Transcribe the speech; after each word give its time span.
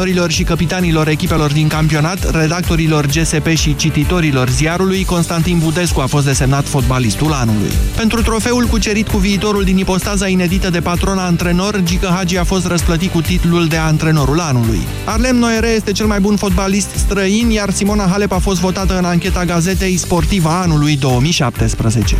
Norilor 0.00 0.30
și 0.30 0.42
capitanilor 0.42 1.08
echipelor 1.08 1.52
din 1.52 1.68
campionat, 1.68 2.30
redactorilor 2.30 3.06
GSP 3.06 3.46
și 3.46 3.76
cititorilor 3.76 4.48
ziarului, 4.48 5.04
Constantin 5.04 5.58
Budescu 5.58 6.00
a 6.00 6.06
fost 6.06 6.24
desemnat 6.24 6.66
fotbalistul 6.66 7.32
anului. 7.32 7.70
Pentru 7.96 8.22
trofeul 8.22 8.66
cucerit 8.66 9.08
cu 9.08 9.16
viitorul 9.16 9.64
din 9.64 9.76
ipostaza 9.76 10.28
inedită 10.28 10.70
de 10.70 10.80
patron 10.80 11.18
antrenor, 11.18 11.80
Gică 11.82 12.06
Hagi 12.06 12.38
a 12.38 12.44
fost 12.44 12.66
răsplătit 12.66 13.12
cu 13.12 13.20
titlul 13.20 13.66
de 13.66 13.76
antrenorul 13.76 14.40
anului. 14.40 14.78
Arlem 15.04 15.36
Noere 15.36 15.68
este 15.68 15.92
cel 15.92 16.06
mai 16.06 16.20
bun 16.20 16.36
fotbalist 16.36 16.90
străin, 16.94 17.50
iar 17.50 17.70
Simona 17.70 18.06
Halep 18.06 18.32
a 18.32 18.38
fost 18.38 18.60
votată 18.60 18.98
în 18.98 19.04
ancheta 19.04 19.44
gazetei 19.44 19.96
Sportiva 19.96 20.60
anului 20.60 20.96
2017. 20.96 22.16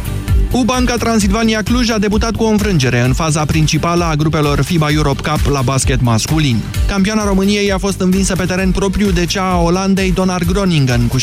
U-Banca 0.56 0.96
Transilvania 0.96 1.62
Cluj 1.62 1.90
a 1.90 1.98
debutat 1.98 2.36
cu 2.36 2.44
o 2.44 2.48
înfrângere 2.48 3.00
în 3.00 3.12
faza 3.12 3.44
principală 3.44 4.04
a 4.04 4.14
grupelor 4.14 4.62
FIBA 4.62 4.90
Europe 4.90 5.30
Cup 5.30 5.52
la 5.52 5.62
basket 5.62 6.00
masculin. 6.00 6.60
Campioana 6.86 7.24
României 7.24 7.72
a 7.72 7.78
fost 7.78 8.00
învinsă 8.00 8.36
pe 8.36 8.44
teren 8.44 8.70
propriu 8.70 9.10
de 9.10 9.24
cea 9.24 9.50
a 9.50 9.60
Olandei 9.60 10.12
Donar 10.12 10.42
Groningen 10.44 11.06
cu 11.06 11.16
77-73. 11.18 11.22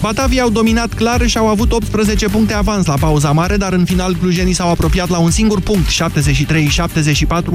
Batavii 0.00 0.40
au 0.40 0.50
dominat 0.50 0.94
clar 0.94 1.26
și 1.26 1.38
au 1.38 1.48
avut 1.48 1.72
18 1.72 2.28
puncte 2.28 2.54
avans 2.54 2.86
la 2.86 2.94
pauza 2.94 3.32
mare, 3.32 3.56
dar 3.56 3.72
în 3.72 3.84
final 3.84 4.16
clujenii 4.16 4.54
s-au 4.54 4.70
apropiat 4.70 5.08
la 5.08 5.18
un 5.18 5.30
singur 5.30 5.60
punct, 5.60 5.88
73-74, 5.88 5.94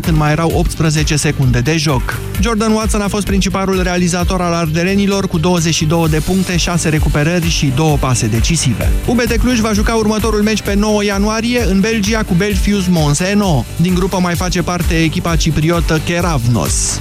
când 0.01 0.17
mai 0.17 0.31
erau 0.31 0.51
18 0.55 1.15
secunde 1.15 1.59
de 1.59 1.77
joc. 1.77 2.19
Jordan 2.41 2.71
Watson 2.71 3.01
a 3.01 3.07
fost 3.07 3.25
principalul 3.25 3.83
realizator 3.83 4.41
al 4.41 4.53
arderenilor 4.53 5.27
cu 5.27 5.37
22 5.37 6.07
de 6.09 6.19
puncte, 6.19 6.57
6 6.57 6.89
recuperări 6.89 7.49
și 7.49 7.71
2 7.75 7.97
pase 7.99 8.27
decisive. 8.27 8.91
UBT 9.05 9.43
Cluj 9.45 9.59
va 9.59 9.73
juca 9.73 9.93
următorul 9.93 10.41
meci 10.41 10.61
pe 10.61 10.73
9 10.73 11.03
ianuarie 11.03 11.63
în 11.69 11.79
Belgia 11.79 12.23
cu 12.23 12.33
Belfius 12.33 12.87
Monseno. 12.87 13.65
Din 13.75 13.93
grupă 13.93 14.19
mai 14.19 14.35
face 14.35 14.63
parte 14.63 15.03
echipa 15.03 15.35
cipriotă 15.35 16.01
Keravnos. 16.05 16.99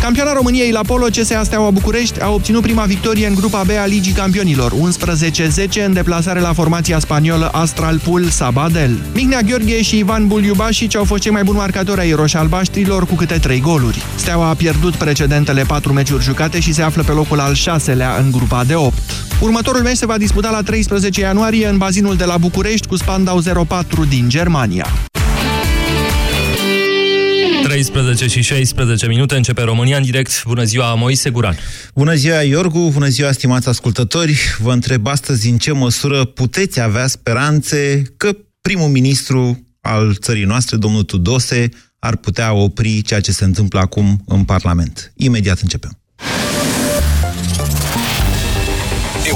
Campiona 0.00 0.32
României 0.32 0.70
la 0.70 0.80
polo, 0.86 1.06
CSA 1.06 1.42
Steaua 1.44 1.70
București, 1.70 2.20
a 2.20 2.30
obținut 2.30 2.62
prima 2.62 2.84
victorie 2.84 3.26
în 3.26 3.34
grupa 3.34 3.62
B 3.62 3.70
a 3.82 3.86
Ligii 3.86 4.12
Campionilor, 4.12 4.72
11-10 4.72 5.84
în 5.86 5.92
deplasare 5.92 6.40
la 6.40 6.52
formația 6.52 6.98
spaniolă 6.98 7.48
Astral 7.52 7.98
Pool 7.98 8.28
Sabadell. 8.28 8.98
Mihnea 9.14 9.40
Gheorghe 9.40 9.82
și 9.82 9.98
Ivan 9.98 10.26
Buliubașici 10.26 10.96
au 10.96 11.04
fost 11.04 11.22
cei 11.22 11.32
mai 11.32 11.42
buni 11.44 11.58
marcatori 11.58 12.00
ai 12.00 12.12
roșalbaștrilor 12.12 13.06
cu 13.06 13.14
câte 13.14 13.38
3 13.38 13.60
goluri. 13.60 14.02
Steaua 14.16 14.48
a 14.48 14.54
pierdut 14.54 14.94
precedentele 14.94 15.62
4 15.62 15.92
meciuri 15.92 16.24
jucate 16.24 16.60
și 16.60 16.72
se 16.72 16.82
află 16.82 17.02
pe 17.02 17.12
locul 17.12 17.40
al 17.40 17.54
6-lea 17.54 18.18
în 18.18 18.30
grupa 18.30 18.64
de 18.64 18.74
8. 18.74 18.94
Următorul 19.40 19.82
meci 19.82 19.96
se 19.96 20.06
va 20.06 20.18
disputa 20.18 20.50
la 20.50 20.62
13 20.62 21.20
ianuarie 21.20 21.66
în 21.66 21.78
bazinul 21.78 22.16
de 22.16 22.24
la 22.24 22.38
București 22.38 22.86
cu 22.86 22.96
Spandau 22.96 23.40
04 23.66 24.04
din 24.04 24.28
Germania. 24.28 24.86
13 27.88 28.28
și 28.28 28.42
16 28.42 29.06
minute 29.06 29.36
începe 29.36 29.62
România 29.62 29.96
în 29.96 30.02
direct. 30.02 30.42
Bună 30.44 30.64
ziua, 30.64 30.94
Moise 30.94 31.30
Guran. 31.30 31.56
Bună 31.94 32.14
ziua, 32.14 32.42
Iorgu. 32.42 32.90
Bună 32.92 33.06
ziua, 33.06 33.32
stimați 33.32 33.68
ascultători. 33.68 34.38
Vă 34.58 34.72
întreb 34.72 35.06
astăzi 35.06 35.48
în 35.48 35.58
ce 35.58 35.72
măsură 35.72 36.24
puteți 36.24 36.80
avea 36.80 37.06
speranțe 37.06 38.02
că 38.16 38.36
primul 38.60 38.88
ministru 38.88 39.66
al 39.80 40.16
țării 40.20 40.44
noastre, 40.44 40.76
domnul 40.76 41.02
Tudose, 41.02 41.68
ar 41.98 42.16
putea 42.16 42.52
opri 42.52 43.02
ceea 43.02 43.20
ce 43.20 43.32
se 43.32 43.44
întâmplă 43.44 43.80
acum 43.80 44.22
în 44.26 44.44
Parlament. 44.44 45.12
Imediat 45.16 45.58
începem. 45.60 45.98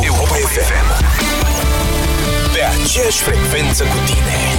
Europa 0.02 0.34
FM. 0.34 1.04
Pe 2.52 2.60
aceeași 2.82 3.18
frecvență 3.18 3.82
cu 3.82 3.98
tine. 4.06 4.53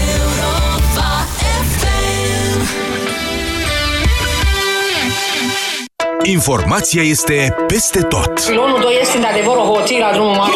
Informația 6.25 7.01
este 7.01 7.55
peste 7.67 8.01
tot. 8.01 8.39
Pilonul 8.47 8.79
2 8.81 8.97
este 9.01 9.17
de 9.17 9.25
adevăr 9.25 9.55
o 9.55 9.61
hoție 9.73 9.99
la 9.99 10.11
drumul 10.13 10.35
mare. 10.35 10.51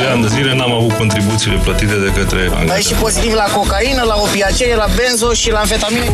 De 0.00 0.06
ani 0.06 0.22
de 0.22 0.28
zile 0.28 0.54
n-am 0.54 0.72
avut 0.72 0.92
contribuțiile 0.92 1.56
plătite 1.62 1.94
de 1.94 2.12
către 2.16 2.38
Ai 2.40 2.46
și 2.48 2.54
angajatori. 2.54 3.00
pozitiv 3.00 3.32
la 3.32 3.44
cocaină, 3.54 4.02
la 4.02 4.14
opiacee, 4.16 4.74
la 4.76 4.86
benzo 4.96 5.32
și 5.32 5.50
la 5.50 5.58
amfetamine. 5.58 6.10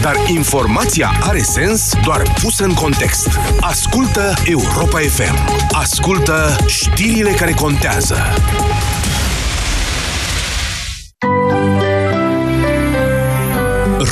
Dar 0.00 0.16
informația 0.28 1.10
are 1.20 1.42
sens 1.42 1.92
doar 2.04 2.22
pusă 2.42 2.64
în 2.64 2.74
context. 2.74 3.28
Ascultă 3.60 4.34
Europa 4.44 4.98
FM. 4.98 5.66
Ascultă 5.72 6.56
știrile 6.66 7.30
care 7.30 7.52
contează. 7.52 8.16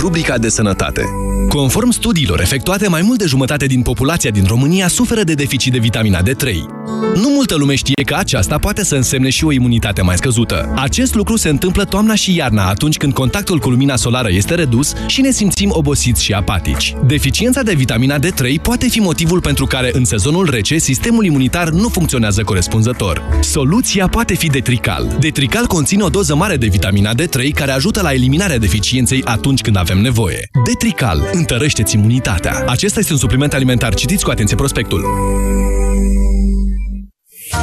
Rubrica 0.00 0.38
de 0.38 0.48
sănătate. 0.48 1.23
Conform 1.54 1.90
studiilor 1.90 2.40
efectuate, 2.40 2.88
mai 2.88 3.02
mult 3.02 3.18
de 3.18 3.26
jumătate 3.26 3.66
din 3.66 3.82
populația 3.82 4.30
din 4.30 4.44
România 4.46 4.88
suferă 4.88 5.22
de 5.22 5.34
deficit 5.34 5.72
de 5.72 5.78
vitamina 5.78 6.20
D3. 6.22 6.54
Nu 7.14 7.28
multă 7.28 7.54
lume 7.56 7.74
știe 7.74 8.04
că 8.04 8.14
aceasta 8.14 8.58
poate 8.58 8.84
să 8.84 8.94
însemne 8.94 9.30
și 9.30 9.44
o 9.44 9.52
imunitate 9.52 10.02
mai 10.02 10.16
scăzută. 10.16 10.72
Acest 10.76 11.14
lucru 11.14 11.36
se 11.36 11.48
întâmplă 11.48 11.84
toamna 11.84 12.14
și 12.14 12.36
iarna, 12.36 12.68
atunci 12.68 12.96
când 12.96 13.12
contactul 13.12 13.58
cu 13.58 13.70
lumina 13.70 13.96
solară 13.96 14.28
este 14.30 14.54
redus 14.54 14.92
și 15.06 15.20
ne 15.20 15.30
simțim 15.30 15.70
obosiți 15.72 16.22
și 16.22 16.32
apatici. 16.32 16.94
Deficiența 17.06 17.62
de 17.62 17.74
vitamina 17.74 18.18
D3 18.18 18.60
poate 18.62 18.88
fi 18.88 18.98
motivul 18.98 19.40
pentru 19.40 19.66
care 19.66 19.90
în 19.92 20.04
sezonul 20.04 20.50
rece 20.50 20.78
sistemul 20.78 21.24
imunitar 21.24 21.68
nu 21.68 21.88
funcționează 21.88 22.42
corespunzător. 22.42 23.22
Soluția 23.40 24.08
poate 24.08 24.34
fi 24.34 24.46
Detrical. 24.46 25.16
Detrical 25.20 25.66
conține 25.66 26.02
o 26.02 26.08
doză 26.08 26.34
mare 26.34 26.56
de 26.56 26.66
vitamina 26.66 27.12
D3 27.14 27.50
care 27.54 27.70
ajută 27.70 28.02
la 28.02 28.12
eliminarea 28.12 28.58
deficienței 28.58 29.22
atunci 29.24 29.60
când 29.60 29.76
avem 29.76 29.98
nevoie. 29.98 30.48
Detrical 30.64 31.28
întărește-ți 31.44 31.94
imunitatea. 31.94 32.64
Acesta 32.66 32.98
este 32.98 33.12
un 33.12 33.18
supliment 33.18 33.54
alimentar. 33.54 33.94
Citiți 33.94 34.24
cu 34.24 34.30
atenție 34.30 34.56
prospectul. 34.56 35.04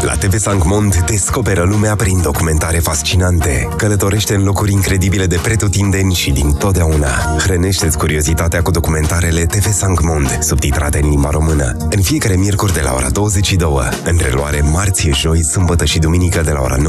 La 0.01 0.13
TV 0.13 0.37
Sancmond 0.37 0.95
descoperă 0.95 1.63
lumea 1.63 1.95
prin 1.95 2.21
documentare 2.21 2.77
fascinante. 2.77 3.67
Călătorește 3.77 4.35
în 4.35 4.43
locuri 4.43 4.71
incredibile 4.71 5.25
de 5.25 5.39
pretutindeni 5.43 6.13
și 6.13 6.31
din 6.31 6.51
totdeauna. 6.51 7.37
Hrănește-ți 7.39 7.97
curiozitatea 7.97 8.61
cu 8.61 8.71
documentarele 8.71 9.45
TV 9.45 9.71
Sancmond, 9.71 10.37
subtitrate 10.39 10.99
în 11.01 11.09
limba 11.09 11.29
română. 11.29 11.77
În 11.89 12.01
fiecare 12.01 12.35
miercuri 12.35 12.73
de 12.73 12.81
la 12.83 12.93
ora 12.93 13.09
22, 13.09 13.69
în 14.03 14.17
reluare 14.21 14.61
marți, 14.61 15.09
joi, 15.09 15.43
sâmbătă 15.43 15.85
și 15.85 15.99
duminică 15.99 16.41
de 16.41 16.51
la 16.51 16.61
ora 16.61 16.77
19.30 16.77 16.83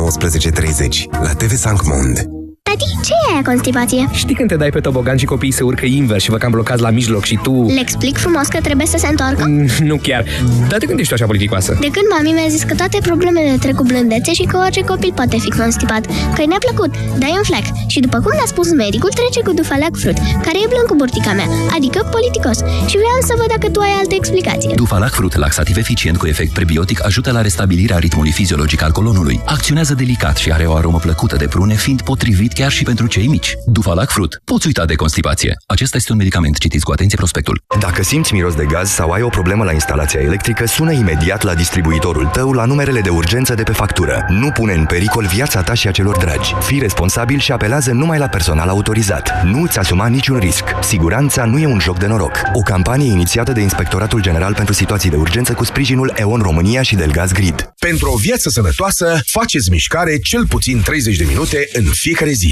la 1.10 1.32
TV 1.32 1.54
Sancmond. 1.54 2.41
Tati, 2.72 2.84
ce 3.06 3.12
e 3.28 3.32
aia 3.32 3.42
constipație? 3.50 4.08
Știi 4.12 4.34
când 4.34 4.48
te 4.48 4.56
dai 4.56 4.70
pe 4.70 4.80
tobogan 4.80 5.16
și 5.16 5.24
copiii 5.24 5.52
se 5.52 5.62
urcă 5.62 5.86
invers 5.86 6.22
și 6.22 6.30
vă 6.30 6.36
cam 6.36 6.50
blocați 6.50 6.82
la 6.82 6.90
mijloc 6.90 7.24
și 7.24 7.38
tu... 7.42 7.52
Le 7.66 7.80
explic 7.80 8.16
frumos 8.16 8.46
că 8.46 8.58
trebuie 8.60 8.86
să 8.86 8.96
se 8.98 9.06
întoarcă? 9.06 9.44
Mm, 9.48 9.66
Nu 9.90 9.96
chiar. 9.96 10.24
Dar 10.68 10.78
de 10.78 10.86
când 10.86 10.98
ești 10.98 11.08
tu 11.08 11.14
așa 11.14 11.26
politicoasă? 11.26 11.70
De 11.86 11.90
când 11.96 12.06
mami 12.14 12.30
mi-a 12.38 12.48
zis 12.48 12.62
că 12.62 12.74
toate 12.74 12.98
problemele 13.02 13.56
trec 13.60 13.74
cu 13.74 13.82
blândețe 13.82 14.32
și 14.32 14.42
că 14.50 14.56
orice 14.64 14.80
copil 14.92 15.12
poate 15.14 15.36
fi 15.38 15.50
constipat, 15.50 16.02
că 16.34 16.40
i 16.42 16.46
ne-a 16.46 16.62
plăcut, 16.66 16.90
dai 17.22 17.34
un 17.36 17.42
fleac. 17.50 17.66
Și 17.86 18.00
după 18.00 18.18
cum 18.24 18.32
ne-a 18.38 18.48
spus 18.54 18.68
medicul, 18.82 19.10
trece 19.20 19.40
cu 19.46 19.52
dufalac 19.60 19.94
frut, 20.02 20.16
care 20.46 20.58
e 20.64 20.66
blând 20.72 20.88
cu 20.90 20.94
burtica 21.00 21.32
mea, 21.32 21.48
adică 21.76 21.98
politicos. 22.16 22.58
Și 22.90 22.96
vreau 23.02 23.18
să 23.28 23.32
văd 23.40 23.48
dacă 23.54 23.66
tu 23.74 23.80
ai 23.80 23.94
altă 24.00 24.14
explicație. 24.20 24.72
Dufalac 24.84 25.12
Fruit, 25.18 25.34
laxativ 25.44 25.76
eficient 25.84 26.16
cu 26.22 26.26
efect 26.32 26.52
prebiotic, 26.58 26.98
ajută 27.04 27.30
la 27.36 27.40
restabilirea 27.48 27.98
ritmului 28.04 28.32
fiziologic 28.38 28.80
al 28.86 28.92
colonului. 28.98 29.40
Acționează 29.56 29.92
delicat 29.94 30.36
și 30.42 30.48
are 30.56 30.64
o 30.72 30.74
aromă 30.80 30.98
plăcută 31.06 31.36
de 31.42 31.46
prune, 31.54 31.74
fiind 31.74 32.00
potrivit 32.02 32.52
chiar 32.62 32.74
și 32.74 32.82
pentru 32.82 33.06
cei 33.06 33.26
mici. 33.26 33.54
Dufalac 33.66 34.10
Fruit. 34.10 34.40
Poți 34.44 34.66
uita 34.66 34.84
de 34.84 34.94
constipație. 34.94 35.56
Acesta 35.66 35.96
este 35.96 36.12
un 36.12 36.18
medicament. 36.18 36.58
Citiți 36.58 36.84
cu 36.84 36.92
atenție 36.92 37.16
prospectul. 37.16 37.62
Dacă 37.80 38.02
simți 38.02 38.34
miros 38.34 38.54
de 38.54 38.64
gaz 38.64 38.90
sau 38.90 39.10
ai 39.10 39.22
o 39.22 39.28
problemă 39.28 39.64
la 39.64 39.72
instalația 39.72 40.20
electrică, 40.20 40.66
sună 40.66 40.92
imediat 40.92 41.42
la 41.42 41.54
distribuitorul 41.54 42.26
tău 42.26 42.52
la 42.52 42.64
numerele 42.64 43.00
de 43.00 43.08
urgență 43.08 43.54
de 43.54 43.62
pe 43.62 43.72
factură. 43.72 44.26
Nu 44.28 44.50
pune 44.50 44.72
în 44.72 44.86
pericol 44.86 45.26
viața 45.26 45.62
ta 45.62 45.74
și 45.74 45.88
a 45.88 45.90
celor 45.90 46.16
dragi. 46.16 46.54
Fii 46.60 46.78
responsabil 46.78 47.38
și 47.38 47.52
apelează 47.52 47.92
numai 47.92 48.18
la 48.18 48.28
personal 48.28 48.68
autorizat. 48.68 49.44
Nu 49.44 49.62
îți 49.62 49.78
asuma 49.78 50.06
niciun 50.06 50.38
risc. 50.38 50.64
Siguranța 50.82 51.44
nu 51.44 51.58
e 51.58 51.66
un 51.66 51.80
joc 51.80 51.98
de 51.98 52.06
noroc. 52.06 52.40
O 52.52 52.60
campanie 52.60 53.10
inițiată 53.10 53.52
de 53.52 53.60
Inspectoratul 53.60 54.22
General 54.22 54.54
pentru 54.54 54.74
Situații 54.74 55.10
de 55.10 55.16
Urgență 55.16 55.52
cu 55.52 55.64
sprijinul 55.64 56.12
EON 56.16 56.40
România 56.40 56.82
și 56.82 56.94
Delgaz 56.94 57.32
Grid. 57.32 57.72
Pentru 57.78 58.10
o 58.10 58.16
viață 58.16 58.48
sănătoasă, 58.48 59.20
faceți 59.26 59.70
mișcare 59.70 60.18
cel 60.18 60.46
puțin 60.46 60.80
30 60.80 61.16
de 61.16 61.24
minute 61.24 61.68
în 61.72 61.84
fiecare 61.84 62.32
zi. 62.32 62.51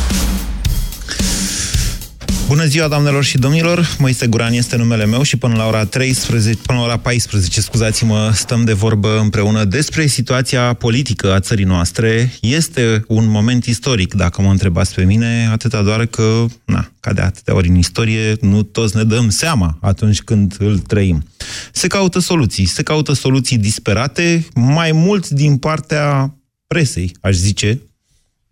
Bună 2.51 2.65
ziua, 2.65 2.87
doamnelor 2.87 3.23
și 3.23 3.37
domnilor! 3.37 3.95
Moise 3.97 4.27
Guran 4.27 4.53
este 4.53 4.75
numele 4.75 5.05
meu 5.05 5.21
și 5.21 5.37
până 5.37 5.55
la 5.55 5.67
ora 5.67 5.85
13, 5.85 6.61
până 6.61 6.79
la 6.79 6.85
ora 6.85 6.97
14, 6.97 7.61
scuzați-mă, 7.61 8.31
stăm 8.33 8.63
de 8.63 8.73
vorbă 8.73 9.19
împreună 9.19 9.63
despre 9.63 10.05
situația 10.05 10.73
politică 10.73 11.33
a 11.33 11.39
țării 11.39 11.65
noastre. 11.65 12.31
Este 12.41 13.03
un 13.07 13.29
moment 13.29 13.65
istoric, 13.65 14.13
dacă 14.13 14.41
mă 14.41 14.49
întrebați 14.49 14.93
pe 14.93 15.03
mine, 15.03 15.47
atâta 15.51 15.81
doar 15.81 16.05
că, 16.05 16.45
na, 16.65 16.91
ca 16.99 17.13
de 17.13 17.21
atâtea 17.21 17.55
ori 17.55 17.67
în 17.67 17.75
istorie, 17.75 18.35
nu 18.41 18.63
toți 18.63 18.95
ne 18.95 19.03
dăm 19.03 19.29
seama 19.29 19.77
atunci 19.81 20.21
când 20.21 20.55
îl 20.59 20.79
trăim. 20.79 21.23
Se 21.71 21.87
caută 21.87 22.19
soluții, 22.19 22.65
se 22.65 22.83
caută 22.83 23.13
soluții 23.13 23.57
disperate, 23.57 24.45
mai 24.53 24.91
mult 24.91 25.29
din 25.29 25.57
partea 25.57 26.35
presei, 26.67 27.15
aș 27.21 27.35
zice, 27.35 27.81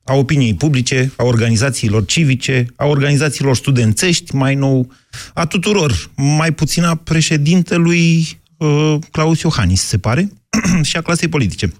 a 0.09 0.13
opiniei 0.13 0.53
publice, 0.53 1.11
a 1.15 1.23
organizațiilor 1.23 2.05
civice, 2.05 2.65
a 2.75 2.85
organizațiilor 2.85 3.55
studențești, 3.55 4.35
mai 4.35 4.55
nou, 4.55 4.91
a 5.33 5.45
tuturor, 5.45 6.09
mai 6.15 6.51
puțin 6.51 6.83
a 6.83 6.95
președintelui 6.95 8.27
uh, 8.57 8.95
Claus 9.11 9.41
Iohannis, 9.41 9.81
se 9.81 9.97
pare, 9.97 10.31
și 10.89 10.97
a 10.97 11.01
clasei 11.01 11.27
politice. 11.27 11.73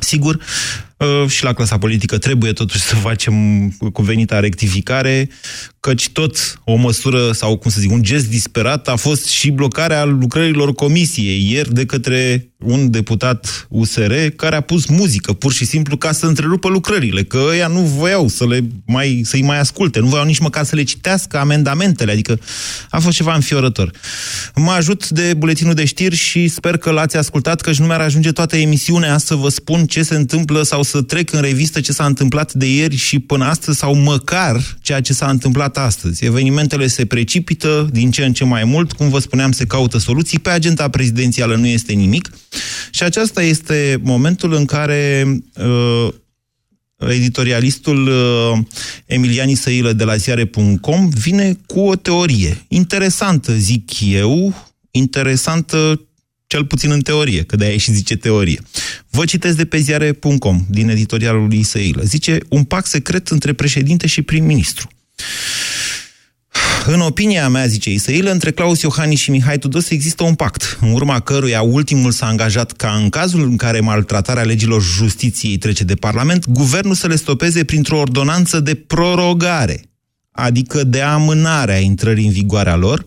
Sigur, 0.00 0.34
uh, 0.34 0.89
și 1.26 1.44
la 1.44 1.52
clasa 1.52 1.78
politică 1.78 2.18
trebuie 2.18 2.52
totuși 2.52 2.82
să 2.82 2.94
facem 2.94 3.34
cuvenita 3.92 4.40
rectificare, 4.40 5.28
căci 5.80 6.08
tot 6.08 6.60
o 6.64 6.74
măsură 6.74 7.32
sau, 7.32 7.56
cum 7.56 7.70
să 7.70 7.80
zic, 7.80 7.90
un 7.90 8.02
gest 8.02 8.28
disperat 8.28 8.88
a 8.88 8.96
fost 8.96 9.26
și 9.26 9.50
blocarea 9.50 10.04
lucrărilor 10.04 10.72
comisiei 10.72 11.50
ieri 11.52 11.74
de 11.74 11.86
către 11.86 12.50
un 12.64 12.90
deputat 12.90 13.66
USR 13.68 14.12
care 14.36 14.56
a 14.56 14.60
pus 14.60 14.86
muzică 14.86 15.32
pur 15.32 15.52
și 15.52 15.64
simplu 15.64 15.96
ca 15.96 16.12
să 16.12 16.26
întrerupă 16.26 16.68
lucrările, 16.68 17.22
că 17.22 17.40
ăia 17.48 17.66
nu 17.66 17.80
voiau 17.80 18.28
să 18.28 18.46
le 18.46 18.64
mai, 18.86 19.20
să-i 19.24 19.42
mai 19.42 19.58
asculte, 19.58 20.00
nu 20.00 20.06
voiau 20.06 20.24
nici 20.24 20.38
măcar 20.38 20.64
să 20.64 20.76
le 20.76 20.82
citească 20.82 21.38
amendamentele, 21.38 22.12
adică 22.12 22.38
a 22.90 22.98
fost 22.98 23.16
ceva 23.16 23.34
înfiorător. 23.34 23.90
Mă 24.54 24.70
ajut 24.70 25.08
de 25.08 25.34
buletinul 25.34 25.74
de 25.74 25.84
știri 25.84 26.16
și 26.16 26.48
sper 26.48 26.76
că 26.76 26.90
l-ați 26.90 27.16
ascultat, 27.16 27.60
că 27.60 27.70
nu 27.78 27.86
mi-ar 27.86 28.00
ajunge 28.00 28.32
toată 28.32 28.56
emisiunea 28.56 29.18
să 29.18 29.34
vă 29.34 29.48
spun 29.48 29.86
ce 29.86 30.02
se 30.02 30.14
întâmplă 30.14 30.62
sau 30.62 30.82
să 30.90 31.02
trec 31.02 31.32
în 31.32 31.40
revistă 31.40 31.80
ce 31.80 31.92
s-a 31.92 32.04
întâmplat 32.04 32.52
de 32.52 32.66
ieri 32.72 32.96
și 32.96 33.18
până 33.18 33.44
astăzi 33.44 33.78
sau 33.78 33.94
măcar 33.94 34.76
ceea 34.80 35.00
ce 35.00 35.12
s-a 35.12 35.30
întâmplat 35.30 35.76
astăzi. 35.76 36.24
Evenimentele 36.24 36.86
se 36.86 37.06
precipită 37.06 37.88
din 37.92 38.10
ce 38.10 38.24
în 38.24 38.32
ce 38.32 38.44
mai 38.44 38.64
mult, 38.64 38.92
cum 38.92 39.08
vă 39.08 39.18
spuneam, 39.18 39.52
se 39.52 39.66
caută 39.66 39.98
soluții, 39.98 40.38
pe 40.38 40.50
agenda 40.50 40.88
prezidențială 40.88 41.56
nu 41.56 41.66
este 41.66 41.92
nimic, 41.92 42.30
și 42.90 43.02
aceasta 43.02 43.42
este 43.42 44.00
momentul 44.02 44.52
în 44.52 44.64
care 44.64 45.26
uh, 45.56 46.08
editorialistul 47.08 48.06
uh, 48.06 48.58
Emiliani 49.06 49.54
Săilă 49.54 49.92
de 49.92 50.04
la 50.04 50.16
ziare.com 50.16 51.08
vine 51.08 51.58
cu 51.66 51.80
o 51.80 51.96
teorie 51.96 52.64
interesantă, 52.68 53.52
zic 53.52 53.90
eu, 54.00 54.54
interesantă 54.90 56.00
cel 56.50 56.64
puțin 56.64 56.90
în 56.90 57.00
teorie, 57.00 57.42
că 57.42 57.56
de-aia 57.56 57.76
și 57.76 57.92
zice 57.92 58.16
teorie. 58.16 58.60
Vă 59.10 59.24
citesc 59.24 59.56
de 59.56 59.64
pe 59.64 59.78
ziare.com, 59.78 60.64
din 60.68 60.88
editorialul 60.88 61.48
lui 61.48 61.62
Săilă. 61.62 62.02
Zice, 62.04 62.38
un 62.48 62.64
pact 62.64 62.86
secret 62.86 63.28
între 63.28 63.52
președinte 63.52 64.06
și 64.06 64.22
prim-ministru. 64.22 64.90
În 66.86 67.00
opinia 67.00 67.48
mea, 67.48 67.66
zice 67.66 67.90
Isail, 67.90 68.26
între 68.26 68.50
Claus 68.50 68.80
Iohannis 68.80 69.18
și 69.18 69.30
Mihai 69.30 69.58
Tudose 69.58 69.94
există 69.94 70.24
un 70.24 70.34
pact, 70.34 70.78
în 70.80 70.92
urma 70.92 71.20
căruia 71.20 71.62
ultimul 71.62 72.10
s-a 72.10 72.26
angajat 72.26 72.72
ca 72.72 72.98
în 73.02 73.08
cazul 73.08 73.42
în 73.42 73.56
care 73.56 73.80
maltratarea 73.80 74.42
legilor 74.42 74.82
justiției 74.82 75.56
trece 75.56 75.84
de 75.84 75.94
Parlament, 75.94 76.48
guvernul 76.48 76.94
să 76.94 77.06
le 77.06 77.16
stopeze 77.16 77.64
printr-o 77.64 77.98
ordonanță 77.98 78.60
de 78.60 78.74
prorogare, 78.74 79.82
adică 80.30 80.84
de 80.84 81.00
amânare 81.00 81.74
a 81.74 81.78
intrării 81.78 82.26
în 82.26 82.32
vigoare 82.32 82.70
a 82.70 82.76
lor, 82.76 83.04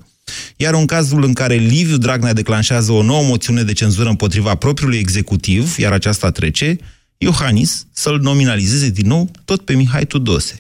iar 0.56 0.74
în 0.74 0.86
cazul 0.86 1.24
în 1.24 1.34
care 1.34 1.56
Liviu 1.56 1.98
Dragnea 1.98 2.34
declanșează 2.34 2.92
o 2.92 3.04
nouă 3.04 3.24
moțiune 3.24 3.64
de 3.64 3.74
cenzură 3.74 4.10
împotriva 4.10 4.56
propriului 4.56 4.98
executiv, 4.98 5.78
iar 5.78 5.92
aceasta 5.92 6.32
trece, 6.32 6.78
Iohannis 7.18 7.88
să-l 7.92 8.20
nominalizeze 8.20 8.90
din 8.90 9.08
nou 9.08 9.32
tot 9.46 9.62
pe 9.62 9.74
Mihai 9.74 10.06
Tudose. 10.06 10.60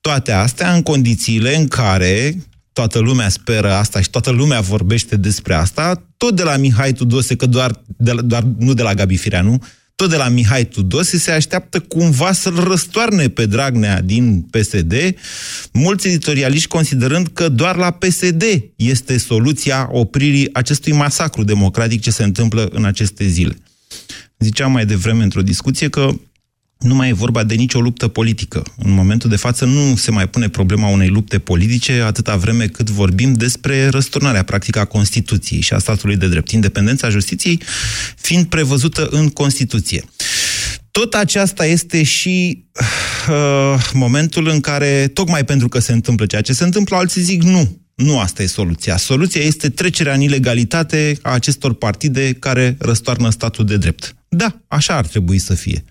Toate 0.00 0.32
astea 0.32 0.74
în 0.74 0.82
condițiile 0.82 1.56
în 1.56 1.68
care 1.68 2.36
toată 2.72 2.98
lumea 2.98 3.28
speră 3.28 3.72
asta 3.72 4.00
și 4.00 4.10
toată 4.10 4.30
lumea 4.30 4.60
vorbește 4.60 5.16
despre 5.16 5.54
asta, 5.54 6.02
tot 6.16 6.36
de 6.36 6.42
la 6.42 6.56
Mihai 6.56 6.92
Tudose, 6.92 7.36
că 7.36 7.46
doar, 7.46 7.82
de 7.96 8.12
la, 8.12 8.20
doar 8.20 8.42
nu 8.58 8.74
de 8.74 8.82
la 8.82 8.94
Gabi 8.94 9.16
Fireanu, 9.16 9.62
tot 9.94 10.10
de 10.10 10.16
la 10.16 10.28
Mihai 10.28 10.64
Tudose 10.64 11.18
se 11.18 11.30
așteaptă 11.30 11.80
cumva 11.80 12.32
să-l 12.32 12.54
răstoarne 12.54 13.28
pe 13.28 13.46
Dragnea 13.46 14.00
din 14.00 14.40
PSD, 14.40 14.94
mulți 15.72 16.06
editorialiști 16.06 16.68
considerând 16.68 17.26
că 17.26 17.48
doar 17.48 17.76
la 17.76 17.90
PSD 17.90 18.42
este 18.76 19.18
soluția 19.18 19.88
opririi 19.92 20.54
acestui 20.54 20.92
masacru 20.92 21.44
democratic 21.44 22.00
ce 22.00 22.10
se 22.10 22.22
întâmplă 22.22 22.68
în 22.72 22.84
aceste 22.84 23.26
zile. 23.26 23.56
Ziceam 24.38 24.72
mai 24.72 24.86
devreme 24.86 25.22
într-o 25.22 25.42
discuție 25.42 25.88
că 25.88 26.10
nu 26.78 26.94
mai 26.94 27.08
e 27.08 27.12
vorba 27.12 27.44
de 27.44 27.54
nicio 27.54 27.80
luptă 27.80 28.08
politică. 28.08 28.62
În 28.76 28.90
momentul 28.90 29.30
de 29.30 29.36
față 29.36 29.64
nu 29.64 29.96
se 29.96 30.10
mai 30.10 30.28
pune 30.28 30.48
problema 30.48 30.88
unei 30.88 31.08
lupte 31.08 31.38
politice 31.38 32.00
atâta 32.00 32.36
vreme 32.36 32.66
cât 32.66 32.90
vorbim 32.90 33.32
despre 33.32 33.88
răsturnarea 33.88 34.42
practică 34.42 34.78
a 34.80 34.84
Constituției 34.84 35.60
și 35.60 35.72
a 35.72 35.78
statului 35.78 36.16
de 36.16 36.28
drept. 36.28 36.50
Independența 36.50 37.08
justiției 37.08 37.60
fiind 38.16 38.46
prevăzută 38.46 39.06
în 39.10 39.28
Constituție. 39.28 40.04
Tot 40.90 41.14
aceasta 41.14 41.66
este 41.66 42.02
și 42.02 42.64
uh, 43.28 43.90
momentul 43.92 44.48
în 44.48 44.60
care, 44.60 45.10
tocmai 45.14 45.44
pentru 45.44 45.68
că 45.68 45.78
se 45.78 45.92
întâmplă 45.92 46.26
ceea 46.26 46.40
ce 46.40 46.52
se 46.52 46.64
întâmplă, 46.64 46.96
alții 46.96 47.22
zic 47.22 47.42
nu. 47.42 47.78
Nu 47.94 48.18
asta 48.18 48.42
e 48.42 48.46
soluția. 48.46 48.96
Soluția 48.96 49.40
este 49.40 49.68
trecerea 49.68 50.14
în 50.14 50.20
ilegalitate 50.20 51.18
a 51.22 51.30
acestor 51.30 51.74
partide 51.74 52.32
care 52.32 52.76
răstoarnă 52.78 53.30
statul 53.30 53.64
de 53.64 53.76
drept. 53.76 54.16
Da, 54.28 54.60
așa 54.68 54.96
ar 54.96 55.06
trebui 55.06 55.38
să 55.38 55.54
fie. 55.54 55.84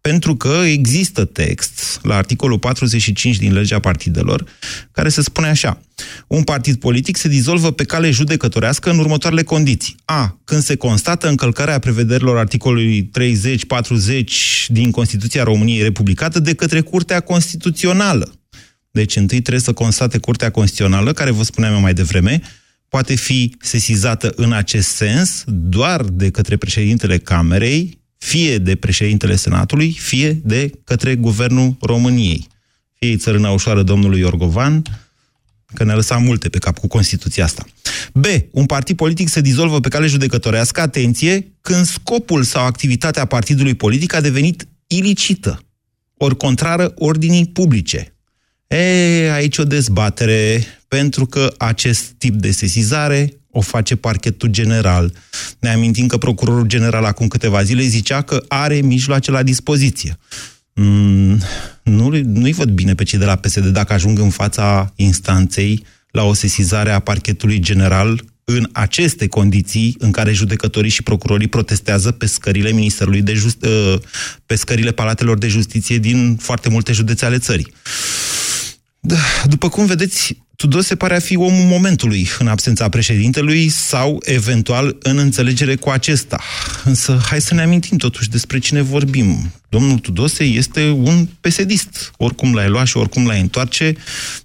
Pentru 0.00 0.36
că 0.36 0.62
există 0.64 1.24
text 1.24 1.98
la 2.02 2.16
articolul 2.16 2.58
45 2.58 3.36
din 3.36 3.52
legea 3.52 3.78
partidelor 3.78 4.44
care 4.92 5.08
se 5.08 5.22
spune 5.22 5.48
așa. 5.48 5.80
Un 6.26 6.42
partid 6.42 6.76
politic 6.76 7.16
se 7.16 7.28
dizolvă 7.28 7.70
pe 7.70 7.84
cale 7.84 8.10
judecătorească 8.10 8.90
în 8.90 8.98
următoarele 8.98 9.42
condiții. 9.42 9.96
A. 10.04 10.38
Când 10.44 10.62
se 10.62 10.76
constată 10.76 11.28
încălcarea 11.28 11.78
prevederilor 11.78 12.38
articolului 12.38 13.10
30-40 13.18 14.66
din 14.68 14.90
Constituția 14.90 15.42
României 15.42 15.82
Republicată 15.82 16.40
de 16.40 16.54
către 16.54 16.80
Curtea 16.80 17.20
Constituțională. 17.20 18.32
Deci 18.90 19.16
întâi 19.16 19.40
trebuie 19.40 19.62
să 19.62 19.72
constate 19.72 20.18
Curtea 20.18 20.50
Constituțională, 20.50 21.12
care 21.12 21.30
vă 21.30 21.42
spuneam 21.42 21.72
eu 21.72 21.80
mai 21.80 21.94
devreme, 21.94 22.40
poate 22.88 23.14
fi 23.14 23.56
sesizată 23.60 24.32
în 24.36 24.52
acest 24.52 24.88
sens 24.88 25.42
doar 25.46 26.02
de 26.02 26.30
către 26.30 26.56
președintele 26.56 27.18
Camerei, 27.18 27.99
fie 28.24 28.58
de 28.58 28.76
președintele 28.76 29.36
Senatului, 29.36 29.92
fie 29.92 30.32
de 30.32 30.70
către 30.84 31.14
Guvernul 31.14 31.76
României. 31.80 32.46
Fie 32.94 33.16
țărâna 33.16 33.50
ușoară 33.50 33.82
domnului 33.82 34.20
Iorgovan, 34.20 34.82
că 35.74 35.84
ne-a 35.84 35.94
lăsat 35.94 36.22
multe 36.22 36.48
pe 36.48 36.58
cap 36.58 36.78
cu 36.78 36.86
Constituția 36.86 37.44
asta. 37.44 37.64
B. 38.12 38.24
Un 38.50 38.66
partid 38.66 38.96
politic 38.96 39.28
se 39.28 39.40
dizolvă 39.40 39.80
pe 39.80 39.88
cale 39.88 40.06
judecătorească, 40.06 40.80
atenție, 40.80 41.52
când 41.60 41.84
scopul 41.84 42.42
sau 42.42 42.64
activitatea 42.64 43.24
partidului 43.24 43.74
politic 43.74 44.14
a 44.14 44.20
devenit 44.20 44.68
ilicită, 44.86 45.62
ori 46.16 46.36
contrară 46.36 46.92
ordinii 46.96 47.46
publice. 47.46 48.14
E, 48.66 49.32
aici 49.32 49.58
o 49.58 49.64
dezbatere, 49.64 50.64
pentru 50.88 51.26
că 51.26 51.54
acest 51.58 52.04
tip 52.18 52.34
de 52.34 52.50
sesizare 52.50 53.39
o 53.50 53.60
face 53.60 53.96
parchetul 53.96 54.48
general. 54.48 55.12
Ne 55.58 55.68
amintim 55.68 56.06
că 56.06 56.16
procurorul 56.18 56.66
general 56.66 57.04
acum 57.04 57.28
câteva 57.28 57.62
zile 57.62 57.82
zicea 57.82 58.22
că 58.22 58.44
are 58.48 58.74
mijloace 58.74 59.30
la 59.30 59.42
dispoziție. 59.42 60.18
Mm, 60.74 61.40
nu, 61.82 62.08
nu-i 62.24 62.52
văd 62.52 62.70
bine 62.70 62.94
pe 62.94 63.04
cei 63.04 63.18
de 63.18 63.24
la 63.24 63.36
PSD 63.36 63.66
dacă 63.66 63.92
ajung 63.92 64.18
în 64.18 64.30
fața 64.30 64.92
instanței 64.96 65.84
la 66.10 66.22
o 66.22 66.32
sesizare 66.32 66.90
a 66.90 66.98
parchetului 66.98 67.58
general 67.58 68.24
în 68.44 68.68
aceste 68.72 69.26
condiții 69.26 69.96
în 69.98 70.10
care 70.10 70.32
judecătorii 70.32 70.90
și 70.90 71.02
procurorii 71.02 71.48
protestează 71.48 72.10
pe 72.10 72.26
scările 72.26 72.70
Ministerului 72.70 73.22
de 73.22 73.32
Just, 73.32 73.62
ă, 73.62 74.00
pe 74.46 74.54
scările 74.54 74.92
Palatelor 74.92 75.38
de 75.38 75.48
Justiție 75.48 75.98
din 75.98 76.36
foarte 76.36 76.68
multe 76.68 76.92
județe 76.92 77.24
ale 77.24 77.38
țării. 77.38 77.72
Da, 79.00 79.16
după 79.48 79.68
cum 79.68 79.86
vedeți, 79.86 80.36
Tudose 80.60 80.96
pare 80.96 81.16
a 81.16 81.18
fi 81.18 81.36
omul 81.36 81.64
momentului 81.64 82.28
în 82.38 82.46
absența 82.46 82.88
președintelui 82.88 83.68
sau, 83.68 84.22
eventual, 84.24 84.96
în 85.02 85.18
înțelegere 85.18 85.76
cu 85.76 85.88
acesta. 85.88 86.40
Însă, 86.84 87.20
hai 87.24 87.40
să 87.40 87.54
ne 87.54 87.62
amintim 87.62 87.96
totuși 87.96 88.28
despre 88.28 88.58
cine 88.58 88.80
vorbim. 88.80 89.52
Domnul 89.68 89.98
Tudose 89.98 90.44
este 90.44 90.88
un 90.88 91.28
pesedist. 91.40 92.12
Oricum 92.16 92.54
l-ai 92.54 92.68
lua 92.68 92.84
și 92.84 92.96
oricum 92.96 93.26
l-ai 93.26 93.40
întoarce, 93.40 93.94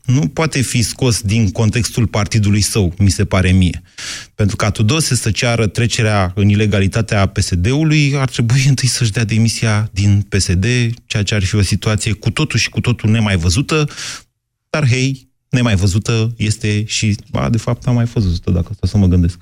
nu 0.06 0.28
poate 0.28 0.62
fi 0.62 0.82
scos 0.82 1.22
din 1.22 1.52
contextul 1.52 2.08
partidului 2.08 2.62
său, 2.62 2.94
mi 2.98 3.10
se 3.10 3.26
pare 3.26 3.52
mie. 3.52 3.82
Pentru 4.36 4.56
ca 4.56 4.72
Tudose 4.72 5.16
să 5.16 5.32
ceară 5.32 5.68
trecerea 5.68 6.32
în 6.36 6.50
ilegalitatea 6.50 7.26
PSD-ului, 7.26 8.14
ar 8.18 8.30
trebui 8.30 8.64
întâi 8.68 8.88
să-și 8.88 9.12
dea 9.12 9.24
demisia 9.24 9.90
din 9.94 10.26
PSD, 10.30 10.66
ceea 11.06 11.24
ce 11.24 11.36
ar 11.36 11.44
fi 11.44 11.56
o 11.56 11.62
situație 11.62 12.12
cu 12.12 12.30
totul 12.30 12.60
și 12.60 12.70
cu 12.70 12.80
totul 12.80 13.10
nemai 13.10 13.38
văzută, 13.38 13.90
dar 14.70 14.88
hei, 14.88 15.34
nemai 15.56 15.76
văzută 15.76 16.34
este 16.38 16.84
și, 16.86 17.18
ba, 17.32 17.50
de 17.50 17.58
fapt, 17.58 17.88
a 17.88 17.92
mai 17.92 18.06
fost 18.06 18.26
văzută, 18.26 18.52
dacă 18.52 18.72
stau 18.76 18.90
să 18.90 18.98
mă 18.98 19.08
gândesc. 19.08 19.38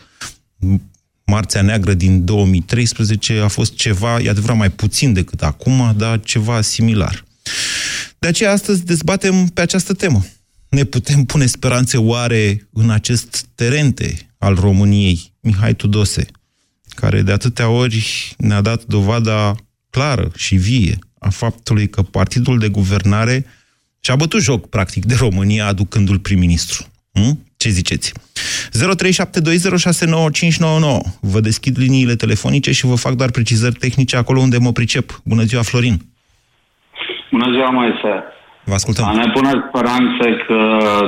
Marțea 1.26 1.62
Neagră 1.62 1.94
din 1.94 2.26
2013 2.26 3.40
a 3.40 3.48
fost 3.48 3.76
ceva, 3.76 4.20
e 4.20 4.30
adevărat, 4.30 4.58
mai 4.58 4.72
puțin 4.72 5.14
decât 5.14 5.42
acum, 5.42 5.94
dar 5.98 6.20
ceva 6.20 6.62
similar. 6.62 7.26
De 8.20 8.28
aceea 8.28 8.52
astăzi 8.52 8.86
dezbatem 8.86 9.48
pe 9.48 9.62
această 9.62 9.94
temă. 9.94 10.26
Ne 10.70 10.84
putem 10.84 11.24
pune 11.24 11.46
speranțe 11.46 11.98
oare 11.98 12.68
în 12.74 12.90
acest 12.90 13.46
terente 13.56 14.34
al 14.38 14.56
României, 14.56 15.34
Mihai 15.40 15.76
Tudose, 15.76 16.26
care 16.90 17.22
de 17.22 17.32
atâtea 17.32 17.70
ori 17.70 18.36
ne-a 18.38 18.62
dat 18.62 18.84
dovada 18.84 19.56
clară 19.90 20.32
și 20.36 20.56
vie 20.56 21.00
a 21.20 21.30
faptului 21.30 21.90
că 21.90 22.02
partidul 22.02 22.60
de 22.60 22.70
guvernare 22.70 23.46
și-a 24.06 24.16
bătut 24.16 24.42
joc, 24.50 24.62
practic, 24.70 25.04
de 25.06 25.16
România, 25.26 25.66
aducându-l 25.68 26.20
prim-ministru. 26.20 26.80
Hm? 27.18 27.34
Ce 27.58 27.70
ziceți? 27.70 28.08
0372069599. 28.14 28.18
Vă 31.34 31.40
deschid 31.50 31.76
liniile 31.84 32.16
telefonice 32.16 32.72
și 32.72 32.86
vă 32.86 32.96
fac 33.06 33.14
doar 33.14 33.32
precizări 33.32 33.82
tehnice 33.86 34.16
acolo 34.18 34.40
unde 34.40 34.58
mă 34.66 34.72
pricep. 34.72 35.08
Bună 35.32 35.44
ziua, 35.44 35.62
Florin! 35.62 35.98
Bună 37.32 37.48
ziua, 37.54 37.70
Moise! 37.70 38.14
Vă 38.70 38.74
ascultăm. 38.74 39.06
A 39.06 39.14
ne 39.22 39.30
pune 39.36 39.52
speranțe 39.68 40.28
că 40.48 40.60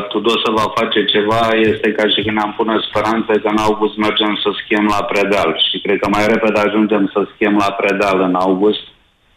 Tudose 0.10 0.50
va 0.60 0.68
face 0.80 1.00
ceva 1.14 1.42
este 1.72 1.88
ca 1.98 2.06
și 2.14 2.20
când 2.26 2.38
am 2.46 2.54
pune 2.58 2.76
speranțe 2.88 3.34
că 3.42 3.48
în 3.54 3.58
august 3.68 3.96
mergem 3.98 4.40
să 4.44 4.50
schiem 4.60 4.86
la 4.96 5.02
predal. 5.12 5.50
Și 5.68 5.78
cred 5.84 5.98
că 6.00 6.08
mai 6.10 6.26
repede 6.34 6.60
ajungem 6.60 7.04
să 7.14 7.20
schiem 7.34 7.56
la 7.64 7.72
predal 7.80 8.18
în 8.28 8.36
august 8.36 8.84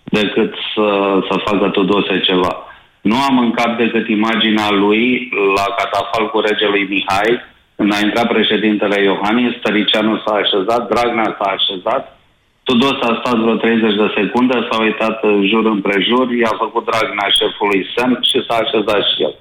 decât 0.04 0.52
să, 0.74 0.86
să 1.28 1.34
facă 1.46 1.68
Tudose 1.68 2.20
ceva. 2.28 2.52
Nu 3.10 3.16
am 3.28 3.38
în 3.38 3.50
cap 3.50 3.76
decât 3.76 4.08
imaginea 4.08 4.70
lui 4.70 5.28
la 5.56 5.66
catafal 5.78 6.30
cu 6.30 6.38
regelui 6.40 6.84
Mihai, 6.90 7.32
când 7.76 7.92
a 7.92 7.98
intrat 8.06 8.28
președintele 8.28 9.02
Iohannis, 9.02 9.52
Tăricianu 9.62 10.14
s-a 10.24 10.34
așezat, 10.42 10.82
Dragnea 10.92 11.36
s-a 11.38 11.48
așezat, 11.56 12.02
Tudor 12.66 12.94
s-a 13.00 13.12
stat 13.20 13.36
vreo 13.42 13.54
30 13.54 13.94
de 14.02 14.08
secunde, 14.16 14.66
s-a 14.68 14.82
uitat 14.82 15.18
jur 15.50 15.64
împrejur, 15.74 16.26
i-a 16.32 16.54
făcut 16.62 16.84
Dragnea 16.90 17.28
șefului 17.38 17.86
semn 17.94 18.18
și 18.30 18.38
s-a 18.46 18.56
așezat 18.64 19.02
și 19.10 19.22
el. 19.26 19.34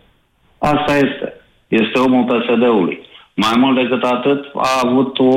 Asta 0.72 0.94
este. 1.06 1.28
Este 1.68 1.98
omul 2.06 2.24
PSD-ului. 2.32 2.98
Mai 3.34 3.56
mult 3.62 3.76
decât 3.82 4.04
atât, 4.04 4.42
a 4.56 4.72
avut 4.86 5.20
o 5.20 5.34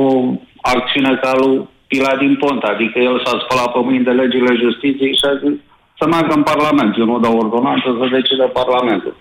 acțiune 0.61 1.13
ca 1.23 1.31
lui 1.41 1.67
Pila 1.87 2.15
din 2.15 2.35
Pont, 2.41 2.61
adică 2.63 2.99
el 2.99 3.21
s-a 3.23 3.35
spălat 3.43 3.71
pe 3.73 3.79
mâini 3.87 4.07
de 4.09 4.11
legile 4.11 4.55
justiției 4.63 5.13
și 5.19 5.25
a 5.31 5.35
zis 5.43 5.55
să 6.01 6.07
meargă 6.13 6.33
în 6.39 6.45
Parlament. 6.51 6.91
Eu 7.01 7.07
nu 7.11 7.19
dau 7.25 7.35
ordonanță 7.43 7.87
să 7.99 8.05
decide 8.17 8.45
Parlamentul. 8.59 9.15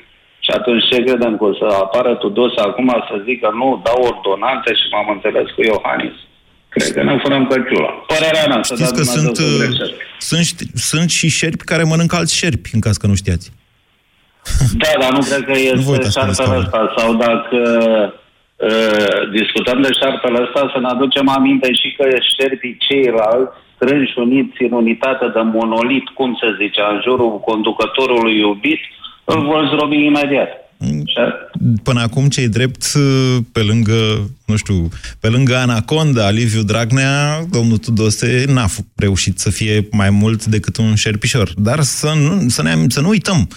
Și 0.44 0.50
atunci 0.58 0.88
ce 0.90 0.98
credem 1.06 1.32
că 1.38 1.44
o 1.50 1.52
să 1.60 1.66
apară 1.84 2.12
Tudose 2.14 2.60
acum 2.68 2.88
să 3.08 3.14
zică 3.28 3.48
nu, 3.60 3.68
dau 3.86 3.98
ordonanțe 4.12 4.70
și 4.80 4.86
m-am 4.92 5.08
înțeles 5.14 5.46
cu 5.54 5.60
Iohannis? 5.70 6.16
Cred 6.74 6.90
că 6.94 7.02
ne 7.02 7.14
furăm 7.22 7.44
căciula. 7.50 7.90
Părerea 8.12 8.46
mea. 8.50 8.60
Știți 8.62 8.94
că 8.98 9.02
sunt, 9.16 9.36
uh, 9.38 9.90
sunt, 10.30 10.46
sunt 10.90 11.08
și 11.18 11.28
șerpi 11.38 11.64
care 11.70 11.82
mănâncă 11.82 12.16
alți 12.16 12.36
șerpi, 12.40 12.74
în 12.76 12.80
caz 12.86 12.96
că 12.96 13.06
nu 13.06 13.14
știați. 13.22 13.46
Da, 14.82 14.92
dar 15.00 15.10
nu 15.16 15.22
cred 15.28 15.42
că 15.48 15.54
este 15.72 16.10
șarpele 16.16 16.56
ăsta. 16.62 16.94
Sau 16.96 17.08
dacă 17.26 17.60
uh, 18.68 19.20
discutăm 19.38 19.78
de 19.82 19.90
șarpele 20.00 20.38
ăsta, 20.44 20.70
să 20.72 20.78
ne 20.80 20.88
aducem 20.94 21.28
aminte 21.28 21.68
și 21.80 21.88
că 21.96 22.04
șerpii 22.36 22.76
ceilalți 22.86 23.52
strânși 23.80 24.18
uniți 24.18 24.62
în 24.68 24.72
unitate 24.72 25.26
de 25.34 25.40
monolit, 25.40 26.08
cum 26.08 26.38
se 26.40 26.48
zice, 26.60 26.80
în 26.92 27.00
jurul 27.06 27.40
conducătorului 27.40 28.38
iubit, 28.38 28.80
îl 29.24 29.44
vor 29.44 29.68
zrobi 29.72 30.04
imediat. 30.04 30.48
Până 31.82 32.00
acum, 32.00 32.28
cei 32.28 32.48
drept, 32.48 32.82
pe 33.52 33.60
lângă, 33.60 34.30
nu 34.46 34.56
știu, 34.56 34.88
pe 35.20 35.28
lângă 35.28 35.56
Anaconda, 35.56 36.30
Liviu 36.30 36.62
Dragnea, 36.62 37.44
domnul 37.50 37.78
Tudose 37.78 38.44
n-a 38.48 38.66
reușit 38.96 39.38
să 39.38 39.50
fie 39.50 39.88
mai 39.90 40.10
mult 40.10 40.44
decât 40.44 40.76
un 40.76 40.94
șerpișor. 40.94 41.50
Dar 41.56 41.80
să 41.80 42.12
nu, 42.14 42.48
să 42.48 42.62
ne, 42.62 42.74
să 42.88 43.00
nu 43.00 43.08
uităm, 43.08 43.48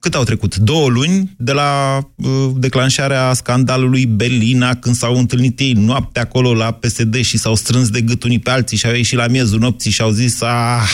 cât 0.00 0.14
au 0.14 0.22
trecut? 0.22 0.56
Două 0.56 0.88
luni 0.88 1.30
de 1.38 1.52
la 1.52 1.98
uh, 1.98 2.50
declanșarea 2.56 3.32
scandalului 3.32 4.06
Belina, 4.06 4.74
când 4.74 4.94
s-au 4.94 5.14
întâlnit 5.14 5.60
ei 5.60 5.72
noapte 5.72 6.20
acolo 6.20 6.54
la 6.54 6.72
PSD 6.72 7.14
și 7.14 7.38
s-au 7.38 7.54
strâns 7.54 7.90
de 7.90 8.00
gât 8.00 8.22
unii 8.22 8.38
pe 8.38 8.50
alții 8.50 8.76
și 8.76 8.86
au 8.86 8.94
ieșit 8.94 9.18
la 9.18 9.26
miezul 9.26 9.58
nopții 9.58 9.90
și 9.90 10.02
au 10.02 10.10
zis, 10.10 10.42
ah, 10.42 10.90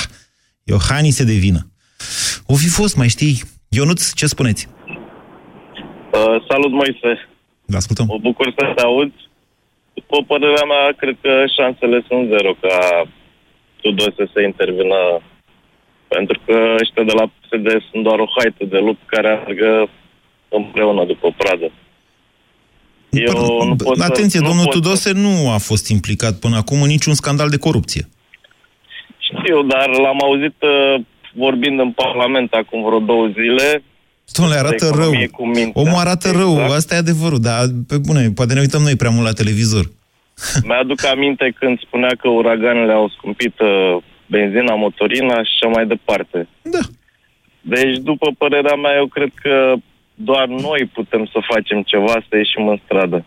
Iohannis 0.65 1.15
se 1.15 1.25
devină. 1.25 1.61
O 2.47 2.55
fi 2.55 2.69
fost, 2.69 2.97
mai 2.97 3.09
știi? 3.09 3.43
Ionuț, 3.69 4.13
ce 4.13 4.27
spuneți? 4.27 4.69
Uh, 6.13 6.37
salut, 6.49 6.73
Moise. 6.73 7.29
Vă 7.67 7.77
ascultăm. 7.77 8.07
Mă 8.07 8.19
bucur 8.21 8.47
să 8.57 8.73
te 8.77 8.83
aud. 8.83 9.13
După 9.95 10.17
părerea 10.27 10.67
mea, 10.73 10.85
cred 10.97 11.17
că 11.21 11.33
șansele 11.57 12.05
sunt 12.09 12.29
zero 12.29 12.53
ca 12.61 12.79
Tudose 13.81 14.25
să 14.33 14.41
intervină 14.41 15.01
pentru 16.15 16.41
că 16.47 16.55
ăștia 16.83 17.05
de 17.11 17.15
la 17.21 17.27
PSD 17.27 17.69
sunt 17.91 18.03
doar 18.03 18.19
o 18.19 18.29
haită 18.37 18.65
de 18.75 18.79
lupt 18.79 19.03
care 19.07 19.29
argă 19.47 19.89
împreună 20.49 21.05
după 21.05 21.35
pradă. 21.37 21.69
Eu 23.11 23.33
Păi, 23.33 23.69
nu 23.69 23.77
pot 23.77 24.01
Atenție, 24.01 24.41
să, 24.41 24.47
domnul 24.49 24.65
nu 24.65 24.71
Tudose 24.71 25.09
să... 25.09 25.19
nu 25.27 25.51
a 25.57 25.59
fost 25.59 25.89
implicat 25.89 26.35
până 26.45 26.57
acum 26.57 26.83
în 26.83 26.89
niciun 26.89 27.15
scandal 27.15 27.49
de 27.49 27.59
corupție. 27.67 28.05
Știu, 29.29 29.63
dar 29.63 29.89
l-am 29.89 30.19
auzit 30.23 30.57
uh, 30.63 30.95
vorbind 31.33 31.81
în 31.81 31.91
Parlament 31.93 32.53
acum 32.53 32.85
vreo 32.85 32.99
două 32.99 33.27
zile, 33.27 33.83
Domnule, 34.37 34.59
arată 34.59 34.91
rău. 34.95 35.13
Omul 35.73 35.99
arată 36.05 36.29
exact. 36.29 36.37
rău, 36.37 36.73
asta 36.79 36.95
e 36.95 36.99
adevărul, 36.99 37.41
dar 37.41 37.59
pe 37.89 37.97
bune, 38.07 38.31
poate 38.35 38.55
ne 38.55 38.61
uităm 38.61 38.83
noi 38.83 38.97
prea 38.97 39.11
mult 39.11 39.27
la 39.27 39.33
televizor. 39.33 39.85
Mi-aduc 40.69 41.05
aminte 41.05 41.55
când 41.59 41.81
spunea 41.81 42.13
că 42.21 42.29
uraganele 42.29 42.93
au 42.93 43.09
scumpit 43.17 43.61
uh, 43.61 43.97
benzina, 44.27 44.75
motorina 44.75 45.35
și 45.35 45.51
așa 45.55 45.69
mai 45.69 45.87
departe. 45.87 46.49
Da. 46.63 46.79
Deci, 47.61 47.97
după 47.97 48.31
părerea 48.39 48.75
mea, 48.75 48.95
eu 48.97 49.07
cred 49.07 49.31
că 49.43 49.75
doar 50.15 50.47
noi 50.47 50.91
putem 50.93 51.29
să 51.33 51.39
facem 51.53 51.83
ceva, 51.83 52.13
să 52.29 52.37
ieșim 52.37 52.69
în 52.69 52.81
stradă. 52.85 53.25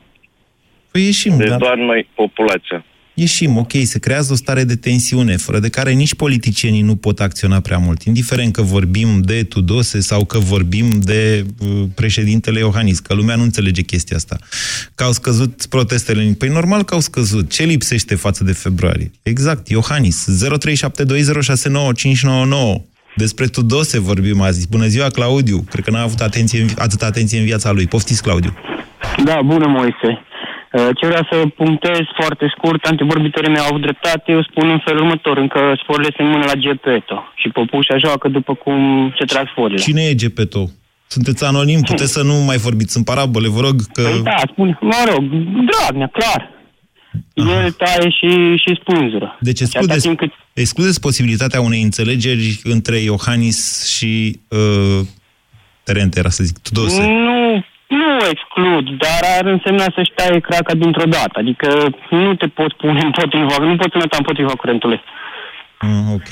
Păi 0.92 1.04
ieșim, 1.04 1.38
Deci 1.38 1.48
dar... 1.48 1.58
doar 1.58 1.77
noi, 1.77 2.10
populația. 2.16 2.86
Ieșim, 3.19 3.57
ok, 3.57 3.71
se 3.83 4.00
creează 4.00 4.33
o 4.33 4.36
stare 4.36 4.63
de 4.63 4.75
tensiune, 4.75 5.38
fără 5.38 5.59
de 5.59 5.69
care 5.69 5.91
nici 5.91 6.15
politicienii 6.15 6.81
nu 6.81 6.95
pot 6.95 7.19
acționa 7.19 7.59
prea 7.59 7.77
mult, 7.77 8.03
indiferent 8.03 8.53
că 8.53 8.62
vorbim 8.62 9.21
de 9.21 9.43
Tudose 9.43 10.00
sau 10.00 10.25
că 10.25 10.39
vorbim 10.39 11.00
de 11.00 11.45
uh, 11.59 11.83
președintele 11.95 12.59
Iohannis, 12.59 13.00
că 13.00 13.13
lumea 13.13 13.36
nu 13.36 13.43
înțelege 13.43 13.81
chestia 13.81 14.15
asta. 14.15 14.38
Că 14.95 15.03
au 15.03 15.12
scăzut 15.12 15.65
protestele. 15.69 16.36
Păi 16.38 16.50
normal 16.50 16.83
că 16.83 16.93
au 16.93 17.00
scăzut. 17.00 17.51
Ce 17.51 17.63
lipsește 17.63 18.15
față 18.15 18.43
de 18.43 18.51
februarie? 18.51 19.12
Exact, 19.24 19.67
Iohannis. 19.67 20.25
0372069599. 20.29 20.36
Despre 23.15 23.45
Tudose 23.45 24.00
vorbim 24.00 24.41
azi. 24.41 24.67
Bună 24.69 24.88
ziua, 24.88 25.09
Claudiu. 25.09 25.65
Cred 25.69 25.83
că 25.83 25.91
n-a 25.91 26.01
avut 26.01 26.19
atenție, 26.19 26.65
atâta 26.77 27.05
atenție 27.05 27.39
în 27.39 27.45
viața 27.45 27.71
lui. 27.71 27.88
Poftiți, 27.88 28.21
Claudiu. 28.21 28.53
Da, 29.25 29.39
bună, 29.45 29.67
Moise. 29.67 30.26
Uh, 30.77 30.89
Ce 30.98 31.05
vreau 31.05 31.27
să 31.31 31.38
punctez 31.55 32.00
foarte 32.19 32.46
scurt, 32.55 32.86
antivorbitorii 32.86 33.50
mei 33.50 33.60
au 33.60 33.67
avut 33.67 33.81
dreptate, 33.81 34.31
eu 34.31 34.43
spun 34.50 34.69
în 34.69 34.81
felul 34.86 35.01
următor, 35.01 35.38
încă 35.38 35.60
sporile 35.81 36.13
se 36.17 36.24
mână 36.24 36.43
la 36.46 36.53
Gepeto 36.53 37.24
și 37.36 37.50
popușa 37.50 37.98
joacă 37.98 38.27
după 38.27 38.53
cum 38.53 38.77
se 39.19 39.25
trag 39.25 39.48
sporile. 39.50 39.81
Cine 39.81 40.01
e 40.01 40.15
Gepeto? 40.15 40.63
Sunteți 41.07 41.46
anonim, 41.46 41.81
puteți 41.81 42.12
să 42.12 42.24
nu 42.24 42.34
mai 42.34 42.57
vorbiți 42.57 42.98
în 42.98 43.03
parabole, 43.03 43.48
vă 43.48 43.62
rog 43.62 43.75
că... 43.93 44.01
Păi 44.01 44.22
da, 44.24 44.41
spun, 44.51 44.77
mă 44.81 45.01
rog, 45.12 45.24
Dragnea, 45.69 46.07
clar. 46.07 46.55
El 47.34 47.72
taie 47.72 48.10
și, 48.10 48.55
și 48.55 48.79
spânzură. 48.81 49.38
Deci 49.39 49.57
Și 49.57 49.63
atâta 49.63 49.93
excludeți, 49.93 50.05
timp 50.05 50.17
cât 50.17 50.31
excludeți 50.53 51.00
posibilitatea 51.00 51.62
unei 51.62 51.81
înțelegeri 51.81 52.60
între 52.63 52.98
Iohannis 52.98 53.88
și 53.96 54.39
uh, 54.50 55.07
Terente, 55.84 56.19
era 56.19 56.29
să 56.29 56.43
zic, 56.43 56.57
Tudose. 56.57 57.01
Nu, 57.01 57.63
nu 57.88 58.17
exclud, 58.32 58.86
dar 59.03 59.22
ar 59.38 59.46
însemna 59.46 59.86
să-și 59.96 60.12
taie 60.15 60.39
craca 60.39 60.74
dintr-o 60.74 61.10
dată. 61.10 61.36
Adică 61.39 61.67
nu 62.10 62.36
te 62.36 62.48
poți 62.48 62.75
pune 62.75 63.01
împotriva, 63.03 63.56
nu 63.60 63.75
poți 63.75 63.96
înăta 63.96 64.17
împotriva 64.17 64.53
curentului. 64.56 65.01
Mm, 65.82 66.12
ok, 66.13 66.29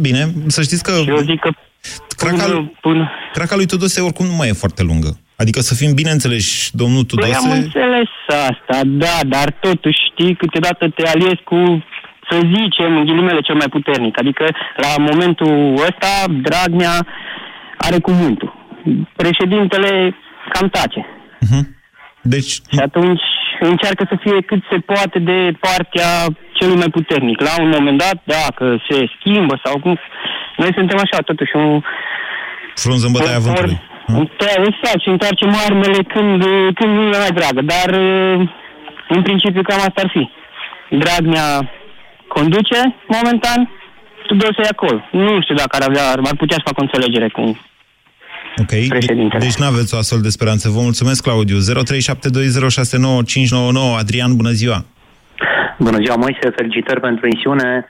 bine, 0.00 0.22
să 0.46 0.62
știți 0.62 0.82
că... 0.82 0.92
Eu 1.06 1.16
zic 1.16 1.40
că 1.40 1.50
craca, 2.16 2.44
până, 2.44 2.72
până... 2.80 3.10
craca 3.32 3.56
lui 3.56 3.66
Tudose 3.66 4.00
oricum 4.00 4.26
nu 4.26 4.34
mai 4.34 4.48
e 4.48 4.62
foarte 4.62 4.82
lungă. 4.82 5.10
Adică 5.36 5.60
să 5.60 5.74
fim 5.74 5.94
bine 5.94 6.10
înțeleși, 6.10 6.76
domnul 6.76 7.02
Tudose... 7.02 7.38
Păi 7.42 7.50
am 7.50 7.58
înțeles 7.58 8.10
asta, 8.28 8.80
da, 8.84 9.16
dar 9.26 9.48
totuși 9.60 9.98
știi, 10.10 10.34
câteodată 10.34 10.88
te 10.88 11.08
aliezi 11.08 11.42
cu, 11.44 11.84
să 12.30 12.36
zicem, 12.56 12.96
în 12.96 13.04
ghilimele 13.04 13.40
cel 13.40 13.54
mai 13.54 13.68
puternic. 13.70 14.18
Adică 14.18 14.44
la 14.76 14.90
momentul 14.98 15.74
ăsta, 15.88 16.24
Dragnea 16.28 17.06
are 17.76 17.98
cuvântul. 17.98 18.54
Președintele 19.16 20.14
cam 20.52 20.68
tace. 20.68 21.06
Deci... 22.22 22.50
Și 22.72 22.78
atunci 22.88 23.22
încearcă 23.60 24.06
să 24.08 24.16
fie 24.20 24.40
cât 24.40 24.62
se 24.70 24.78
poate 24.78 25.18
de 25.18 25.38
partea 25.60 26.10
celui 26.52 26.76
mai 26.76 26.90
puternic. 26.90 27.40
La 27.40 27.54
un 27.62 27.68
moment 27.68 27.98
dat, 27.98 28.22
dacă 28.24 28.64
se 28.88 28.96
schimbă 29.18 29.60
sau 29.64 29.78
cum... 29.78 29.98
Noi 30.56 30.72
suntem 30.74 30.98
așa, 31.04 31.18
totuși, 31.24 31.56
un... 31.56 31.82
Frunză 32.74 33.06
în 33.06 33.12
bătaia 33.12 33.36
Ori- 33.36 33.42
vântului. 33.42 33.78
Exact, 34.68 35.00
și 35.02 35.08
întoarcem 35.08 35.54
armele 35.66 36.02
când, 36.02 36.42
când 36.74 36.90
nu 36.94 37.02
e 37.02 37.24
mai 37.26 37.38
dragă, 37.40 37.60
dar 37.74 37.88
în 39.08 39.22
principiu 39.22 39.62
cam 39.62 39.78
asta 39.78 40.00
ar 40.04 40.10
fi. 40.14 40.30
Dragnea 41.02 41.70
conduce 42.28 42.96
momentan, 43.06 43.70
Tudose 44.26 44.60
e 44.62 44.68
acolo. 44.70 44.98
Nu 45.10 45.42
știu 45.42 45.54
dacă 45.54 45.76
ar 45.76 45.88
avea, 45.88 46.10
ar 46.10 46.36
putea 46.36 46.56
să 46.56 46.68
facă 46.70 46.80
o 46.80 46.86
înțelegere 46.86 47.28
cu 47.28 47.58
Ok, 48.60 48.70
deci 49.38 49.56
nu 49.56 49.66
aveți 49.66 49.94
o 49.94 49.98
astfel 49.98 50.20
de 50.20 50.28
speranță. 50.28 50.68
Vă 50.68 50.80
mulțumesc, 50.80 51.22
Claudiu. 51.22 51.56
0372069599. 51.56 51.62
Adrian, 53.98 54.36
bună 54.36 54.50
ziua! 54.50 54.84
Bună 55.78 55.98
ziua, 56.04 56.16
Moise, 56.16 56.50
felicitări 56.56 57.00
pentru 57.00 57.26
emisiune. 57.26 57.86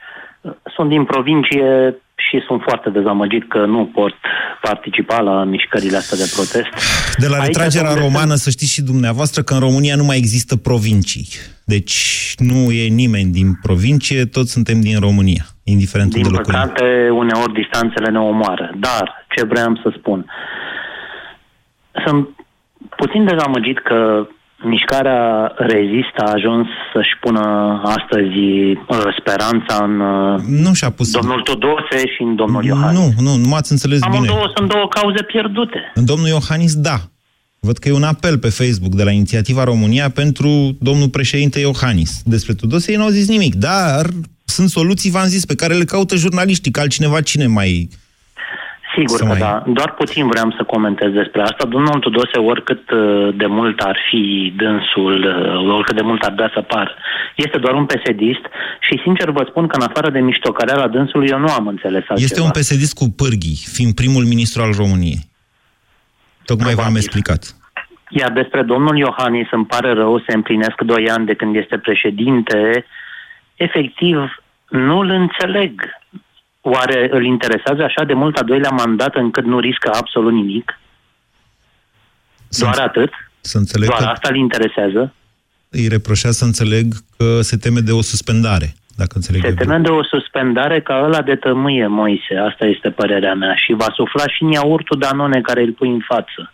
Sunt 0.75 0.89
din 0.89 1.03
provincie 1.03 1.95
și 2.29 2.43
sunt 2.47 2.61
foarte 2.67 2.89
dezamăgit 2.89 3.49
că 3.49 3.65
nu 3.65 3.85
pot 3.85 4.13
participa 4.61 5.19
la 5.19 5.43
mișcările 5.43 5.97
astea 5.97 6.17
de 6.17 6.31
protest. 6.35 6.69
De 7.17 7.27
la 7.27 7.43
retragerea 7.43 7.93
romană, 7.93 8.35
să 8.35 8.49
știți 8.49 8.73
și 8.73 8.81
dumneavoastră 8.81 9.41
că 9.41 9.53
în 9.53 9.59
România 9.59 9.95
nu 9.95 10.03
mai 10.03 10.17
există 10.17 10.55
provincii. 10.55 11.27
Deci 11.65 11.95
nu 12.37 12.71
e 12.71 12.87
nimeni 12.87 13.31
din 13.31 13.47
provincie, 13.61 14.25
toți 14.25 14.51
suntem 14.51 14.81
din 14.81 14.99
România, 14.99 15.43
indiferent 15.63 16.09
din 16.11 16.23
de 16.23 16.29
locul. 16.29 16.43
Din 16.43 16.53
păcate, 16.53 17.09
uneori 17.09 17.53
distanțele 17.53 18.09
ne 18.09 18.19
omoară. 18.19 18.71
Dar, 18.79 19.25
ce 19.35 19.45
vreau 19.45 19.79
să 19.83 19.93
spun, 19.97 20.25
sunt 22.05 22.29
puțin 22.95 23.25
dezamăgit 23.25 23.79
că 23.79 24.27
mișcarea 24.63 25.51
Rezist 25.57 26.15
a 26.17 26.31
ajuns 26.31 26.67
să-și 26.93 27.17
pună 27.19 27.45
astăzi 27.83 28.37
uh, 28.37 29.01
speranța 29.19 29.83
în 29.83 29.99
uh, 29.99 30.41
nu 30.47 30.73
și-a 30.73 30.89
pus... 30.89 31.11
domnul 31.11 31.41
Tudose 31.41 31.99
și 32.15 32.21
în 32.21 32.35
domnul 32.35 32.63
Iohannis. 32.63 32.99
Nu, 32.99 33.07
nu, 33.21 33.35
nu 33.35 33.47
m-ați 33.47 33.71
înțeles 33.71 34.01
Amândouă 34.01 34.23
bine. 34.25 34.33
două, 34.33 34.51
sunt 34.55 34.69
două 34.69 34.87
cauze 34.87 35.23
pierdute. 35.23 35.91
În 35.93 36.05
domnul 36.05 36.27
Iohannis, 36.27 36.75
da. 36.75 36.97
Văd 37.59 37.77
că 37.77 37.87
e 37.87 37.91
un 37.93 38.03
apel 38.03 38.37
pe 38.37 38.49
Facebook 38.49 38.93
de 38.93 39.03
la 39.03 39.11
Inițiativa 39.11 39.63
România 39.63 40.09
pentru 40.09 40.77
domnul 40.79 41.09
președinte 41.09 41.59
Iohannis. 41.59 42.21
Despre 42.25 42.53
Tudose 42.53 42.91
ei 42.91 42.97
n-au 42.97 43.09
zis 43.09 43.27
nimic, 43.27 43.55
dar 43.55 44.05
sunt 44.45 44.69
soluții, 44.69 45.11
v-am 45.11 45.27
zis, 45.27 45.45
pe 45.45 45.55
care 45.55 45.73
le 45.73 45.83
caută 45.83 46.15
jurnaliștii, 46.15 46.71
că 46.71 46.79
altcineva 46.79 47.21
cine 47.21 47.47
mai 47.47 47.89
Sigur 48.95 49.19
că 49.19 49.25
mai... 49.25 49.39
da. 49.39 49.63
Doar 49.67 49.93
puțin 49.93 50.27
vreau 50.27 50.51
să 50.57 50.63
comentez 50.63 51.11
despre 51.11 51.41
asta. 51.41 51.65
Domnul 51.65 51.99
Tudose, 51.99 52.37
oricât 52.37 52.91
uh, 52.91 53.29
de 53.35 53.45
mult 53.45 53.79
ar 53.79 53.97
fi 54.09 54.53
dânsul, 54.57 55.17
uh, 55.67 55.73
oricât 55.75 55.95
de 55.95 56.01
mult 56.01 56.23
ar 56.23 56.31
da 56.31 56.49
să 56.53 56.61
par, 56.61 56.95
este 57.35 57.57
doar 57.57 57.73
un 57.73 57.85
pesedist 57.85 58.43
și 58.79 58.99
sincer 59.03 59.29
vă 59.29 59.45
spun 59.49 59.67
că 59.67 59.75
în 59.75 59.87
afară 59.89 60.09
de 60.09 60.19
la 60.73 60.87
dânsului 60.87 61.27
eu 61.29 61.39
nu 61.39 61.51
am 61.51 61.67
înțeles 61.67 62.03
altceva. 62.07 62.19
Este 62.19 62.41
un 62.41 62.49
pesedist 62.49 62.93
cu 62.93 63.05
pârghii, 63.15 63.59
fiind 63.65 63.93
primul 63.93 64.23
ministru 64.23 64.61
al 64.61 64.73
României. 64.77 65.19
Tocmai 66.45 66.73
v-am 66.73 66.95
explicat. 66.95 67.55
Iar 68.09 68.31
despre 68.31 68.61
domnul 68.61 68.97
Iohannis 68.97 69.47
îmi 69.51 69.65
pare 69.65 69.93
rău, 69.93 70.19
se 70.27 70.33
împlinesc 70.35 70.81
doi 70.81 71.09
ani 71.09 71.25
de 71.25 71.33
când 71.33 71.55
este 71.55 71.77
președinte. 71.77 72.85
Efectiv, 73.55 74.43
nu-l 74.69 75.09
înțeleg 75.09 75.71
Oare 76.61 77.07
îl 77.11 77.25
interesează 77.25 77.83
așa 77.83 78.03
de 78.03 78.13
mult 78.13 78.37
a 78.37 78.43
doilea 78.43 78.69
mandat 78.69 79.15
încât 79.15 79.45
nu 79.45 79.59
riscă 79.59 79.91
absolut 79.93 80.33
nimic? 80.33 80.79
Să 82.49 82.63
Doar 82.63 82.79
atât? 82.79 83.13
Să 83.41 83.57
înțeleg 83.57 83.87
Doar 83.87 84.01
că 84.01 84.07
asta 84.07 84.27
îl 84.31 84.35
interesează? 84.35 85.13
Îi 85.69 85.87
reproșează 85.87 86.37
să 86.37 86.45
înțeleg 86.45 86.93
că 87.17 87.41
se 87.41 87.57
teme 87.57 87.79
de 87.79 87.91
o 87.91 88.01
suspendare, 88.01 88.73
dacă 88.95 89.11
înțeleg 89.15 89.41
Se 89.41 89.53
teme 89.53 89.77
de 89.77 89.89
o 89.89 90.03
suspendare 90.03 90.81
ca 90.81 91.01
ăla 91.03 91.21
de 91.21 91.35
tămâie, 91.35 91.87
Moise. 91.87 92.35
Asta 92.35 92.65
este 92.65 92.89
părerea 92.89 93.33
mea. 93.33 93.55
Și 93.55 93.73
va 93.73 93.87
sufla 93.93 94.27
și 94.27 94.43
în 94.43 94.51
iaurtul 94.51 94.99
Danone 94.99 95.41
care 95.41 95.61
îl 95.61 95.71
pui 95.71 95.89
în 95.89 95.99
față. 96.07 96.53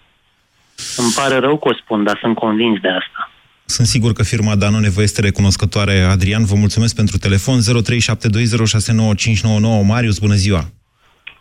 Îmi 0.98 1.12
pare 1.16 1.38
rău 1.38 1.58
că 1.58 1.68
o 1.68 1.74
spun, 1.74 2.04
dar 2.04 2.18
sunt 2.22 2.36
convins 2.36 2.80
de 2.80 2.90
asta. 2.90 3.32
Sunt 3.76 3.88
sigur 3.88 4.12
că 4.14 4.24
firma 4.24 4.56
Danone 4.56 4.90
vă 4.90 5.02
este 5.02 5.22
recunoscătoare. 5.22 5.96
Adrian, 6.00 6.46
vă 6.46 6.56
mulțumesc 6.56 6.96
pentru 6.96 7.18
telefon 7.18 7.58
0372069599. 7.60 7.62
Marius, 9.88 10.18
bună 10.20 10.34
ziua! 10.34 10.62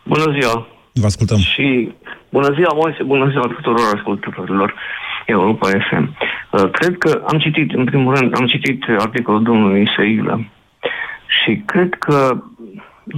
Bună 0.03 0.27
ziua! 0.39 0.67
Vă 0.93 1.05
ascultăm. 1.05 1.37
Și 1.37 1.91
bună 2.29 2.49
ziua, 2.57 2.73
Moise, 2.73 3.03
bună 3.03 3.29
ziua 3.29 3.47
tuturor 3.55 3.95
ascultătorilor 3.95 4.73
Europa 5.25 5.67
FM. 5.89 6.05
Uh, 6.51 6.69
cred 6.71 6.97
că 6.97 7.23
am 7.27 7.39
citit, 7.39 7.71
în 7.71 7.85
primul 7.85 8.15
rând, 8.15 8.39
am 8.39 8.47
citit 8.47 8.83
articolul 8.97 9.43
domnului 9.43 9.89
Seilă 9.97 10.47
și 11.37 11.61
cred 11.65 11.93
că 11.93 12.43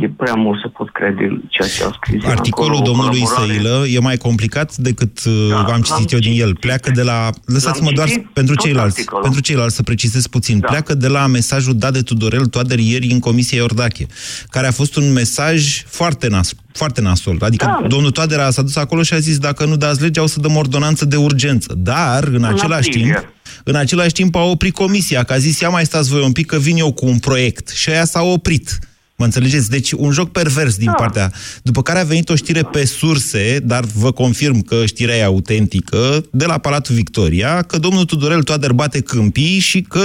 e 0.01 0.09
prea 0.17 0.33
mult 0.33 0.59
să 0.59 0.67
pot 0.67 0.89
crede 0.91 1.41
ceea 1.47 1.67
ce 1.67 1.83
a 1.83 1.91
scris. 2.01 2.25
Articolul 2.25 2.75
acolo, 2.75 2.91
domnului 2.91 3.25
Săilă 3.25 3.85
e 3.87 3.99
mai 3.99 4.17
complicat 4.17 4.75
decât 4.75 5.19
uh, 5.25 5.49
da, 5.49 5.61
v-am 5.67 5.81
citit 5.81 6.11
eu 6.11 6.19
din 6.19 6.41
el. 6.41 6.55
Pleacă 6.55 6.91
de 6.91 7.01
la... 7.01 7.29
Lăsați-mă 7.45 7.91
doar 7.91 8.09
pentru 8.33 8.55
ceilalți, 8.55 8.97
articolul. 8.97 9.23
pentru 9.23 9.41
ceilalți 9.41 9.75
să 9.75 9.83
precizez 9.83 10.27
puțin. 10.27 10.59
Da. 10.59 10.67
Pleacă 10.67 10.93
de 10.93 11.07
la 11.07 11.27
mesajul 11.27 11.77
dat 11.77 11.93
de 11.93 12.01
Tudorel 12.01 12.45
Toader 12.45 12.79
ieri 12.79 13.11
în 13.11 13.19
Comisia 13.19 13.57
Iordache, 13.57 14.05
care 14.49 14.67
a 14.67 14.71
fost 14.71 14.95
un 14.95 15.11
mesaj 15.11 15.83
foarte 15.85 16.27
nas, 16.27 16.53
foarte 16.71 17.01
nasol. 17.01 17.37
Adică 17.39 17.65
da. 17.65 17.87
domnul 17.87 18.11
Toader 18.11 18.39
a 18.39 18.49
s-a 18.49 18.61
dus 18.61 18.75
acolo 18.75 19.01
și 19.03 19.13
a 19.13 19.19
zis 19.19 19.37
dacă 19.37 19.65
nu 19.65 19.75
dați 19.75 20.01
legea 20.01 20.21
o 20.21 20.27
să 20.27 20.39
dăm 20.39 20.55
ordonanță 20.55 21.05
de 21.05 21.15
urgență. 21.15 21.73
Dar, 21.77 22.23
în, 22.23 22.33
în 22.33 22.43
același 22.43 22.89
timp, 22.89 23.33
în 23.63 23.75
același 23.75 24.13
timp 24.13 24.35
a 24.35 24.43
oprit 24.43 24.73
comisia, 24.73 25.23
că 25.23 25.33
a 25.33 25.37
zis, 25.37 25.59
ia 25.59 25.69
mai 25.69 25.85
stați 25.85 26.09
voi 26.09 26.23
un 26.23 26.31
pic 26.31 26.45
că 26.45 26.57
vin 26.57 26.77
eu 26.77 26.91
cu 26.91 27.05
un 27.05 27.19
proiect. 27.19 27.67
Și 27.67 27.89
aia 27.89 28.05
s-a 28.05 28.21
oprit. 28.21 28.79
Mă 29.19 29.25
înțelegeți? 29.25 29.69
Deci 29.69 29.91
un 29.91 30.11
joc 30.11 30.31
pervers 30.31 30.77
din 30.77 30.85
da. 30.85 30.91
partea. 30.91 31.31
După 31.63 31.81
care 31.81 31.99
a 31.99 32.03
venit 32.03 32.29
o 32.29 32.35
știre 32.35 32.61
pe 32.71 32.85
surse, 32.85 33.59
dar 33.63 33.83
vă 33.95 34.11
confirm 34.11 34.61
că 34.61 34.85
știrea 34.85 35.15
e 35.15 35.23
autentică, 35.23 36.23
de 36.31 36.45
la 36.45 36.57
Palatul 36.57 36.95
Victoria, 36.95 37.61
că 37.61 37.77
domnul 37.77 38.05
Tudorel 38.05 38.43
Toader 38.43 38.71
bate 38.71 39.01
câmpii 39.01 39.59
și 39.59 39.81
că 39.81 40.03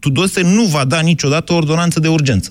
Tudose 0.00 0.42
nu 0.42 0.62
va 0.62 0.84
da 0.84 1.00
niciodată 1.00 1.52
o 1.52 1.56
ordonanță 1.56 2.00
de 2.00 2.08
urgență. 2.08 2.50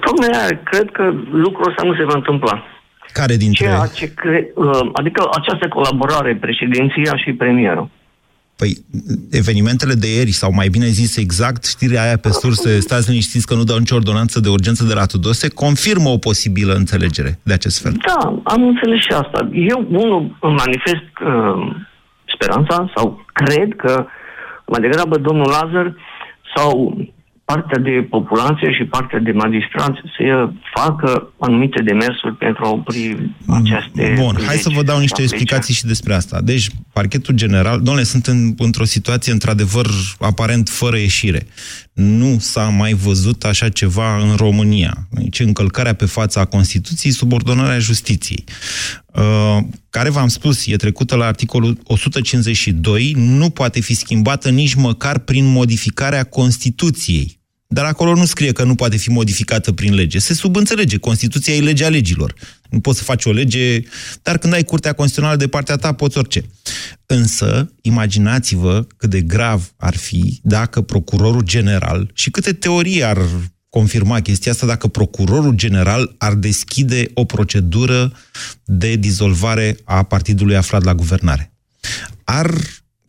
Tocmai 0.00 0.60
cred 0.64 0.90
că 0.92 1.04
lucrul 1.30 1.68
ăsta 1.68 1.82
nu 1.84 1.94
se 1.94 2.04
va 2.04 2.14
întâmpla. 2.14 2.64
Care 3.12 3.36
dintre... 3.36 3.64
Ceea 3.64 3.86
ce 3.94 4.06
cre... 4.14 4.50
Uh, 4.54 4.90
adică 4.92 5.28
această 5.38 5.68
colaborare, 5.68 6.36
președinția 6.36 7.16
și 7.16 7.32
premierul. 7.32 7.88
Păi, 8.60 8.72
evenimentele 9.30 9.94
de 9.94 10.08
ieri, 10.16 10.30
sau 10.30 10.50
mai 10.52 10.68
bine 10.68 10.86
zis 10.86 11.16
exact, 11.16 11.64
știrea 11.64 12.02
aia 12.02 12.16
pe 12.16 12.30
surse, 12.30 12.80
stați 12.80 13.08
liniștiți 13.08 13.46
că 13.46 13.54
nu 13.54 13.64
dau 13.64 13.78
nicio 13.78 13.94
ordonanță 13.94 14.40
de 14.40 14.48
urgență 14.48 14.84
de 14.84 14.94
la 14.94 15.06
Tudose, 15.06 15.48
confirmă 15.48 16.08
o 16.08 16.16
posibilă 16.28 16.72
înțelegere 16.74 17.38
de 17.42 17.52
acest 17.52 17.82
fel. 17.82 17.94
Da, 18.06 18.40
am 18.44 18.62
înțeles 18.62 19.00
și 19.00 19.12
asta. 19.22 19.48
Eu, 19.52 19.86
unul, 19.90 20.36
îmi 20.40 20.54
manifest 20.64 21.10
uh, 21.24 21.76
speranța, 22.34 22.90
sau 22.94 23.26
cred 23.32 23.68
că 23.76 24.06
mai 24.66 24.80
degrabă 24.80 25.16
domnul 25.18 25.48
Lazar 25.48 25.94
sau 26.54 26.96
partea 27.52 27.78
de 27.78 28.06
populație 28.10 28.72
și 28.72 28.84
partea 28.84 29.18
de 29.18 29.32
magistrați 29.32 29.98
să 30.16 30.48
facă 30.74 31.32
anumite 31.38 31.82
demersuri 31.82 32.36
pentru 32.36 32.64
a 32.64 32.70
opri 32.70 33.16
aceste... 33.46 34.14
Bun, 34.18 34.36
hai 34.46 34.56
să 34.56 34.70
vă 34.74 34.82
dau 34.82 34.98
niște 34.98 35.22
explicații 35.22 35.74
și 35.74 35.84
despre 35.84 36.14
asta. 36.14 36.40
Deci, 36.40 36.66
parchetul 36.92 37.34
general, 37.34 37.76
domnule, 37.80 38.04
sunt 38.04 38.26
în, 38.26 38.54
într-o 38.58 38.84
situație 38.84 39.32
într-adevăr 39.32 39.86
aparent 40.20 40.68
fără 40.68 40.96
ieșire. 40.96 41.46
Nu 41.92 42.36
s-a 42.38 42.68
mai 42.68 42.92
văzut 42.92 43.44
așa 43.44 43.68
ceva 43.68 44.16
în 44.16 44.36
România. 44.36 44.94
Deci 45.10 45.40
încălcarea 45.40 45.94
pe 45.94 46.04
fața 46.04 46.44
Constituției, 46.44 47.12
subordonarea 47.12 47.78
justiției. 47.78 48.44
Uh, 49.14 49.58
care, 49.90 50.10
v-am 50.10 50.28
spus, 50.28 50.66
e 50.66 50.76
trecută 50.76 51.16
la 51.16 51.24
articolul 51.24 51.78
152, 51.84 53.12
nu 53.16 53.50
poate 53.50 53.80
fi 53.80 53.94
schimbată 53.94 54.50
nici 54.50 54.74
măcar 54.74 55.18
prin 55.18 55.44
modificarea 55.46 56.24
Constituției. 56.24 57.39
Dar 57.72 57.84
acolo 57.84 58.14
nu 58.14 58.24
scrie 58.24 58.52
că 58.52 58.64
nu 58.64 58.74
poate 58.74 58.96
fi 58.96 59.10
modificată 59.10 59.72
prin 59.72 59.94
lege. 59.94 60.18
Se 60.18 60.34
subînțelege. 60.34 60.96
Constituția 60.96 61.54
e 61.54 61.60
legea 61.60 61.88
legilor. 61.88 62.34
Nu 62.70 62.80
poți 62.80 62.98
să 62.98 63.04
faci 63.04 63.24
o 63.24 63.32
lege, 63.32 63.82
dar 64.22 64.38
când 64.38 64.52
ai 64.52 64.64
Curtea 64.64 64.92
Constituțională 64.92 65.38
de 65.38 65.48
partea 65.48 65.76
ta, 65.76 65.92
poți 65.92 66.18
orice. 66.18 66.44
Însă, 67.06 67.72
imaginați-vă 67.82 68.86
cât 68.96 69.10
de 69.10 69.20
grav 69.20 69.72
ar 69.76 69.96
fi 69.96 70.40
dacă 70.42 70.80
procurorul 70.80 71.42
general, 71.42 72.10
și 72.14 72.30
câte 72.30 72.52
teorii 72.52 73.04
ar 73.04 73.18
confirma 73.68 74.20
chestia 74.20 74.52
asta, 74.52 74.66
dacă 74.66 74.88
procurorul 74.88 75.54
general 75.54 76.14
ar 76.18 76.34
deschide 76.34 77.10
o 77.14 77.24
procedură 77.24 78.12
de 78.64 78.96
dizolvare 78.96 79.76
a 79.84 80.02
partidului 80.02 80.56
aflat 80.56 80.84
la 80.84 80.94
guvernare. 80.94 81.52
Ar 82.24 82.54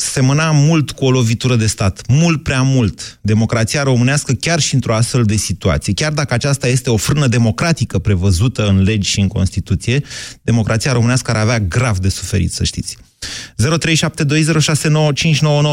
semăna 0.02 0.52
mult 0.52 0.92
cu 0.92 1.06
o 1.06 1.12
lovitură 1.12 1.56
de 1.56 1.66
stat, 1.66 2.02
mult 2.08 2.44
prea 2.44 2.62
mult. 2.62 3.20
Democrația 3.22 3.84
românească, 3.84 4.34
chiar 4.40 4.60
și 4.60 4.74
într-o 4.74 4.94
astfel 4.94 5.24
de 5.24 5.34
situație, 5.34 5.94
chiar 5.94 6.12
dacă 6.12 6.34
aceasta 6.34 6.68
este 6.68 6.90
o 6.90 6.98
frână 6.98 7.28
democratică 7.28 8.00
prevăzută 8.00 8.68
în 8.68 8.84
legi 8.84 9.10
și 9.10 9.20
în 9.20 9.28
Constituție, 9.28 10.02
democrația 10.42 10.92
românească 10.92 11.32
ar 11.32 11.38
avea 11.38 11.60
grav 11.60 11.98
de 11.98 12.10
suferit, 12.10 12.52
să 12.52 12.64
știți. 12.64 12.98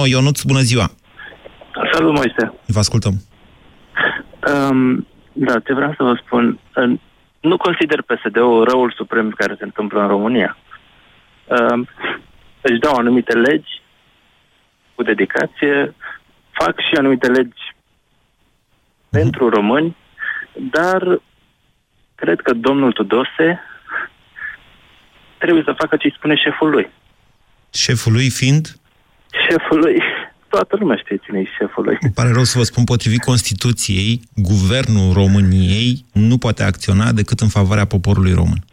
0372069599 0.04 0.08
Ionuț, 0.08 0.42
bună 0.42 0.60
ziua! 0.60 0.90
Salut, 1.92 2.14
Moise! 2.14 2.52
Vă 2.66 2.78
ascultăm! 2.78 3.14
Um, 4.52 5.06
da, 5.32 5.58
ce 5.66 5.74
vreau 5.74 5.94
să 5.96 6.02
vă 6.02 6.20
spun, 6.24 6.58
nu 7.40 7.56
consider 7.56 8.02
PSD-ul 8.02 8.64
răul 8.64 8.92
suprem 8.96 9.30
care 9.30 9.54
se 9.58 9.64
întâmplă 9.64 10.00
în 10.00 10.08
România. 10.08 10.56
uh, 11.46 11.86
își 12.60 12.78
dau 12.78 12.94
anumite 12.94 13.32
legi 13.32 13.82
cu 14.98 15.04
dedicație, 15.04 15.94
fac 16.50 16.74
și 16.86 16.94
anumite 16.98 17.28
legi 17.28 17.64
pentru 19.10 19.48
români, 19.48 19.96
dar 20.70 21.20
cred 22.14 22.40
că 22.40 22.52
domnul 22.54 22.92
Tudose 22.92 23.60
trebuie 25.38 25.62
să 25.66 25.74
facă 25.78 25.96
ce 25.96 26.06
îi 26.06 26.14
spune 26.16 26.36
șeful 26.36 26.70
lui. 26.70 26.90
Șeful 27.70 28.12
lui 28.12 28.30
fiind? 28.30 28.76
Șeful 29.48 29.78
lui, 29.78 30.02
toată 30.48 30.76
lumea 30.76 30.96
știe 30.96 31.16
cine 31.16 31.38
e 31.38 31.44
șeful 31.58 31.84
lui. 31.84 31.96
Îmi 32.00 32.12
pare 32.12 32.30
rău 32.32 32.44
să 32.44 32.58
vă 32.58 32.64
spun, 32.64 32.84
potrivit 32.84 33.22
Constituției, 33.22 34.20
guvernul 34.34 35.12
României 35.12 36.04
nu 36.12 36.38
poate 36.38 36.62
acționa 36.62 37.12
decât 37.12 37.40
în 37.40 37.48
favoarea 37.48 37.84
poporului 37.84 38.32
român. 38.32 38.64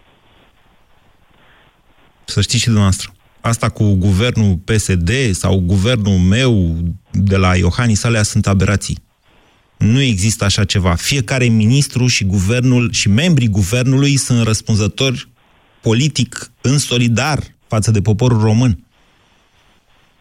Să 2.24 2.42
știți 2.42 2.58
și 2.58 2.66
dumneavoastră. 2.66 3.15
Asta 3.46 3.70
cu 3.70 3.94
guvernul 3.94 4.56
PSD 4.56 5.12
sau 5.32 5.60
guvernul 5.60 6.18
meu 6.18 6.76
de 7.12 7.36
la 7.36 7.56
Iohannis 7.56 8.04
alea 8.04 8.24
sunt 8.24 8.48
aberații. 8.48 8.98
Nu 9.78 10.02
există 10.02 10.44
așa 10.44 10.64
ceva. 10.64 10.96
Fiecare 10.96 11.46
ministru 11.46 12.08
și 12.08 12.24
guvernul 12.24 12.92
și 12.92 13.10
membrii 13.10 13.48
guvernului 13.48 14.18
sunt 14.18 14.44
răspunzători 14.44 15.28
politic 15.82 16.52
în 16.62 16.78
solidar 16.78 17.44
față 17.68 17.92
de 17.92 18.02
poporul 18.02 18.42
român. 18.42 18.86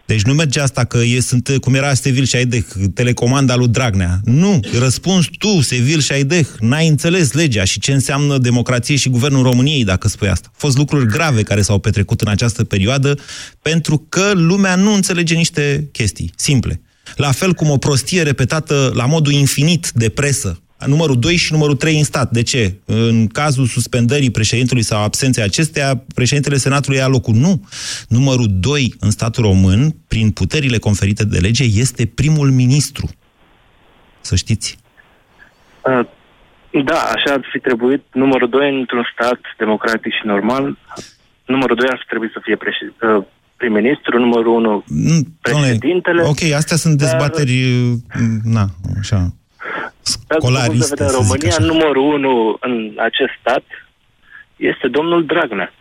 Deci 0.06 0.22
nu 0.22 0.32
merge 0.32 0.60
asta 0.60 0.84
că 0.84 0.98
e, 0.98 1.20
sunt, 1.20 1.56
cum 1.60 1.74
era 1.74 1.94
Sevil 1.94 2.24
și 2.24 2.36
Aideh, 2.36 2.64
telecomanda 2.94 3.56
lui 3.56 3.68
Dragnea. 3.68 4.20
Nu, 4.24 4.60
răspuns 4.78 5.26
tu, 5.38 5.60
Sevil 5.60 6.00
și 6.00 6.12
Aideh, 6.12 6.46
n-ai 6.60 6.88
înțeles 6.88 7.32
legea 7.32 7.64
și 7.64 7.80
ce 7.80 7.92
înseamnă 7.92 8.38
democrație 8.38 8.96
și 8.96 9.08
guvernul 9.08 9.42
României, 9.42 9.84
dacă 9.84 10.08
spui 10.08 10.28
asta. 10.28 10.46
Au 10.48 10.54
fost 10.56 10.76
lucruri 10.76 11.06
grave 11.06 11.42
care 11.42 11.62
s-au 11.62 11.78
petrecut 11.78 12.20
în 12.20 12.28
această 12.28 12.64
perioadă, 12.64 13.18
pentru 13.62 14.06
că 14.08 14.32
lumea 14.34 14.74
nu 14.74 14.92
înțelege 14.92 15.34
niște 15.34 15.88
chestii 15.92 16.32
simple. 16.36 16.80
La 17.16 17.32
fel 17.32 17.52
cum 17.52 17.70
o 17.70 17.76
prostie 17.76 18.22
repetată 18.22 18.90
la 18.94 19.06
modul 19.06 19.32
infinit 19.32 19.90
de 19.94 20.08
presă, 20.08 20.62
numărul 20.86 21.18
2 21.18 21.36
și 21.36 21.52
numărul 21.52 21.76
3 21.76 21.98
în 21.98 22.04
stat. 22.04 22.30
De 22.30 22.42
ce? 22.42 22.74
În 22.84 23.26
cazul 23.26 23.66
suspendării 23.66 24.30
președintelui 24.30 24.82
sau 24.82 25.02
absenței 25.02 25.42
acestea, 25.42 26.02
președintele 26.14 26.56
Senatului 26.56 26.98
ia 26.98 27.06
locul. 27.06 27.34
Nu. 27.34 27.68
Numărul 28.08 28.46
2 28.50 28.94
în 29.00 29.10
statul 29.10 29.42
român, 29.42 29.94
prin 30.08 30.30
puterile 30.30 30.78
conferite 30.78 31.24
de 31.24 31.38
lege, 31.38 31.64
este 31.64 32.06
primul 32.06 32.50
ministru. 32.50 33.08
Să 34.20 34.34
știți. 34.36 34.78
Uh, 35.82 36.06
da, 36.84 36.98
așa 37.14 37.32
ar 37.32 37.48
fi 37.52 37.58
trebuit. 37.58 38.02
Numărul 38.12 38.48
2 38.48 38.78
într-un 38.78 39.06
stat 39.12 39.40
democratic 39.58 40.12
și 40.12 40.26
normal, 40.26 40.78
numărul 41.46 41.76
2 41.76 41.86
ar 41.90 42.04
trebui 42.08 42.30
să 42.32 42.40
fie 42.42 42.56
președinte, 42.56 43.06
uh, 43.06 43.24
prim-ministru, 43.56 44.18
numărul 44.18 44.46
1 44.46 44.84
președintele. 45.40 46.22
Ok, 46.22 46.42
astea 46.56 46.76
sunt 46.76 46.98
dezbateri, 46.98 47.54
dar... 48.08 48.20
na, 48.42 48.66
așa, 48.98 49.34
scolariste, 50.04 51.02
în 51.02 51.10
România, 51.10 51.56
numărul 51.58 52.12
unu 52.14 52.56
în 52.60 52.92
acest 52.98 53.32
stat 53.40 53.64
este 54.56 54.88
domnul 54.88 55.26
Dragnea. 55.26 55.72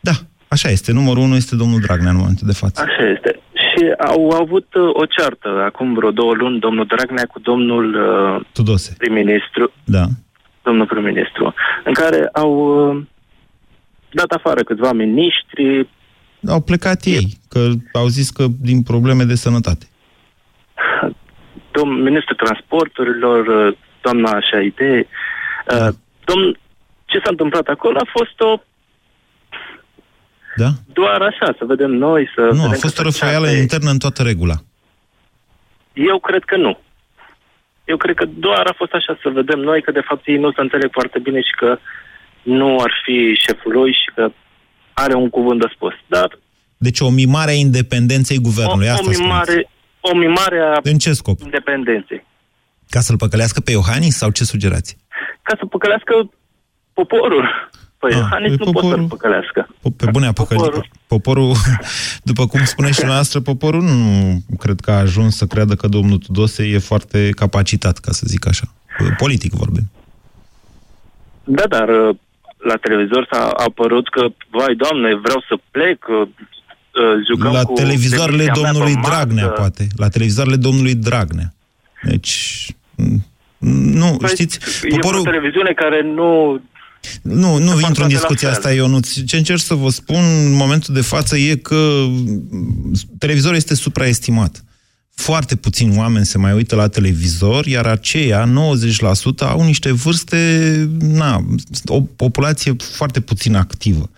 Da, 0.00 0.12
așa 0.48 0.68
este. 0.68 0.92
Numărul 0.92 1.22
unu 1.22 1.34
este 1.34 1.56
domnul 1.56 1.80
Dragnea 1.80 2.10
în 2.10 2.16
momentul 2.16 2.46
de 2.46 2.52
față. 2.52 2.82
Așa 2.82 3.08
este. 3.16 3.40
Și 3.52 3.94
au 3.98 4.28
avut 4.30 4.74
uh, 4.74 4.90
o 4.92 5.04
ceartă 5.06 5.48
acum 5.48 5.94
vreo 5.94 6.10
două 6.10 6.34
luni, 6.34 6.58
domnul 6.60 6.86
Dragnea 6.86 7.24
cu 7.24 7.38
domnul 7.38 7.94
uh, 7.94 8.46
Tudose. 8.52 8.94
prim-ministru. 8.98 9.72
Da. 9.84 10.04
Domnul 10.62 10.86
prim-ministru. 10.86 11.54
În 11.84 11.92
care 11.92 12.28
au 12.32 12.52
uh, 12.90 13.02
dat 14.10 14.30
afară 14.30 14.62
câțiva 14.62 14.92
miniștri. 14.92 15.88
Au 16.48 16.60
plecat 16.60 17.04
ei, 17.04 17.38
că 17.48 17.68
au 17.92 18.06
zis 18.06 18.30
că 18.30 18.44
din 18.60 18.82
probleme 18.82 19.24
de 19.24 19.34
sănătate 19.34 19.86
domn 21.76 22.02
ministrul 22.02 22.36
transporturilor, 22.44 23.40
uh, 23.46 23.76
doamna 24.04 24.40
Șaide, 24.50 25.06
uh, 25.72 25.88
domn, 26.24 26.58
ce 27.04 27.18
s-a 27.18 27.30
întâmplat 27.34 27.66
acolo 27.66 27.96
a 27.98 28.08
fost 28.18 28.40
o 28.40 28.52
da? 30.56 30.70
Doar 30.92 31.20
așa, 31.20 31.54
să 31.58 31.64
vedem 31.64 31.90
noi, 31.90 32.28
să... 32.34 32.40
Nu, 32.40 32.48
vedem 32.48 32.70
a 32.70 32.84
fost 32.86 32.98
o 32.98 33.02
răfaială 33.02 33.48
internă 33.48 33.90
în 33.90 33.98
toată 33.98 34.22
regula. 34.22 34.54
Eu 35.92 36.18
cred 36.18 36.44
că 36.44 36.56
nu. 36.56 36.78
Eu 37.84 37.96
cred 37.96 38.14
că 38.14 38.24
doar 38.24 38.66
a 38.66 38.74
fost 38.76 38.92
așa 38.92 39.18
să 39.22 39.28
vedem 39.28 39.58
noi 39.58 39.82
că 39.82 39.90
de 39.90 40.06
fapt 40.08 40.26
ei 40.26 40.36
nu 40.36 40.52
se 40.52 40.60
înțeleg 40.60 40.90
foarte 40.92 41.18
bine 41.18 41.40
și 41.40 41.54
că 41.56 41.78
nu 42.42 42.78
ar 42.78 42.92
fi 43.04 43.34
șeful 43.46 43.72
lui 43.72 43.92
și 43.92 44.10
că 44.14 44.32
are 44.92 45.14
un 45.14 45.30
cuvânt 45.30 45.60
de 45.60 45.66
spus. 45.74 45.94
Dar... 46.06 46.38
Deci 46.76 47.00
o 47.00 47.10
mimare 47.10 47.50
a 47.50 47.54
independenței 47.54 48.38
guvernului, 48.38 48.86
o, 48.86 48.90
asta 48.90 49.10
o 49.10 49.22
mimare, 49.22 49.42
spuneți 49.42 49.73
o 50.10 50.16
mimare 50.16 50.60
a 50.60 50.80
în 50.82 50.98
ce 50.98 51.12
scop? 51.12 51.40
independenței. 51.40 52.24
Ca 52.88 53.00
să-l 53.00 53.16
păcălească 53.16 53.60
pe 53.60 53.70
Iohannis 53.70 54.16
sau 54.16 54.30
ce 54.30 54.44
sugerați? 54.44 54.96
Ca 55.42 55.56
să 55.58 55.66
păcălească 55.66 56.30
poporul. 56.92 57.70
Păi 57.98 58.10
ah, 58.12 58.18
Iohannis 58.18 58.50
nu 58.50 58.56
poporul... 58.56 58.88
poate 58.88 59.00
să-l 59.00 59.08
păcălească. 59.08 59.68
Pe 59.96 60.06
bune 60.10 60.26
a 60.26 60.32
păcălit. 60.32 60.62
Poporul. 60.62 60.88
poporul, 61.06 61.52
după 62.30 62.46
cum 62.46 62.64
spune 62.64 62.90
și 62.92 63.04
noastră, 63.04 63.40
poporul 63.40 63.82
nu 63.82 64.40
cred 64.58 64.80
că 64.80 64.90
a 64.90 64.98
ajuns 64.98 65.36
să 65.36 65.46
creadă 65.46 65.74
că 65.74 65.86
domnul 65.88 66.18
Tudose 66.18 66.64
e 66.64 66.78
foarte 66.78 67.30
capacitat, 67.30 67.98
ca 67.98 68.12
să 68.12 68.24
zic 68.26 68.46
așa. 68.46 68.66
Politic 69.18 69.52
vorbim. 69.52 69.90
Da, 71.44 71.66
dar 71.66 71.88
uh, 71.88 72.16
la 72.58 72.76
televizor 72.76 73.28
s-a 73.30 73.48
apărut 73.48 74.08
că, 74.08 74.26
vai, 74.50 74.74
doamne, 74.74 75.14
vreau 75.14 75.44
să 75.48 75.54
plec, 75.70 76.06
uh, 76.08 76.28
Uh, 76.28 76.53
jucăm 77.26 77.52
La 77.52 77.64
cu 77.64 77.72
televizoarele 77.72 78.50
domnului 78.54 78.94
Dragnea, 79.02 79.46
masă. 79.46 79.58
poate. 79.60 79.86
La 79.96 80.08
televizoarele 80.08 80.56
domnului 80.56 80.94
Dragnea. 80.94 81.54
Deci, 82.02 82.66
nu, 83.68 84.16
păi, 84.16 84.28
știți, 84.28 84.58
poporul... 84.88 85.18
E 85.18 85.20
o 85.20 85.30
televiziune 85.30 85.72
care 85.72 86.02
nu... 86.02 86.60
Nu, 87.22 87.58
nu 87.58 87.80
intru 87.80 88.02
în 88.02 88.08
discuția 88.08 88.50
asta, 88.50 88.74
eu 88.74 88.86
nu. 88.86 89.00
Ce 89.26 89.36
încerc 89.36 89.58
să 89.60 89.74
vă 89.74 89.88
spun 89.90 90.22
în 90.44 90.52
momentul 90.52 90.94
de 90.94 91.00
față 91.00 91.36
e 91.36 91.56
că 91.56 92.06
televizorul 93.18 93.56
este 93.56 93.74
supraestimat. 93.74 94.64
Foarte 95.14 95.56
puțini 95.56 95.96
oameni 95.96 96.26
se 96.26 96.38
mai 96.38 96.52
uită 96.52 96.76
la 96.76 96.88
televizor, 96.88 97.66
iar 97.66 97.86
aceia, 97.86 98.48
90%, 98.48 98.50
au 99.38 99.64
niște 99.64 99.92
vârste, 99.92 100.88
na, 101.00 101.44
o 101.86 102.00
populație 102.00 102.76
foarte 102.96 103.20
puțin 103.20 103.54
activă. 103.54 104.10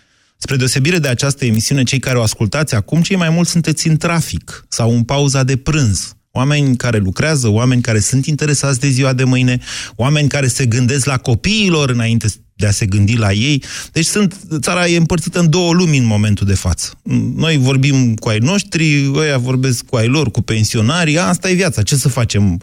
Spre 0.47 0.59
deosebire 0.59 0.99
de 0.99 1.09
această 1.09 1.45
emisiune, 1.45 1.83
cei 1.83 1.99
care 1.99 2.19
o 2.19 2.23
ascultați 2.23 2.75
acum, 2.75 3.03
cei 3.03 3.17
mai 3.17 3.31
mulți 3.31 3.51
sunteți 3.51 3.89
în 3.89 3.97
trafic 3.97 4.67
sau 4.69 4.95
în 4.95 5.03
pauza 5.03 5.43
de 5.43 5.57
prânz. 5.57 6.17
Oameni 6.31 6.77
care 6.77 6.99
lucrează, 6.99 7.49
oameni 7.49 7.83
care 7.83 7.99
sunt 7.99 8.27
interesați 8.27 8.81
de 8.81 8.89
ziua 8.89 9.13
de 9.13 9.25
mâine, 9.25 9.59
oameni 9.97 10.29
care 10.29 10.47
se 10.47 10.67
gândesc 10.67 11.05
la 11.05 11.17
copiilor 11.17 11.91
înainte 11.91 12.27
de 12.55 12.67
a 12.67 12.71
se 12.71 12.87
gândi 12.87 13.17
la 13.17 13.33
ei. 13.33 13.63
Deci 13.93 14.05
sunt, 14.05 14.37
țara 14.61 14.87
e 14.87 14.97
împărțită 14.97 15.39
în 15.39 15.51
două 15.51 15.73
lumi 15.73 15.99
în 15.99 16.05
momentul 16.05 16.47
de 16.47 16.55
față. 16.55 16.91
Noi 17.37 17.57
vorbim 17.57 18.15
cu 18.15 18.29
ai 18.29 18.39
noștri, 18.39 19.11
ăia 19.15 19.39
vorbesc 19.39 19.85
cu 19.85 19.97
ai 19.97 20.07
lor, 20.07 20.31
cu 20.31 20.43
pensionarii, 20.43 21.19
asta 21.19 21.51
e 21.51 21.55
viața, 21.55 21.83
ce 21.83 21.97
să 21.97 22.09
facem? 22.09 22.61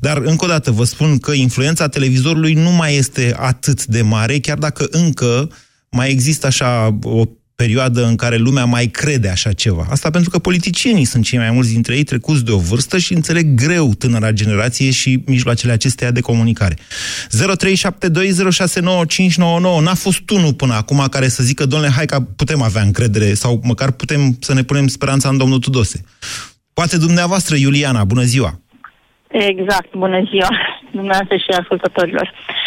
Dar, 0.00 0.16
încă 0.16 0.44
o 0.44 0.48
dată, 0.48 0.70
vă 0.70 0.84
spun 0.84 1.18
că 1.18 1.32
influența 1.32 1.88
televizorului 1.88 2.52
nu 2.52 2.70
mai 2.70 2.96
este 2.96 3.34
atât 3.38 3.84
de 3.84 4.02
mare, 4.02 4.38
chiar 4.38 4.58
dacă 4.58 4.86
încă 4.90 5.48
mai 5.94 6.10
există 6.10 6.46
așa 6.46 6.98
o 7.02 7.24
perioadă 7.56 8.04
în 8.04 8.16
care 8.16 8.36
lumea 8.36 8.64
mai 8.64 8.86
crede 8.86 9.28
așa 9.28 9.52
ceva. 9.52 9.84
Asta 9.90 10.10
pentru 10.10 10.30
că 10.30 10.38
politicienii 10.38 11.04
sunt 11.04 11.24
cei 11.24 11.38
mai 11.38 11.50
mulți 11.50 11.72
dintre 11.72 11.94
ei 11.94 12.04
trecuți 12.04 12.44
de 12.44 12.52
o 12.52 12.58
vârstă 12.58 12.98
și 12.98 13.12
înțeleg 13.12 13.54
greu 13.54 13.94
tânăra 13.98 14.30
generație 14.30 14.90
și 14.90 15.22
mijloacele 15.26 15.72
acesteia 15.72 16.10
de 16.10 16.20
comunicare. 16.20 16.74
0372069599 16.74 16.78
n-a 19.82 19.94
fost 19.94 20.30
unul 20.30 20.54
până 20.54 20.74
acum 20.74 21.06
care 21.10 21.28
să 21.28 21.42
zică, 21.42 21.66
domnule, 21.66 21.92
hai 21.96 22.06
că 22.06 22.20
putem 22.36 22.62
avea 22.62 22.82
încredere 22.82 23.34
sau 23.34 23.60
măcar 23.62 23.90
putem 23.90 24.36
să 24.40 24.54
ne 24.54 24.62
punem 24.62 24.86
speranța 24.86 25.28
în 25.28 25.38
domnul 25.38 25.58
Tudose. 25.58 26.04
Poate 26.74 26.98
dumneavoastră, 26.98 27.56
Iuliana, 27.56 28.04
bună 28.04 28.22
ziua! 28.22 28.58
Exact, 29.28 29.94
bună 29.94 30.28
ziua, 30.30 30.50
dumneavoastră 30.98 31.36
și 31.36 31.58
ascultătorilor. 31.58 32.32
Uh, 32.32 32.63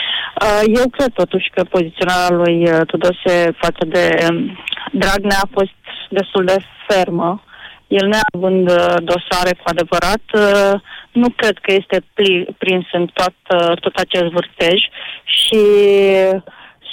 eu 0.76 0.89
cred 0.89 1.12
totuși 1.13 1.50
că 1.56 1.63
poziționarea 1.63 2.36
lui 2.36 2.69
uh, 2.69 2.82
Tudose 2.86 3.52
față 3.62 3.86
de 3.86 4.26
um, 4.30 4.58
Dragnea 4.91 5.39
a 5.41 5.50
fost 5.52 5.80
destul 6.10 6.45
de 6.45 6.58
fermă. 6.88 7.43
El 7.88 8.08
neavând 8.08 8.69
uh, 8.69 8.93
dosare 9.04 9.54
cu 9.54 9.63
adevărat, 9.63 10.23
nu 11.12 11.30
cred 11.30 11.58
că 11.62 11.73
este 11.73 12.04
prins 12.58 12.86
în 12.91 13.08
tot, 13.13 13.36
tot 13.80 13.95
acest 13.95 14.23
vârtej 14.23 14.80
și 15.23 15.62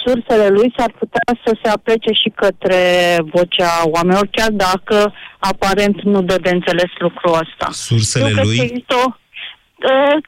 sursele 0.05 0.47
lui 0.47 0.73
s-ar 0.77 0.91
putea 0.99 1.27
să 1.45 1.57
se 1.63 1.69
aplece 1.69 2.11
și 2.11 2.29
către 2.35 2.81
vocea 3.33 3.71
oamenilor, 3.85 4.27
chiar 4.31 4.51
dacă 4.51 5.13
aparent 5.39 6.01
nu 6.01 6.21
dă 6.21 6.37
de 6.41 6.49
înțeles 6.49 6.91
lucrul 6.97 7.33
ăsta. 7.33 7.67
Sursele 7.71 8.29
Eu 8.29 8.43
lui? 8.43 8.57
Că 8.57 8.63
există 8.63 8.95
o, 9.05 9.07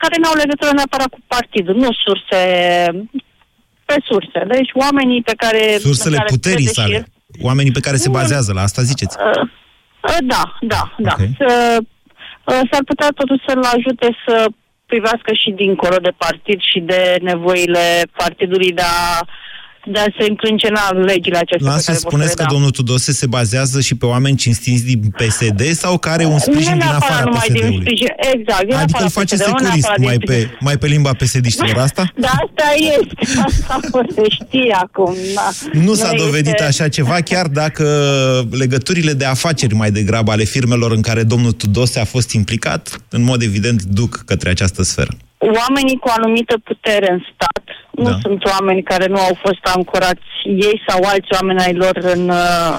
care 0.01 0.15
nu 0.21 0.27
au 0.29 0.36
legătură 0.36 0.71
neapărat 0.73 1.07
cu 1.10 1.19
partidul, 1.27 1.75
nu 1.75 1.89
surse, 2.05 2.41
pe 3.86 3.95
surse. 4.05 4.39
Deci 4.47 4.71
oamenii 4.73 5.21
pe 5.21 5.33
care... 5.38 5.77
Sursele 5.79 6.15
pe 6.15 6.21
care 6.21 6.33
puterii 6.36 6.65
crede 6.65 6.69
și 6.69 6.81
sale. 6.81 6.93
el- 6.95 7.05
Oamenii 7.41 7.71
pe 7.71 7.79
care 7.79 7.95
se 7.95 8.10
bazează, 8.10 8.53
la 8.53 8.62
asta 8.62 8.81
ziceți. 8.81 9.17
Uh, 9.19 9.41
uh, 10.03 10.17
da, 10.33 10.43
da, 10.62 10.95
da. 10.97 11.13
Okay. 11.13 11.36
Să, 11.38 11.77
uh, 12.45 12.62
s-ar 12.71 12.83
putea 12.86 13.10
totuși 13.15 13.43
să-l 13.47 13.63
ajute 13.75 14.07
să 14.27 14.45
privească 14.86 15.31
și 15.41 15.49
dincolo 15.51 15.95
de 16.01 16.13
partid 16.17 16.60
și 16.71 16.79
de 16.79 17.15
nevoile 17.21 18.01
partidului 18.17 18.71
de 18.71 18.81
a 18.81 19.25
de 19.91 20.00
a 20.00 20.08
se 20.19 20.26
încrâncena 20.30 20.91
legile 20.91 21.38
acestea. 21.38 21.71
La 21.71 21.78
să 21.78 21.93
spuneți 21.93 22.36
că 22.36 22.45
domnul 22.50 22.69
Tudose 22.69 23.12
se 23.12 23.28
bazează 23.28 23.82
și 23.82 23.95
pe 23.95 24.06
oameni 24.06 24.36
cinstiți 24.36 24.86
din 24.86 25.13
PSD 25.17 25.62
sau 25.62 25.97
care 25.97 26.26
un 26.26 26.39
sprijin 26.39 26.73
nu 26.73 26.80
din 26.80 26.88
afara 26.88 27.30
PSD-ului? 27.30 27.80
Sprijin, 27.80 28.08
exact. 28.34 28.65
Din 28.65 28.76
adică 28.76 29.04
îl 29.04 29.10
face 29.10 29.36
securist 29.36 29.91
mai 29.97 30.17
pe, 30.17 30.50
mai 30.60 30.78
pe 30.78 30.88
limba 30.88 31.12
PSD-știlor 31.12 31.78
asta? 31.88 32.12
Da, 32.15 32.28
asta 32.28 32.73
este. 33.00 33.41
Asta 33.41 33.80
se 34.15 34.23
știe 34.30 34.78
acum. 34.82 35.15
Da. 35.36 35.50
Nu 35.71 35.93
s-a 35.93 36.12
nu 36.12 36.17
dovedit 36.17 36.47
este... 36.47 36.63
așa 36.63 36.88
ceva, 36.88 37.21
chiar 37.21 37.47
dacă 37.47 37.86
legăturile 38.52 39.13
de 39.13 39.26
afaceri 39.26 39.73
mai 39.73 39.91
degrabă 39.91 40.32
ale 40.32 40.43
firmelor 40.43 40.91
în 40.91 41.02
care 41.02 41.23
domnul 41.23 41.52
Tudose 41.52 42.00
a 42.00 42.06
fost 42.06 42.32
implicat, 42.32 43.02
în 43.10 43.23
mod 43.23 43.41
evident, 43.41 43.84
duc 43.84 44.23
către 44.26 44.50
această 44.50 44.84
sferă 44.84 45.12
oamenii 45.39 45.97
cu 45.97 46.10
anumită 46.17 46.58
putere 46.63 47.12
în 47.12 47.19
stat 47.34 47.57
nu 47.97 48.10
da. 48.10 48.17
sunt 48.21 48.43
oameni 48.45 48.83
care 48.83 49.05
nu 49.05 49.19
au 49.19 49.38
fost 49.45 49.63
ancorați 49.75 50.29
ei 50.43 50.81
sau 50.88 50.99
alți 51.03 51.33
oameni 51.38 51.60
ai 51.60 51.73
lor 51.73 51.95
în, 52.15 52.29
uh, 52.29 52.77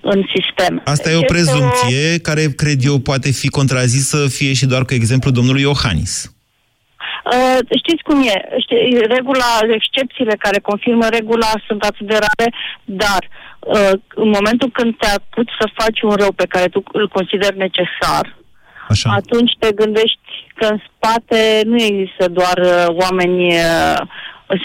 în 0.00 0.22
sistem. 0.34 0.82
Asta 0.84 1.10
e 1.10 1.16
o 1.16 1.32
prezumție 1.34 2.14
o... 2.14 2.18
care, 2.22 2.42
cred 2.56 2.84
eu, 2.84 2.98
poate 2.98 3.30
fi 3.30 3.48
contrazisă 3.48 4.28
fie 4.28 4.52
și 4.52 4.66
doar 4.66 4.84
cu 4.84 4.94
exemplu 4.94 5.30
domnului 5.30 5.62
Iohannis. 5.62 6.32
Uh, 7.32 7.58
știți 7.82 8.02
cum 8.02 8.22
e? 8.22 8.36
Știi, 8.64 9.00
regula, 9.16 9.50
excepțiile 9.78 10.36
care 10.38 10.58
confirmă 10.58 11.06
regula 11.08 11.52
sunt 11.66 11.82
atât 11.82 12.06
de 12.06 12.18
rare, 12.26 12.48
dar 12.84 13.22
uh, 13.60 13.92
în 14.14 14.28
momentul 14.28 14.70
când 14.72 14.96
te 14.98 15.06
apuci 15.06 15.50
să 15.60 15.66
faci 15.80 16.00
un 16.02 16.14
rău 16.22 16.32
pe 16.32 16.46
care 16.48 16.66
tu 16.66 16.82
îl 16.92 17.08
consideri 17.08 17.56
necesar, 17.56 18.36
Așa. 18.88 19.10
atunci 19.10 19.52
te 19.58 19.72
gândești 19.72 20.28
că 20.54 20.64
în 20.66 20.78
spate 20.88 21.60
nu 21.64 21.82
există 21.82 22.28
doar 22.28 22.58
uh, 22.58 22.86
oameni 22.88 23.46
uh, 23.46 24.00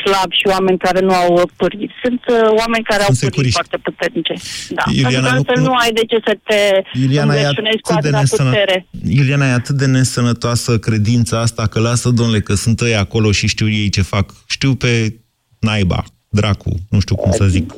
slabi 0.03 0.35
și 0.35 0.47
oameni 0.47 0.77
care 0.77 0.99
nu 0.99 1.13
au 1.13 1.49
pârghii. 1.55 1.91
Sunt 2.03 2.21
uh, 2.27 2.59
oameni 2.61 2.83
care 2.83 3.03
Sunt 3.03 3.23
au 3.23 3.29
pârghii 3.29 3.51
foarte 3.51 3.77
puternice. 3.77 4.33
Da. 4.69 4.83
Iuliana, 4.91 5.27
Pentru 5.27 5.53
că 5.53 5.59
nu, 5.59 5.65
nu 5.65 5.73
ai 5.73 5.91
de 5.91 6.05
ce 6.05 6.17
să 6.25 6.37
te 6.43 6.81
Iuliana 6.99 7.35
e 7.35 7.45
atât 7.45 8.01
de 8.01 8.09
nesănă... 8.09 8.49
putere. 8.49 8.87
Iuliana, 9.07 9.47
e 9.47 9.51
atât 9.51 9.75
de 9.75 9.85
nesănătoasă 9.85 10.79
credința 10.79 11.39
asta 11.39 11.67
că 11.67 11.79
lasă, 11.79 12.09
domnule, 12.09 12.39
că 12.39 12.53
sunt 12.53 12.81
ei 12.81 12.95
acolo 12.95 13.31
și 13.31 13.47
știu 13.47 13.69
ei 13.69 13.89
ce 13.89 14.01
fac. 14.01 14.33
Știu 14.47 14.75
pe 14.75 15.19
naiba, 15.59 16.03
dracu, 16.29 16.71
nu 16.89 16.99
știu 16.99 17.15
cum 17.15 17.31
să 17.31 17.45
zic. 17.45 17.73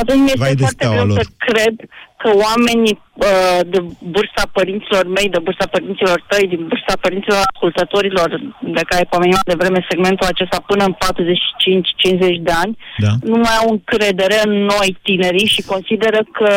Atunci 0.00 0.22
mi 0.24 0.32
este 0.34 0.56
foarte 0.56 0.86
greu 0.86 1.06
lor. 1.06 1.18
să 1.18 1.24
cred 1.48 1.74
că 2.22 2.28
oamenii 2.46 2.96
uh, 3.14 3.60
de 3.72 3.80
bursa 4.14 4.44
părinților 4.52 5.04
mei, 5.16 5.28
de 5.28 5.38
bursa 5.46 5.66
părinților 5.70 6.24
tăi, 6.28 6.46
din 6.52 6.62
bursa 6.70 6.94
părinților 7.00 7.38
ascultătorilor 7.50 8.28
de 8.76 8.82
care 8.90 9.04
pomeneam 9.14 9.46
de 9.46 9.60
vreme 9.62 9.86
segmentul 9.88 10.26
acesta 10.26 10.58
până 10.66 10.84
în 10.84 10.94
45-50 10.94 12.42
de 12.48 12.54
ani, 12.64 12.78
da. 12.98 13.12
nu 13.22 13.36
mai 13.36 13.56
au 13.62 13.68
încredere 13.70 14.38
în 14.44 14.52
noi 14.72 14.98
tinerii 15.02 15.52
și 15.54 15.62
consideră 15.62 16.20
că 16.32 16.50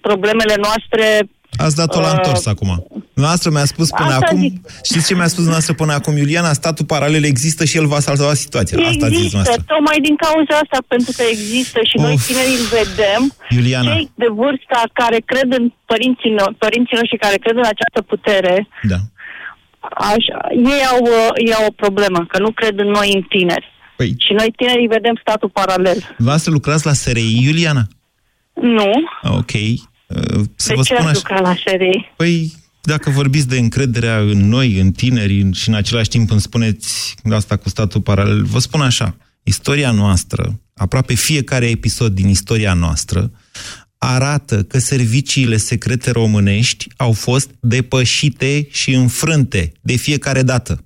problemele 0.00 0.56
noastre 0.66 1.06
Ați 1.56 1.76
dat-o 1.76 2.00
la 2.00 2.06
uh, 2.06 2.12
întors 2.16 2.46
acum. 2.46 2.86
Noastră 3.14 3.50
mi-a 3.50 3.64
spus 3.64 3.88
până 3.90 4.14
acum, 4.20 4.38
zic. 4.40 4.54
știți 4.82 5.06
ce 5.06 5.14
mi-a 5.14 5.26
spus 5.26 5.46
noastră 5.46 5.72
până 5.74 5.92
acum, 5.92 6.16
Iuliana, 6.16 6.52
statul 6.52 6.84
paralel 6.84 7.24
există 7.24 7.64
și 7.64 7.76
el 7.76 7.86
va 7.86 8.00
salva 8.00 8.34
situația. 8.34 8.78
Există, 8.80 9.04
asta 9.04 9.16
zis 9.16 9.32
noastră. 9.32 9.62
tocmai 9.66 9.98
din 10.06 10.16
cauza 10.16 10.54
asta, 10.62 10.78
pentru 10.88 11.12
că 11.16 11.22
există 11.30 11.78
și 11.88 11.96
of. 11.96 12.02
noi 12.04 12.16
tinerii 12.26 12.58
îl 12.62 12.66
vedem, 12.80 13.22
Iuliana. 13.56 13.92
cei 13.92 14.10
de 14.14 14.26
vârsta 14.40 14.80
care 14.92 15.18
cred 15.30 15.48
în 15.58 15.64
părinții, 15.92 16.32
no- 16.38 16.54
părinții 16.64 16.96
noștri, 17.00 17.18
care 17.26 17.36
cred 17.44 17.56
în 17.62 17.68
această 17.74 18.00
putere, 18.12 18.68
da. 18.92 18.98
așa, 20.14 20.38
ei, 20.72 20.82
au, 20.92 21.02
ei 21.46 21.54
au 21.58 21.64
o 21.70 21.78
problemă, 21.82 22.18
că 22.28 22.38
nu 22.38 22.50
cred 22.50 22.78
în 22.78 22.88
noi 22.98 23.08
în 23.14 23.22
tineri. 23.34 23.66
Păi. 23.96 24.14
Și 24.24 24.32
noi 24.32 24.48
tinerii 24.56 24.86
vedem 24.96 25.16
statul 25.20 25.48
paralel. 25.60 25.98
Va 26.28 26.36
să 26.36 26.50
lucrați 26.50 26.86
la 26.86 26.92
SRI, 26.92 27.44
Iuliana? 27.46 27.84
Nu. 28.78 28.90
Ok. 29.22 29.52
Să 30.54 30.68
de 30.68 30.74
vă 30.74 30.82
ce 30.82 30.94
spun 30.94 31.06
așa... 31.06 31.40
la 31.40 31.54
serii? 31.64 32.12
Păi, 32.16 32.52
dacă 32.82 33.10
vorbiți 33.10 33.48
de 33.48 33.58
încrederea 33.58 34.18
în 34.18 34.48
noi, 34.48 34.78
în 34.78 34.92
tineri, 34.92 35.52
și 35.52 35.68
în 35.68 35.74
același 35.74 36.08
timp 36.08 36.30
îmi 36.30 36.40
spuneți 36.40 37.14
asta 37.30 37.56
cu 37.56 37.68
statul 37.68 38.00
paralel, 38.00 38.44
vă 38.44 38.58
spun 38.58 38.80
așa, 38.80 39.16
istoria 39.42 39.90
noastră, 39.90 40.60
aproape 40.74 41.14
fiecare 41.14 41.66
episod 41.66 42.14
din 42.14 42.28
istoria 42.28 42.74
noastră, 42.74 43.30
arată 43.98 44.62
că 44.62 44.78
serviciile 44.78 45.56
secrete 45.56 46.10
românești 46.10 46.86
au 46.96 47.12
fost 47.12 47.50
depășite 47.60 48.66
și 48.70 48.92
înfrânte 48.94 49.72
de 49.80 49.96
fiecare 49.96 50.42
dată. 50.42 50.84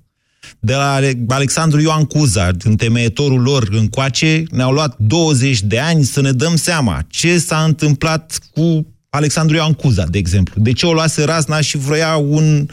De 0.59 0.73
la 0.73 0.99
Alexandru 1.27 1.81
Ioan 1.81 2.05
Cuza, 2.05 2.51
întemeietorul 2.63 3.41
lor 3.41 3.67
încoace, 3.71 4.43
ne-au 4.51 4.71
luat 4.71 4.97
20 4.97 5.61
de 5.61 5.79
ani 5.79 6.03
să 6.03 6.21
ne 6.21 6.31
dăm 6.31 6.55
seama 6.55 7.05
ce 7.07 7.37
s-a 7.37 7.63
întâmplat 7.63 8.39
cu 8.51 8.96
Alexandru 9.09 9.55
Ioan 9.55 9.73
Cuza, 9.73 10.05
de 10.05 10.17
exemplu. 10.17 10.61
De 10.61 10.71
ce 10.71 10.85
o 10.85 10.93
luase 10.93 11.23
razna 11.23 11.61
și 11.61 11.77
vroia 11.77 12.15
un 12.15 12.67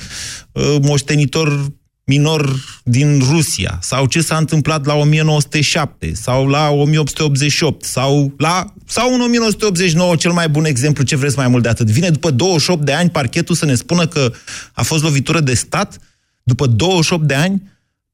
uh, 0.53 0.77
moștenitor 0.83 1.73
minor 2.05 2.55
din 2.85 3.23
Rusia? 3.31 3.79
Sau 3.83 4.07
ce 4.07 4.21
s-a 4.21 4.37
întâmplat 4.37 4.87
la 4.87 4.95
1907? 4.95 6.15
Sau 6.15 6.49
la 6.49 6.71
1888? 6.71 7.85
Sau, 7.85 8.35
la, 8.37 8.75
sau 8.87 9.15
în 9.15 9.21
1989, 9.21 10.17
cel 10.17 10.33
mai 10.33 10.49
bun 10.49 10.65
exemplu, 10.65 11.05
ce 11.05 11.17
vreți 11.17 11.37
mai 11.37 11.49
mult 11.49 11.63
de 11.63 11.69
atât? 11.69 11.91
Vine 11.91 12.11
după 12.11 12.31
28 12.31 12.85
de 12.85 12.93
ani 12.93 13.11
parchetul 13.11 13.55
să 13.55 13.65
ne 13.65 13.75
spună 13.75 14.07
că 14.07 14.33
a 14.73 14.83
fost 14.83 15.03
lovitură 15.03 15.41
de 15.41 15.55
stat? 15.55 15.99
După 16.43 16.67
28 16.67 17.27
de 17.27 17.35
ani? 17.35 17.63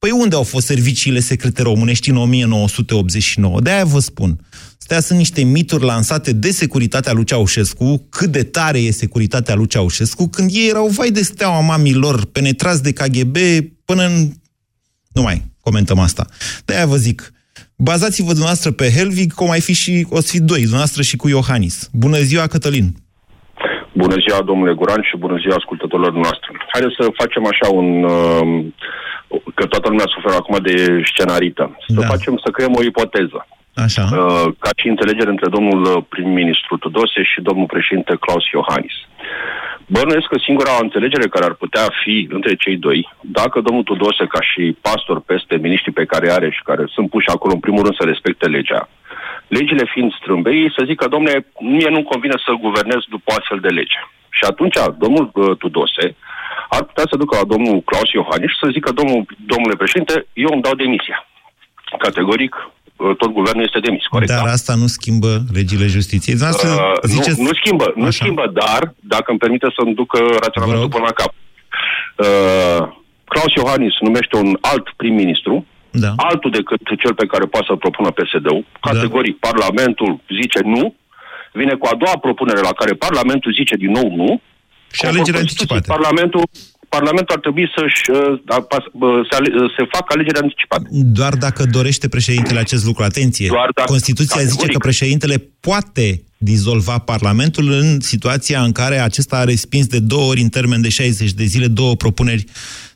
Păi 0.02 0.10
unde 0.10 0.34
au 0.36 0.42
fost 0.42 0.66
serviciile 0.66 1.18
secrete 1.18 1.62
românești 1.62 2.10
în 2.10 2.16
1989? 2.16 3.60
De-aia 3.60 3.84
vă 3.84 3.98
spun. 3.98 4.30
Astea 4.78 5.00
sunt 5.00 5.18
niște 5.18 5.42
mituri 5.42 5.84
lansate 5.84 6.32
de 6.32 6.50
securitatea 6.50 7.12
lui 7.12 7.24
Ceaușescu, 7.24 8.06
cât 8.10 8.28
de 8.28 8.42
tare 8.42 8.78
e 8.78 8.90
securitatea 8.90 9.54
lui 9.54 9.66
Ceaușescu, 9.66 10.28
când 10.28 10.50
ei 10.52 10.68
erau 10.68 10.86
vai 10.86 11.10
de 11.10 11.22
steaua 11.22 11.60
mamilor, 11.60 12.26
penetrați 12.32 12.82
de 12.82 12.92
KGB 12.92 13.36
până 13.84 14.02
în... 14.02 14.14
Nu 15.12 15.22
mai 15.22 15.42
comentăm 15.60 15.98
asta. 15.98 16.24
De-aia 16.64 16.86
vă 16.86 16.96
zic, 16.96 17.32
bazați-vă 17.76 18.28
dumneavoastră 18.28 18.70
pe 18.70 18.90
Helvig, 18.96 19.32
cum 19.32 19.46
mai 19.46 19.60
fi 19.60 19.74
și 19.74 20.06
o 20.10 20.20
să 20.20 20.28
fi 20.30 20.40
doi, 20.40 20.60
dumneavoastră 20.60 21.02
și 21.02 21.16
cu 21.16 21.28
Iohannis. 21.28 21.90
Bună 21.92 22.18
ziua, 22.18 22.46
Cătălin! 22.46 22.86
Bună 23.92 24.16
ziua, 24.26 24.42
domnule 24.42 24.74
Guran, 24.74 25.02
și 25.02 25.16
bună 25.16 25.36
ziua 25.42 25.56
ascultătorilor 25.56 26.12
noastre. 26.12 26.48
Haideți 26.72 26.94
să 26.98 27.18
facem 27.22 27.46
așa 27.46 27.68
un... 27.80 27.88
Uh, 28.02 28.72
că 29.54 29.66
toată 29.66 29.88
lumea 29.88 30.08
suferă 30.14 30.34
acum 30.34 30.56
de 30.62 31.02
scenarită. 31.04 31.76
Să 31.86 32.00
da. 32.00 32.06
facem, 32.06 32.40
să 32.44 32.50
creăm 32.50 32.74
o 32.76 32.82
ipoteză. 32.82 33.46
Așa. 33.74 34.04
Uh, 34.12 34.46
ca 34.58 34.70
și 34.76 34.88
înțelegere 34.88 35.30
între 35.30 35.48
domnul 35.48 35.82
uh, 35.84 36.02
prim-ministru 36.08 36.76
Tudose 36.76 37.22
și 37.22 37.40
domnul 37.48 37.66
președinte 37.66 38.16
Claus 38.20 38.44
Iohannis. 38.52 38.96
Bănuiesc 39.86 40.26
că 40.26 40.38
singura 40.38 40.72
înțelegere 40.80 41.28
care 41.28 41.44
ar 41.44 41.54
putea 41.54 41.86
fi 42.02 42.28
între 42.30 42.54
cei 42.54 42.76
doi, 42.76 43.00
dacă 43.20 43.60
domnul 43.60 43.82
Tudose, 43.82 44.24
ca 44.34 44.40
și 44.50 44.76
pastor 44.80 45.20
peste 45.20 45.54
miniștrii 45.56 45.98
pe 46.00 46.04
care 46.12 46.30
are 46.30 46.50
și 46.50 46.62
care 46.62 46.84
sunt 46.94 47.10
puși 47.10 47.28
acolo, 47.28 47.52
în 47.54 47.60
primul 47.66 47.82
rând, 47.82 47.96
să 47.96 48.04
respecte 48.06 48.46
legea, 48.46 48.88
legile 49.48 49.84
fiind 49.92 50.12
strâmbei, 50.12 50.72
să 50.76 50.82
zică, 50.86 51.08
domnule, 51.08 51.46
mie 51.60 51.90
nu 51.96 52.02
convine 52.02 52.36
să 52.44 52.62
guvernez 52.66 53.00
după 53.08 53.30
astfel 53.38 53.60
de 53.60 53.68
lege. 53.78 54.00
Și 54.36 54.44
atunci, 54.50 54.76
domnul 54.98 55.30
uh, 55.34 55.56
Tudose 55.56 56.06
ar 56.76 56.83
putea 56.88 57.06
să 57.11 57.16
ducă 57.22 57.37
la 57.37 57.50
domnul 57.52 57.76
Claus 57.90 58.11
Iohannis 58.12 58.50
și 58.50 58.62
să 58.62 58.74
zică, 58.76 58.90
domnul, 59.00 59.20
domnule 59.52 59.76
președinte, 59.83 60.14
eu 60.44 60.50
îmi 60.52 60.64
dau 60.66 60.74
demisia. 60.74 61.18
Categoric, 62.06 62.54
Uh, 63.00 63.16
tot 63.16 63.30
guvernul 63.38 63.64
este 63.64 63.80
demis, 63.88 64.04
corect? 64.06 64.30
Dar 64.30 64.44
da? 64.44 64.50
asta 64.50 64.74
nu 64.74 64.87
schimbă 64.87 65.33
legile 65.59 65.87
justiției. 65.87 66.37
Uh, 66.37 66.92
ziceți... 67.02 67.40
nu, 67.40 67.46
nu 67.46 67.54
schimbă, 67.61 67.92
nu 67.96 68.06
Așa. 68.06 68.24
schimbă, 68.24 68.44
dar, 68.52 68.83
dacă 69.14 69.28
îmi 69.30 69.38
permite 69.38 69.66
să-mi 69.76 69.94
ducă 69.94 70.18
raționamentul 70.40 70.88
până 70.88 71.04
la 71.11 71.14
cap. 71.20 71.33
Uh, 72.24 72.80
Claus 73.33 73.52
Iohannis 73.56 73.94
numește 74.00 74.37
un 74.37 74.50
alt 74.61 74.87
prim-ministru, 74.96 75.66
da. 75.90 76.12
altul 76.16 76.50
decât 76.50 76.80
cel 77.02 77.14
pe 77.14 77.26
care 77.26 77.44
poate 77.44 77.66
să-l 77.68 77.83
propună 77.85 78.11
PSD-ul. 78.11 78.64
Da. 78.64 78.90
Categoric, 78.90 79.37
da. 79.38 79.48
Parlamentul 79.50 80.20
zice 80.40 80.61
nu, 80.64 80.94
vine 81.52 81.74
cu 81.74 81.87
a 81.92 81.94
doua 82.02 82.16
propunere 82.26 82.61
la 82.61 82.72
care 82.80 82.92
Parlamentul 83.06 83.52
zice 83.52 83.76
din 83.76 83.90
nou 83.90 84.09
nu, 84.16 84.40
și 84.90 85.05
alegeri 85.05 85.37
anticipate. 85.37 85.87
Parlamentul 85.87 86.42
Parlamentul 86.96 87.35
ar 87.35 87.40
trebui 87.40 87.72
să-și 87.76 88.11
uh, 88.11 88.40
să, 89.31 89.38
se 89.76 89.85
facă 89.94 90.09
alegeri 90.14 90.38
anticipate. 90.38 90.88
Doar 90.90 91.35
dacă 91.35 91.64
dorește 91.64 92.09
președintele 92.09 92.59
acest 92.59 92.85
lucru. 92.87 93.03
Atenție! 93.03 93.46
Doar 93.48 93.70
dacă, 93.74 93.90
Constituția 93.90 94.37
categoric. 94.37 94.61
zice 94.61 94.72
că 94.72 94.79
președintele 94.79 95.37
poate 95.61 96.22
dizolva 96.38 96.98
Parlamentul 96.98 97.66
în 97.70 98.00
situația 98.00 98.61
în 98.62 98.72
care 98.72 98.96
acesta 98.98 99.37
a 99.37 99.44
respins 99.44 99.87
de 99.87 99.98
două 99.98 100.26
ori 100.31 100.40
în 100.40 100.48
termen 100.48 100.81
de 100.81 100.88
60 100.88 101.33
de 101.33 101.44
zile 101.44 101.66
două 101.66 101.94
propuneri 101.94 102.44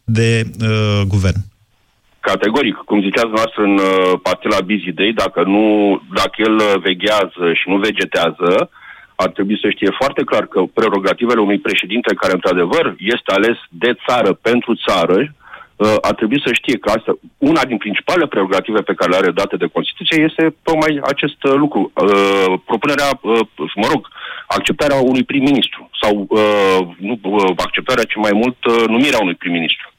de 0.05 0.43
uh, 0.61 1.01
guvern. 1.07 1.41
Categoric, 2.21 2.75
cum 2.75 3.03
ziceați 3.03 3.35
noastră 3.39 3.63
în 3.63 3.79
uh, 3.79 4.19
partila 4.23 4.61
Busy 4.61 4.93
Day, 4.93 5.13
dacă, 5.17 5.43
nu, 5.43 5.65
dacă 6.15 6.37
el 6.37 6.81
veghează 6.81 7.45
și 7.59 7.69
nu 7.69 7.77
vegetează, 7.77 8.71
ar 9.17 9.31
trebui 9.31 9.59
să 9.63 9.69
știe 9.71 9.91
foarte 10.01 10.23
clar 10.25 10.47
că 10.47 10.61
prerogativele 10.75 11.41
unui 11.41 11.59
președinte 11.59 12.15
care, 12.15 12.33
într-adevăr, 12.33 12.95
este 12.99 13.31
ales 13.33 13.57
de 13.69 13.93
țară 14.07 14.33
pentru 14.33 14.73
țară, 14.87 15.19
uh, 15.77 15.97
ar 16.01 16.15
trebui 16.15 16.41
să 16.45 16.53
știe 16.53 16.79
că 16.79 16.91
asta, 16.91 17.19
una 17.39 17.65
din 17.65 17.77
principalele 17.77 18.27
prerogative 18.27 18.81
pe 18.81 18.95
care 18.95 19.11
le 19.11 19.17
are 19.17 19.31
date 19.31 19.57
de 19.57 19.73
Constituție 19.73 20.27
este 20.29 20.55
tocmai 20.63 21.01
acest 21.03 21.43
uh, 21.45 21.55
lucru. 21.55 21.93
Uh, 21.95 22.53
propunerea, 22.65 23.09
uh, 23.23 23.41
mă 23.75 23.87
rog, 23.93 24.09
acceptarea 24.47 24.97
unui 24.97 25.25
prim-ministru 25.25 25.91
sau 26.03 26.27
uh, 26.29 26.79
nu 26.99 27.19
uh, 27.23 27.53
acceptarea, 27.57 28.05
ci 28.05 28.17
mai 28.17 28.35
mult 28.35 28.65
uh, 28.65 28.85
numirea 28.87 29.19
unui 29.23 29.35
prim-ministru. 29.35 29.93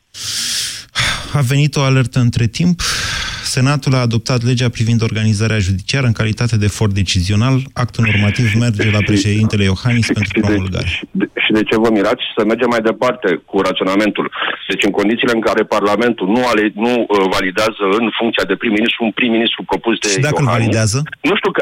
A 1.40 1.42
venit 1.42 1.76
o 1.76 1.82
alertă 1.82 2.20
între 2.20 2.46
timp. 2.48 2.80
Senatul 3.44 3.94
a 3.96 4.06
adoptat 4.08 4.44
legea 4.44 4.70
privind 4.70 5.02
organizarea 5.02 5.60
judiciară 5.68 6.06
în 6.06 6.12
calitate 6.22 6.56
de 6.58 6.68
for 6.68 6.90
decizional. 7.02 7.56
Actul 7.74 8.04
normativ 8.12 8.48
merge 8.66 8.90
la 8.98 9.04
președintele 9.12 9.64
Iohannis 9.64 10.08
pentru 10.18 10.40
promulgare. 10.42 10.90
De- 11.12 11.30
Și 11.44 11.52
de 11.58 11.64
ce 11.70 11.76
vă 11.84 11.90
mirați? 11.98 12.24
Să 12.38 12.42
mergem 12.46 12.70
mai 12.76 12.84
departe 12.92 13.42
cu 13.50 13.56
raționamentul. 13.62 14.26
Deci 14.70 14.84
în 14.84 14.92
condițiile 15.00 15.34
în 15.36 15.42
care 15.48 15.64
Parlamentul 15.64 16.28
nu, 16.36 16.42
ale, 16.52 16.64
nu 16.86 16.94
uh, 17.00 17.08
validează 17.36 17.84
în 18.00 18.06
funcția 18.20 18.46
de 18.52 18.56
prim-ministru 18.62 19.04
un 19.04 19.12
prim-ministru 19.12 19.62
propus 19.72 19.96
de 20.00 20.08
Și 20.10 20.20
dacă 20.28 20.40
îl 20.40 20.44
Iohannis, 20.44 20.62
validează? 20.62 20.98
Nu 21.30 21.36
știu 21.40 21.52
că... 21.58 21.62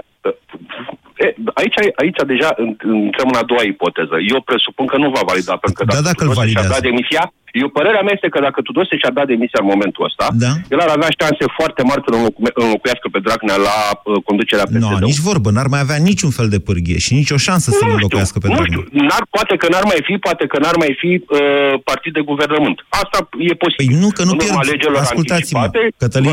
uh, 1.23 1.29
E, 1.29 1.36
aici, 1.62 1.77
aici 2.01 2.19
deja 2.33 2.49
in- 2.65 2.77
intrăm 3.07 3.27
în 3.33 3.39
a 3.41 3.45
doua 3.51 3.63
ipoteză. 3.73 4.15
Eu 4.33 4.39
presupun 4.49 4.86
că 4.91 4.97
nu 5.03 5.07
va 5.15 5.23
valida, 5.31 5.53
pentru 5.63 5.77
că 5.79 5.83
Da, 5.86 5.93
dacă, 5.93 6.05
dacă 6.09 6.21
îl 6.23 6.27
Tudose 6.29 6.47
și-a 6.49 6.62
validează. 6.62 6.73
dat 6.75 6.83
demisia, 6.89 7.23
eu 7.63 7.67
părerea 7.77 8.03
mea 8.05 8.13
este 8.17 8.29
că 8.33 8.39
dacă 8.47 8.59
Tudose 8.67 8.93
și-a 9.01 9.13
dat 9.19 9.27
demisia 9.33 9.59
în 9.63 9.69
momentul 9.73 10.03
ăsta, 10.09 10.25
Da. 10.45 10.51
el 10.73 10.79
ar 10.86 10.91
avea 10.97 11.09
șanse 11.19 11.45
foarte 11.59 11.81
mari 11.89 12.01
să 12.05 12.09
înlocu- 12.17 12.41
înlocuiască 12.65 13.07
pe 13.13 13.19
Dragnea 13.25 13.57
la 13.69 13.77
uh, 13.93 14.17
conducerea 14.29 14.65
Nu, 14.67 14.71
PSD-ului. 14.73 15.09
nici 15.12 15.25
vorbă, 15.29 15.47
n-ar 15.55 15.69
mai 15.73 15.81
avea 15.86 15.99
niciun 16.12 16.31
fel 16.38 16.47
de 16.55 16.59
pârghie 16.67 16.97
și 17.05 17.12
nicio 17.21 17.38
șansă 17.47 17.67
să-l 17.79 17.91
înlocuiască 17.97 18.38
pe 18.39 18.47
Nu 18.47 18.53
Dragnea. 18.57 18.71
știu, 18.73 18.81
n-ar, 19.07 19.23
poate 19.36 19.53
că 19.62 19.65
n-ar 19.73 19.86
mai 19.91 19.99
fi, 20.07 20.13
poate 20.27 20.43
că 20.51 20.57
n-ar 20.63 20.77
mai 20.83 20.91
fi 21.01 21.12
uh, 21.17 21.73
partid 21.89 22.12
de 22.17 22.23
guvernământ. 22.31 22.77
Asta 23.01 23.17
e 23.49 23.53
posibil. 23.65 23.88
Păi 23.91 23.99
nu, 24.03 24.09
că 24.17 24.21
nu 24.27 24.33
În 24.33 24.39
urma 24.43 24.53
pierd. 24.59 24.63
alegerilor 24.67 25.01
Ascultați-mă, 25.07 25.59
anticipate, 25.63 25.79
Cătălin. 26.03 26.31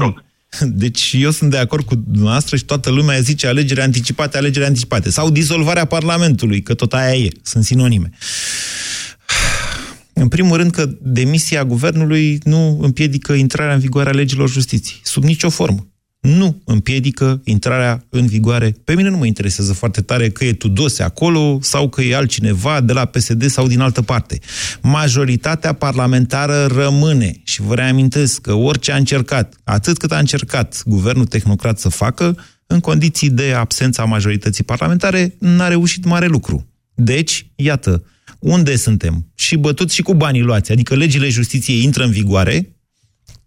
Deci 0.82 1.14
eu 1.18 1.30
sunt 1.30 1.50
de 1.50 1.58
acord 1.58 1.84
cu 1.84 1.94
dumneavoastră 1.94 2.56
și 2.56 2.64
toată 2.64 2.90
lumea 2.90 3.20
zice 3.20 3.46
alegeri 3.46 3.80
anticipate, 3.80 4.36
alegeri 4.36 4.66
anticipate. 4.66 5.10
Sau 5.10 5.30
dizolvarea 5.30 5.84
Parlamentului, 5.84 6.62
că 6.62 6.74
tot 6.74 6.92
aia 6.92 7.14
e. 7.16 7.28
Sunt 7.42 7.64
sinonime. 7.64 8.10
În 10.12 10.28
primul 10.28 10.56
rând 10.56 10.70
că 10.70 10.90
demisia 11.00 11.64
guvernului 11.64 12.38
nu 12.44 12.78
împiedică 12.80 13.32
intrarea 13.32 13.74
în 13.74 13.80
vigoare 13.80 14.08
a 14.08 14.12
legilor 14.12 14.48
justiției. 14.48 15.00
Sub 15.02 15.22
nicio 15.22 15.50
formă. 15.50 15.89
Nu 16.20 16.62
împiedică 16.64 17.40
intrarea 17.44 18.06
în 18.08 18.26
vigoare. 18.26 18.76
Pe 18.84 18.94
mine 18.94 19.08
nu 19.08 19.16
mă 19.16 19.26
interesează 19.26 19.72
foarte 19.72 20.00
tare 20.00 20.30
că 20.30 20.44
e 20.44 20.52
Tudose 20.52 21.02
acolo 21.02 21.58
sau 21.62 21.88
că 21.88 22.02
e 22.02 22.16
altcineva 22.16 22.80
de 22.80 22.92
la 22.92 23.04
PSD 23.04 23.46
sau 23.46 23.66
din 23.66 23.80
altă 23.80 24.02
parte. 24.02 24.38
Majoritatea 24.82 25.72
parlamentară 25.72 26.66
rămâne 26.66 27.32
și 27.44 27.62
vă 27.62 27.74
reamintesc 27.74 28.40
că 28.40 28.52
orice 28.52 28.92
a 28.92 28.96
încercat, 28.96 29.54
atât 29.64 29.98
cât 29.98 30.12
a 30.12 30.18
încercat 30.18 30.82
guvernul 30.84 31.26
tehnocrat 31.26 31.78
să 31.78 31.88
facă, 31.88 32.36
în 32.66 32.80
condiții 32.80 33.30
de 33.30 33.52
absența 33.52 34.04
majorității 34.04 34.64
parlamentare, 34.64 35.34
n-a 35.38 35.68
reușit 35.68 36.04
mare 36.04 36.26
lucru. 36.26 36.66
Deci, 36.94 37.50
iată, 37.56 38.04
unde 38.38 38.76
suntem? 38.76 39.26
Și 39.34 39.56
bătuți 39.56 39.94
și 39.94 40.02
cu 40.02 40.14
banii 40.14 40.42
luați. 40.42 40.72
Adică 40.72 40.94
legile 40.94 41.28
justiției 41.28 41.82
intră 41.82 42.04
în 42.04 42.10
vigoare, 42.10 42.76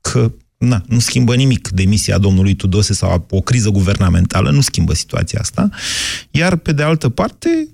că 0.01 0.31
na, 0.67 0.83
nu 0.87 0.99
schimbă 0.99 1.35
nimic 1.35 1.67
demisia 1.67 2.17
domnului 2.17 2.53
Tudose 2.53 2.93
sau 2.93 3.25
o 3.29 3.41
criză 3.41 3.69
guvernamentală, 3.69 4.51
nu 4.51 4.61
schimbă 4.61 4.93
situația 4.93 5.39
asta, 5.39 5.69
iar 6.31 6.55
pe 6.55 6.71
de 6.71 6.83
altă 6.83 7.09
parte 7.09 7.67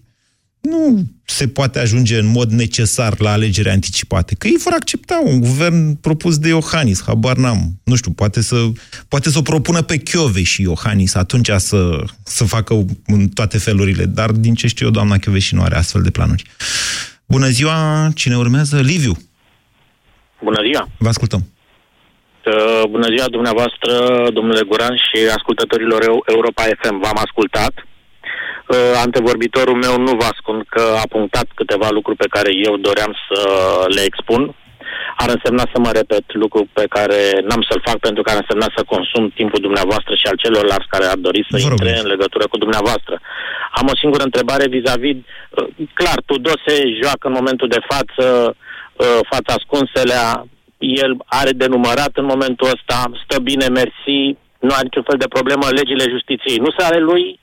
nu 0.60 1.06
se 1.25 1.47
poate 1.47 1.80
ajunge 1.80 2.17
în 2.17 2.25
mod 2.25 2.52
necesar 2.52 3.19
la 3.19 3.32
alegeri 3.32 3.69
anticipate, 3.69 4.36
că 4.36 4.47
ei 4.47 4.58
vor 4.63 4.73
accepta 4.73 5.21
un 5.23 5.39
guvern 5.39 5.95
propus 5.95 6.38
de 6.38 6.47
Iohannis, 6.47 7.04
habar 7.04 7.38
n-am. 7.38 7.80
Nu 7.84 7.95
știu, 7.95 8.12
poate 8.12 8.41
să, 8.41 8.67
poate 9.08 9.30
să 9.30 9.38
o 9.38 9.41
propună 9.41 9.82
pe 9.82 9.97
Chiove 9.97 10.43
și 10.43 10.62
Iohannis 10.62 11.13
atunci 11.15 11.49
să, 11.58 12.04
să 12.23 12.43
facă 12.43 12.86
în 13.06 13.28
toate 13.30 13.58
felurile, 13.58 14.06
dar 14.06 14.32
din 14.32 14.54
ce 14.54 14.67
știu 14.67 14.86
eu, 14.86 14.91
doamna 14.91 15.17
Chiove 15.17 15.39
și 15.39 15.56
nu 15.56 15.62
are 15.62 15.75
astfel 15.75 16.02
de 16.02 16.10
planuri. 16.10 16.43
Bună 17.25 17.49
ziua, 17.49 18.12
cine 18.15 18.38
urmează? 18.38 18.82
Liviu, 18.82 19.17
Bună 20.43 20.62
ziua! 20.63 20.89
vă 20.97 21.08
ascultăm. 21.08 21.47
Uh, 22.49 22.83
Bună 22.89 23.07
ziua 23.15 23.27
dumneavoastră, 23.38 23.91
domnule 24.38 24.62
Guran 24.69 24.95
și 24.95 25.17
ascultătorilor 25.38 26.01
Eu- 26.03 26.23
Europa 26.35 26.63
FM. 26.81 26.95
V-am 27.03 27.19
ascultat. 27.25 27.73
Uh, 28.67 28.93
Antevorbitorul 29.05 29.75
meu 29.85 29.97
nu 29.97 30.12
vă 30.19 30.25
ascund 30.33 30.62
că 30.69 30.83
a 31.03 31.05
punctat 31.09 31.47
câteva 31.55 31.88
lucruri 31.97 32.17
pe 32.23 32.31
care 32.35 32.49
eu 32.67 32.77
doream 32.77 33.13
să 33.27 33.39
le 33.95 34.01
expun. 34.09 34.55
Ar 35.17 35.29
însemna 35.35 35.65
să 35.73 35.79
mă 35.79 35.91
repet 35.99 36.25
lucru 36.43 36.62
pe 36.73 36.85
care 36.95 37.19
n-am 37.47 37.63
să-l 37.69 37.81
fac 37.85 37.97
pentru 38.07 38.21
că 38.23 38.29
ar 38.31 38.39
însemna 38.41 38.67
să 38.77 38.83
consum 38.93 39.23
timpul 39.39 39.62
dumneavoastră 39.67 40.13
și 40.15 40.25
al 40.29 40.38
celorlalți 40.43 40.91
care 40.93 41.05
ar 41.05 41.19
dori 41.27 41.41
să 41.49 41.55
Vă 41.57 41.67
rog. 41.67 41.71
intre 41.71 41.91
în 42.03 42.07
legătură 42.13 42.45
cu 42.47 42.57
dumneavoastră. 42.57 43.15
Am 43.79 43.88
o 43.93 43.95
singură 44.01 44.23
întrebare 44.23 44.65
vis-a-vis, 44.67 45.15
uh, 45.15 45.67
clar, 45.99 46.19
Tudose 46.25 46.75
joacă 47.01 47.23
în 47.27 47.38
momentul 47.39 47.67
de 47.67 47.81
față 47.91 48.25
uh, 49.03 49.19
fața 49.31 49.51
ascunselea, 49.59 50.25
el 50.80 51.24
are 51.26 51.52
de 51.52 51.65
numărat 51.65 52.12
în 52.13 52.26
momentul 52.26 52.68
ăsta, 52.76 53.12
stă 53.24 53.39
bine, 53.39 53.68
mersi, 53.68 54.38
nu 54.60 54.72
are 54.74 54.84
niciun 54.84 55.06
fel 55.10 55.18
de 55.18 55.28
problemă, 55.28 55.65
legile 55.70 56.06
justiției 56.10 56.58
nu 56.58 56.70
sunt 56.76 56.88
ale 56.88 57.00
lui, 57.00 57.39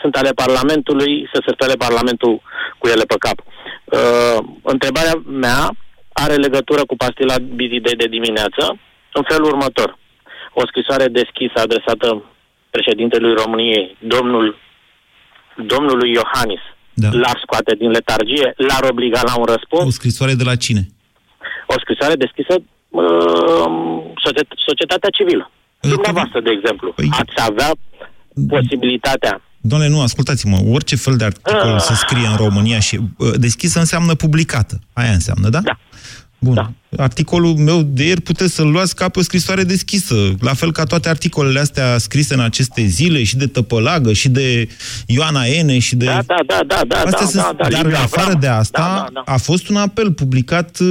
sunt 0.00 0.14
ale 0.16 0.30
Parlamentului, 0.30 1.28
să 1.32 1.42
se 1.44 1.52
spele 1.52 1.74
Parlamentul 1.74 2.42
cu 2.78 2.88
ele 2.88 3.04
pe 3.04 3.16
cap. 3.18 3.38
Uh, 3.40 4.38
întrebarea 4.62 5.22
mea 5.26 5.70
are 6.12 6.34
legătură 6.34 6.82
cu 6.84 6.96
pastila 6.96 7.34
Busy 7.38 7.80
Day 7.80 7.96
de 7.96 8.06
dimineață 8.16 8.78
în 9.12 9.22
felul 9.28 9.48
următor. 9.48 9.98
O 10.52 10.66
scrisoare 10.66 11.06
deschisă 11.06 11.56
adresată 11.60 12.24
președintelui 12.70 13.34
României, 13.34 13.96
domnul, 14.00 14.56
domnului 15.56 16.10
Iohannis, 16.12 16.60
Da. 16.94 17.08
l-ar 17.12 17.38
scoate 17.42 17.74
din 17.74 17.90
letargie, 17.90 18.52
l-ar 18.56 18.84
obliga 18.90 19.20
la 19.24 19.38
un 19.38 19.44
răspuns, 19.44 19.84
O 19.86 19.90
scrisoare 19.90 20.34
de 20.34 20.44
la 20.44 20.56
cine? 20.56 20.82
O 21.74 21.78
scrisoare 21.84 22.14
deschisă 22.24 22.54
uh, 23.02 23.66
socie- 24.24 24.54
societatea 24.68 25.10
civilă. 25.18 25.44
Dumneavoastră, 25.80 26.40
de 26.40 26.50
exemplu, 26.58 26.94
ați 27.20 27.36
avea 27.50 27.70
posibilitatea 28.48 29.42
Doamne, 29.60 29.88
nu, 29.88 30.00
ascultați-mă, 30.00 30.58
orice 30.72 30.96
fel 30.96 31.16
de 31.16 31.24
articol 31.24 31.74
Ah. 31.74 31.80
se 31.80 31.94
scrie 31.94 32.26
în 32.26 32.36
România 32.36 32.78
și 32.78 32.96
uh, 32.96 33.32
deschisă 33.36 33.78
înseamnă 33.78 34.14
publicată. 34.14 34.78
Aia 34.92 35.10
înseamnă, 35.10 35.48
da? 35.48 35.60
Da. 35.60 35.78
Bun. 36.38 36.54
Da. 36.54 36.70
Articolul 36.96 37.54
meu 37.54 37.82
de 37.82 38.04
ieri 38.04 38.20
puteți 38.20 38.54
să-l 38.54 38.66
luați 38.70 38.94
ca 38.94 39.08
pe 39.08 39.18
o 39.18 39.22
scrisoare 39.22 39.62
deschisă, 39.62 40.14
la 40.40 40.54
fel 40.54 40.72
ca 40.72 40.84
toate 40.84 41.08
articolele 41.08 41.60
astea 41.60 41.98
scrise 41.98 42.34
în 42.34 42.40
aceste 42.40 42.82
zile, 42.84 43.22
și 43.22 43.36
de 43.36 43.46
Tăpălagă, 43.46 44.12
și 44.12 44.28
de 44.28 44.68
Ioana 45.06 45.44
Ene, 45.44 45.78
și 45.78 45.96
de... 45.96 46.04
Da, 46.04 46.20
da, 46.26 46.36
da, 46.46 46.60
da, 46.66 46.80
da, 46.88 46.96
Astea 46.96 47.10
da, 47.20 47.26
sunt, 47.26 47.42
da, 47.42 47.52
da, 47.58 47.68
dar 47.68 47.82
Liviu 47.82 47.96
afară 48.02 48.22
Avram. 48.26 48.40
de 48.40 48.46
asta, 48.46 48.78
Da, 48.80 49.10
da, 49.12 49.22
da. 49.26 49.32
a 49.32 49.36
fost 49.36 49.68
un 49.68 49.76
apel 49.76 50.12
publicat 50.12 50.78
uh, 50.80 50.86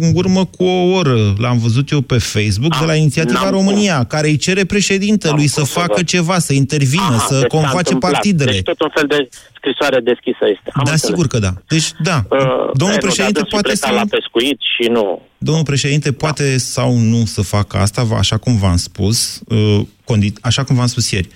în 0.00 0.12
urmă 0.14 0.44
cu 0.44 0.64
o 0.64 0.92
oră, 0.92 1.34
l-am 1.38 1.58
văzut 1.58 1.90
eu 1.90 2.00
pe 2.00 2.18
Facebook, 2.18 2.78
de 2.78 2.84
la 2.84 2.94
Inițiativa 2.94 3.40
n-am- 3.40 3.50
România, 3.50 4.04
care 4.04 4.28
îi 4.28 4.36
cere 4.36 4.64
președintelui 4.64 5.46
să 5.46 5.62
facă 5.64 6.02
ceva, 6.02 6.38
să 6.38 6.52
intervină, 6.52 7.02
Aha, 7.02 7.18
să 7.28 7.32
deci 7.34 7.40
s-a 7.40 7.46
convoace 7.46 7.76
întâmplat. 7.78 8.12
partidele. 8.12 8.50
Deci 8.50 8.62
tot 8.62 8.80
un 8.80 8.90
fel 8.94 9.06
de 9.08 9.28
scrisoare 9.56 10.00
deschisă 10.00 10.44
este. 10.54 10.68
Am 10.72 10.82
Da, 10.84 10.90
înțeles. 10.90 11.00
sigur 11.10 11.26
că 11.26 11.38
da. 11.38 11.52
Deci, 11.68 11.88
da. 12.02 12.24
Uh, 12.30 12.38
Domnul 12.80 12.96
e, 12.96 13.00
nu, 13.00 13.06
președinte 13.06 13.38
dar 13.40 13.48
dânsul 13.48 13.48
poate 13.56 13.68
pleca 13.68 13.88
să... 13.88 13.94
la 14.00 14.04
pescuit 14.16 14.58
și 14.74 14.82
nu... 14.92 15.22
Domnul 15.38 15.64
președinte 15.64 16.12
poate 16.12 16.58
sau 16.58 16.96
nu 16.96 17.24
să 17.24 17.42
facă 17.42 17.76
asta, 17.76 18.02
va- 18.02 18.18
așa 18.18 18.36
cum 18.36 18.56
v-am 18.56 18.76
spus, 18.76 19.40
uh, 19.46 19.80
condi- 20.04 20.40
așa 20.40 20.64
cum 20.64 20.76
v-am 20.76 20.86
spus 20.86 21.10
ieri. 21.10 21.28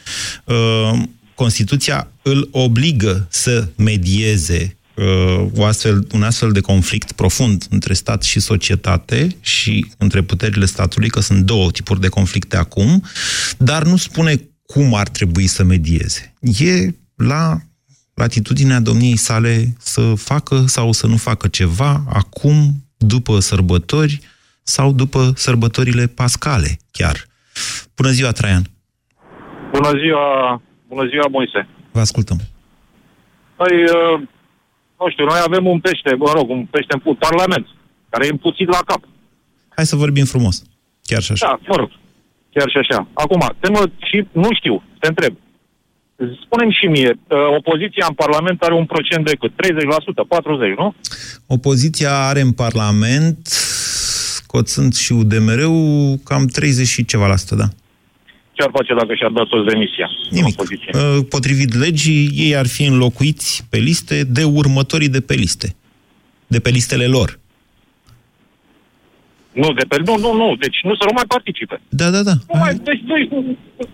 Uh, 0.44 1.02
Constituția 1.34 2.08
îl 2.22 2.48
obligă 2.52 3.26
să 3.30 3.68
medieze 3.76 4.76
uh, 4.94 5.46
o 5.56 5.64
astfel, 5.64 6.06
un 6.12 6.22
astfel 6.22 6.52
de 6.52 6.60
conflict 6.60 7.12
profund 7.12 7.66
între 7.70 7.94
stat 7.94 8.22
și 8.22 8.40
societate 8.40 9.36
și 9.40 9.86
între 9.98 10.22
puterile 10.22 10.66
statului, 10.66 11.08
că 11.08 11.20
sunt 11.20 11.44
două 11.44 11.70
tipuri 11.70 12.00
de 12.00 12.08
conflicte 12.08 12.56
acum, 12.56 13.02
dar 13.58 13.84
nu 13.84 13.96
spune 13.96 14.48
cum 14.66 14.94
ar 14.94 15.08
trebui 15.08 15.46
să 15.46 15.62
medieze. 15.62 16.34
E 16.58 16.94
la 17.14 17.60
latitudinea 18.14 18.80
domniei 18.80 19.16
sale 19.16 19.76
să 19.78 20.12
facă 20.16 20.64
sau 20.66 20.92
să 20.92 21.06
nu 21.06 21.16
facă 21.16 21.48
ceva 21.48 22.04
acum, 22.08 22.85
după 22.96 23.38
sărbători 23.38 24.20
sau 24.62 24.92
după 24.92 25.32
sărbătorile 25.34 26.06
pascale 26.06 26.78
chiar. 26.90 27.16
Bună 27.96 28.10
ziua, 28.10 28.30
Traian! 28.32 28.62
Bună 29.72 29.90
ziua, 29.98 30.62
bună 30.88 31.08
ziua, 31.08 31.26
Moise. 31.30 31.68
Vă 31.92 32.00
ascultăm. 32.00 32.38
Păi, 33.56 33.82
uh, 33.82 34.20
nu 34.98 35.10
știu, 35.10 35.24
noi 35.24 35.40
avem 35.46 35.66
un 35.66 35.80
pește, 35.80 36.14
mă 36.14 36.30
rog, 36.34 36.48
un 36.50 36.66
pește 36.66 36.92
în 36.94 37.00
pu- 37.00 37.14
Parlament, 37.14 37.66
care 38.08 38.26
e 38.26 38.30
împuțit 38.30 38.68
la 38.68 38.80
cap. 38.86 39.02
Hai 39.68 39.86
să 39.86 39.96
vorbim 39.96 40.24
frumos. 40.24 40.62
Chiar 41.02 41.22
și 41.22 41.32
așa. 41.32 41.46
Da, 41.46 41.58
mă 41.68 41.76
rog, 41.76 41.90
chiar 42.52 42.68
și 42.70 42.76
așa. 42.78 43.08
Acum, 43.12 43.42
temă 43.60 43.80
și 44.08 44.26
nu 44.32 44.48
știu, 44.58 44.82
te 45.00 45.06
întreb. 45.08 45.34
Spunem 46.44 46.70
și 46.70 46.86
mie, 46.86 47.08
uh, 47.08 47.38
opoziția 47.56 48.06
în 48.08 48.14
Parlament 48.14 48.62
are 48.62 48.74
un 48.74 48.84
procent 48.84 49.24
de 49.24 49.36
cât? 49.40 49.52
30%, 49.56 50.24
40%, 50.28 50.74
nu? 50.76 50.94
Opoziția 51.46 52.26
are 52.26 52.40
în 52.40 52.52
Parlament, 52.52 53.46
scoțând 54.36 54.94
și 54.94 55.12
UDMR-ul, 55.12 56.20
cam 56.24 56.46
30 56.46 56.86
și 56.86 57.04
ceva 57.04 57.26
la 57.26 57.36
sută, 57.36 57.54
da. 57.54 57.68
Ce 58.52 58.62
ar 58.62 58.70
face 58.72 58.94
dacă 58.94 59.14
și-ar 59.14 59.30
da 59.30 59.42
toți 59.42 59.68
demisia? 59.68 60.10
Nimic. 60.30 60.60
Uh, 60.60 61.24
Potrivit 61.28 61.74
legii, 61.74 62.30
ei 62.34 62.56
ar 62.56 62.66
fi 62.66 62.84
înlocuiți 62.84 63.66
pe 63.70 63.78
liste 63.78 64.24
de 64.24 64.44
următorii 64.44 65.08
de 65.08 65.20
pe 65.20 65.34
liste. 65.34 65.76
De 66.46 66.58
pe 66.60 66.70
listele 66.70 67.06
lor. 67.06 67.38
Nu, 69.62 69.68
de 69.78 69.84
pe, 69.90 69.96
nu, 70.06 70.14
nu, 70.24 70.30
nu, 70.42 70.48
deci 70.64 70.78
nu 70.82 70.92
să 71.00 71.04
nu 71.08 71.14
mai 71.14 71.24
participe. 71.34 71.76
Da, 71.88 72.10
da, 72.10 72.22
da. 72.22 72.34
Nu 72.52 72.58
mai, 72.58 72.74
deci, 72.88 73.02
deci, 73.12 73.26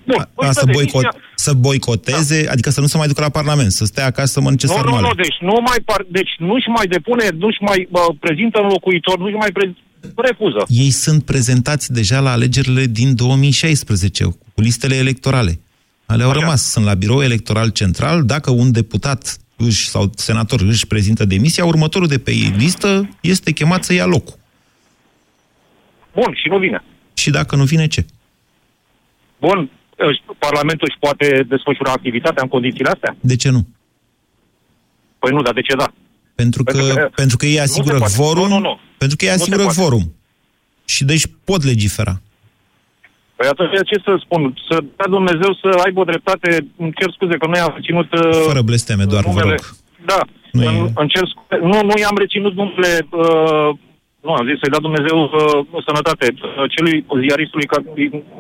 bun, 0.07 0.29
A, 0.37 0.51
să, 0.53 0.63
uite, 0.67 0.73
boicot, 0.77 1.03
demisia- 1.03 1.21
să 1.35 1.53
boicoteze, 1.53 2.49
adică 2.51 2.71
să 2.71 2.81
nu 2.81 2.87
se 2.87 2.97
mai 2.97 3.07
ducă 3.07 3.21
la 3.21 3.29
Parlament, 3.29 3.71
să 3.73 3.85
stea 3.85 4.07
acasă 4.07 4.33
să 4.33 4.41
mănânce 4.41 4.67
Nu, 4.67 4.73
nu, 4.73 4.79
sarmale. 4.79 5.07
nu, 5.07 5.15
deci 5.15 5.37
nu 5.41 5.55
mai, 5.69 5.79
par, 5.85 6.05
deci 6.11 6.33
nu-și 6.39 6.69
mai 6.77 6.87
depune, 6.87 7.29
nu-și 7.39 7.63
mai 7.63 7.89
bă, 7.91 8.05
prezintă 8.21 8.59
înlocuitor, 8.61 9.19
nu-și 9.19 9.35
mai 9.35 9.51
pre, 9.53 9.75
refuză. 10.17 10.65
Ei 10.69 10.91
sunt 10.91 11.25
prezentați 11.25 11.93
deja 11.93 12.21
la 12.21 12.31
alegerile 12.31 12.85
din 12.87 13.15
2016, 13.15 14.25
cu 14.25 14.61
listele 14.61 14.95
electorale. 14.95 15.61
Ale 16.07 16.23
au 16.23 16.33
rămas, 16.33 16.71
sunt 16.71 16.85
la 16.85 16.95
birou 16.95 17.23
electoral 17.23 17.69
central. 17.69 18.25
Dacă 18.25 18.51
un 18.51 18.73
deputat 18.73 19.37
își, 19.57 19.89
sau 19.89 20.11
senator 20.17 20.61
își 20.61 20.87
prezintă 20.87 21.25
demisia, 21.25 21.65
următorul 21.65 22.07
de 22.07 22.19
pe 22.19 22.31
ei 22.31 22.55
listă 22.57 23.09
este 23.21 23.53
chemat 23.53 23.85
să 23.85 23.93
ia 23.93 24.07
locul. 24.07 24.35
Bun, 26.15 26.35
și 26.35 26.49
nu 26.49 26.59
vine. 26.59 26.83
Și 27.15 27.31
dacă 27.31 27.57
nu 27.57 27.65
vine, 27.65 27.87
ce? 27.87 28.05
Bun, 29.41 29.71
își- 29.97 30.23
Parlamentul 30.39 30.89
își 30.91 30.99
poate 31.01 31.45
desfășura 31.49 31.93
activitatea 31.93 32.43
în 32.43 32.49
condițiile 32.49 32.91
astea? 32.91 33.17
De 33.21 33.37
ce 33.37 33.51
nu? 33.51 33.67
Păi 35.19 35.31
nu, 35.31 35.43
dar 35.43 35.53
de 35.55 35.61
ce 35.61 35.75
da? 35.77 35.93
Pentru 36.35 36.65
că, 36.65 36.73
Pentru 36.73 36.95
că- 36.95 37.11
pentru 37.15 37.37
că 37.37 37.47
ei 37.47 37.51
nu 37.53 37.57
se 37.59 37.63
asigură 37.63 37.99
poate. 37.99 38.13
vorum, 38.17 38.49
Nu, 38.49 38.55
nu, 38.55 38.61
nu. 38.61 38.79
pentru 38.99 39.17
că 39.17 39.25
ei 39.25 39.31
Nu 39.31 39.37
se 39.37 39.43
asigură 39.43 39.63
poate. 39.63 39.81
vorum. 39.81 40.15
Și 40.85 41.05
deci 41.05 41.25
pot 41.45 41.63
legifera. 41.65 42.21
Păi 43.37 43.49
atunci 43.49 43.71
ce 43.91 44.01
să 44.05 44.17
spun? 44.25 44.55
Să 44.69 44.75
dea 44.97 45.07
Dumnezeu 45.09 45.55
să 45.63 45.69
aibă 45.85 46.01
o 46.01 46.05
dreptate, 46.05 46.67
îmi 46.77 46.93
cer 46.99 47.11
scuze 47.13 47.37
că 47.37 47.47
noi 47.47 47.59
am 47.61 47.73
reținut... 47.75 48.13
uh, 48.13 48.43
Fără 48.47 48.63
blesteme, 48.63 49.05
doar 49.05 49.23
vă 49.23 49.29
numele. 49.29 49.49
rog. 49.51 49.77
Da, 50.05 50.21
Nu 50.53 50.63
nu, 50.63 50.71
e- 50.71 50.79
în, 50.79 50.91
îmi 50.95 51.09
cer 51.09 51.25
scuze. 51.33 51.61
Nu, 51.63 51.83
nu 51.89 51.93
i-am 51.99 52.17
reținut 52.19 52.55
numele... 52.55 53.07
Uh, 53.11 53.77
nu, 54.25 54.31
am 54.39 54.47
zis 54.49 54.59
să-i 54.61 54.71
dea 54.75 54.87
Dumnezeu 54.89 55.19
uh, 55.23 55.83
sănătate. 55.89 56.27
Uh, 56.35 56.71
celui 56.75 56.97
ziaristului 57.27 57.67
care 57.73 57.83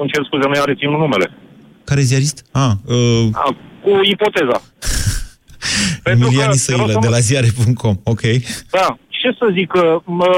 îmi 0.01 0.11
cer 0.12 0.22
scuze, 0.28 0.45
nu 0.49 0.55
i-am 0.55 0.70
reținut 0.72 0.99
numele. 0.99 1.26
Care 1.85 2.01
ziarist? 2.11 2.37
Ah, 2.64 2.72
uh, 2.87 3.26
A, 3.33 3.57
cu 3.85 3.91
ipoteza. 4.14 4.59
Emilian 6.12 6.49
că- 6.49 6.55
Isăilă, 6.55 6.85
te 6.87 6.93
rog 6.93 7.01
de 7.01 7.07
să 7.07 7.12
la 7.16 7.20
mă- 7.20 7.26
ziare.com. 7.28 7.97
Ok. 8.12 8.20
Da, 8.70 8.87
ce 9.09 9.28
să 9.39 9.47
zic, 9.57 9.68
că 9.76 10.01
mă, 10.05 10.30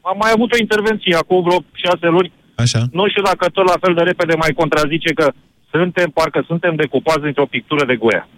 am 0.00 0.16
mai 0.22 0.30
avut 0.34 0.52
o 0.52 0.56
intervenție 0.60 1.14
acum 1.14 1.42
vreo 1.42 1.58
șase 1.72 2.06
luni. 2.06 2.32
Așa. 2.54 2.80
Nu 2.92 3.08
știu 3.08 3.22
dacă 3.22 3.48
tot 3.48 3.66
la 3.66 3.78
fel 3.80 3.94
de 3.94 4.02
repede 4.02 4.34
mai 4.34 4.52
contrazice 4.60 5.12
că 5.12 5.32
suntem, 5.70 6.10
parcă 6.10 6.44
suntem 6.46 6.74
decupați 6.74 7.24
într-o 7.30 7.46
pictură 7.46 7.84
de 7.84 7.96
goia. 7.96 8.28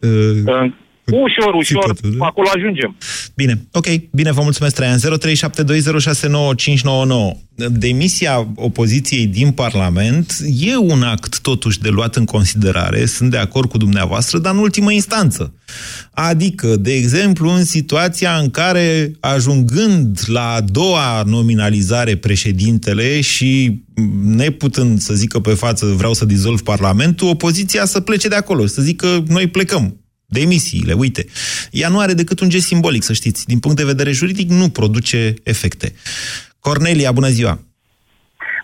Uh, 0.00 0.72
Ușor, 1.06 1.54
ușor, 1.54 1.82
țipotul, 1.82 2.18
da? 2.18 2.24
acolo 2.24 2.48
ajungem. 2.54 2.96
Bine, 3.34 3.66
ok, 3.72 3.86
bine, 4.10 4.32
vă 4.32 4.42
mulțumesc, 4.42 4.74
Traian. 4.74 4.98
0372069599. 4.98 5.02
Demisia 7.70 8.48
opoziției 8.54 9.26
din 9.26 9.50
Parlament 9.50 10.36
e 10.60 10.76
un 10.76 11.02
act 11.02 11.40
totuși 11.40 11.80
de 11.80 11.88
luat 11.88 12.16
în 12.16 12.24
considerare, 12.24 13.06
sunt 13.06 13.30
de 13.30 13.36
acord 13.36 13.68
cu 13.68 13.78
dumneavoastră, 13.78 14.38
dar 14.38 14.52
în 14.52 14.58
ultimă 14.58 14.92
instanță. 14.92 15.54
Adică, 16.10 16.76
de 16.76 16.92
exemplu, 16.92 17.50
în 17.50 17.64
situația 17.64 18.36
în 18.36 18.50
care, 18.50 19.12
ajungând 19.20 20.20
la 20.26 20.52
a 20.52 20.60
doua 20.60 21.22
nominalizare 21.26 22.16
președintele 22.16 23.20
și 23.20 23.82
neputând 24.24 25.00
să 25.00 25.14
zică 25.14 25.40
pe 25.40 25.54
față 25.54 25.86
vreau 25.86 26.12
să 26.12 26.24
dizolv 26.24 26.60
Parlamentul, 26.60 27.28
opoziția 27.28 27.84
să 27.84 28.00
plece 28.00 28.28
de 28.28 28.34
acolo, 28.34 28.66
să 28.66 28.82
zică 28.82 29.24
noi 29.28 29.46
plecăm, 29.46 30.03
demisiile, 30.38 30.92
uite. 30.92 31.22
Ea 31.70 31.88
nu 31.88 31.98
are 31.98 32.12
decât 32.12 32.40
un 32.40 32.48
gest 32.48 32.66
simbolic, 32.66 33.02
să 33.02 33.12
știți. 33.12 33.46
Din 33.46 33.58
punct 33.58 33.76
de 33.76 33.90
vedere 33.92 34.10
juridic, 34.10 34.48
nu 34.50 34.68
produce 34.68 35.34
efecte. 35.42 35.94
Cornelia, 36.60 37.12
bună 37.12 37.28
ziua! 37.28 37.58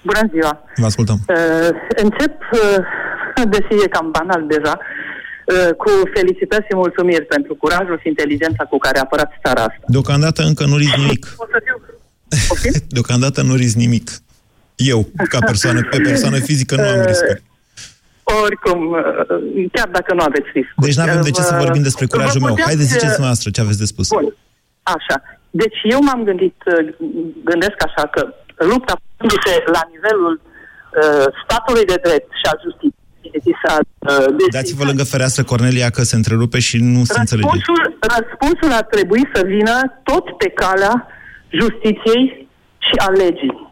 Bună 0.05 0.23
ziua! 0.33 0.53
Vă 0.77 0.87
ascultăm. 0.87 1.18
Uh, 1.29 1.68
încep, 2.05 2.35
uh, 2.53 3.45
deși 3.55 3.85
e 3.85 3.89
cam 3.89 4.11
banal 4.11 4.43
deja, 4.55 4.75
uh, 4.79 5.71
cu 5.83 5.91
felicitări 6.14 6.66
și 6.68 6.75
mulțumiri 6.75 7.25
pentru 7.35 7.55
curajul 7.55 7.99
și 8.03 8.09
inteligența 8.09 8.64
cu 8.64 8.79
care 8.79 8.99
apărați 8.99 9.35
țara 9.45 9.61
asta. 9.61 9.85
Deocamdată 9.87 10.43
încă 10.43 10.64
nu 10.64 10.77
risc 10.77 10.97
nimic. 10.97 11.27
O 11.43 11.47
să 11.53 11.59
fiu... 11.64 11.77
Deocamdată 12.89 13.43
nu 13.43 13.55
risc 13.55 13.77
nimic. 13.77 14.11
Eu, 14.77 15.09
ca 15.29 15.39
persoană, 15.39 15.81
pe 15.91 15.99
persoană 15.99 16.39
fizică, 16.39 16.75
nu 16.77 16.89
am 16.89 17.05
riscuri. 17.07 17.43
Oricum, 18.45 18.81
uh, 18.91 19.68
chiar 19.72 19.89
dacă 19.97 20.11
nu 20.14 20.22
aveți 20.31 20.49
risc. 20.57 20.70
Deci 20.76 20.97
nu 20.97 21.03
avem 21.03 21.22
de 21.28 21.31
ce 21.31 21.43
să 21.51 21.55
Vă- 21.55 21.62
vorbim 21.64 21.83
despre 21.89 22.05
vă 22.09 22.12
curajul 22.16 22.41
meu. 22.41 22.51
puteați, 22.55 22.70
Haideți, 22.70 22.93
uh, 22.95 22.99
ziceți 23.01 23.20
noastră 23.26 23.51
ce 23.51 23.61
aveți 23.61 23.78
de 23.85 23.89
spus. 23.93 24.07
Bun, 24.09 24.26
așa. 24.97 25.16
Deci 25.51 25.78
eu 25.95 26.01
m-am 26.07 26.22
gândit, 26.28 26.57
uh, 26.66 26.89
gândesc 27.51 27.76
așa, 27.89 28.05
că 28.14 28.20
lupta 28.72 28.93
făcându-se 29.07 29.53
la 29.76 29.83
nivelul 29.95 30.35
uh, 30.43 31.26
statului 31.45 31.85
de 31.93 31.99
drept 32.07 32.31
și 32.41 32.47
al 32.53 32.59
justiției 32.66 32.99
s-a 33.62 33.74
uh, 33.78 34.26
deci 34.39 34.53
Dați-vă 34.59 34.85
lângă 34.85 35.05
fereastră, 35.05 35.43
Cornelia, 35.45 35.91
că 35.91 36.03
se 36.03 36.16
întrerupe 36.16 36.59
și 36.68 36.76
nu 36.95 37.05
se 37.05 37.18
înțelege. 37.18 37.49
Răspunsul, 37.49 37.99
răspunsul 38.16 38.72
ar 38.81 38.87
trebui 38.95 39.22
să 39.35 39.41
vină 39.55 39.74
tot 40.03 40.24
pe 40.39 40.49
calea 40.62 40.95
justiției 41.61 42.49
și 42.78 42.95
a 43.07 43.11
legii. 43.11 43.70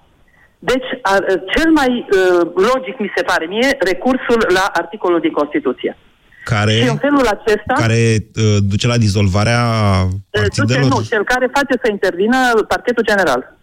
Deci, 0.59 0.89
ar, 1.03 1.25
cel 1.57 1.71
mai 1.71 2.07
uh, 2.11 2.51
logic, 2.55 2.99
mi 2.99 3.13
se 3.17 3.23
pare 3.23 3.47
mie, 3.47 3.77
recursul 3.79 4.47
la 4.55 4.71
articolul 4.73 5.21
din 5.21 5.31
Constituție. 5.31 5.97
Care, 6.45 6.73
Și 6.73 6.89
în 6.89 6.97
felul 6.97 7.27
acesta, 7.27 7.73
care 7.75 8.17
uh, 8.35 8.57
duce 8.61 8.87
la 8.87 8.99
dizolvarea 8.99 9.63
uh, 10.05 10.11
duce, 10.31 10.61
partidelor? 10.61 10.89
nu, 10.89 11.05
cel 11.09 11.25
care 11.25 11.47
face 11.53 11.75
să 11.83 11.91
intervină 11.91 12.37
parchetul 12.69 13.05
general. 13.05 13.57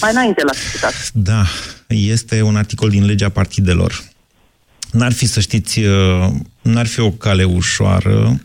Mai 0.00 0.10
înainte 0.10 0.42
l-a 0.44 0.52
citat. 0.72 0.92
Da, 1.12 1.42
este 1.86 2.42
un 2.42 2.56
articol 2.56 2.88
din 2.88 3.04
legea 3.06 3.28
partidelor. 3.28 3.92
N-ar 4.92 5.12
fi, 5.12 5.26
să 5.26 5.40
știți, 5.40 5.84
uh, 5.84 6.26
n-ar 6.62 6.86
fi 6.86 7.00
o 7.00 7.10
cale 7.10 7.44
ușoară. 7.44 8.40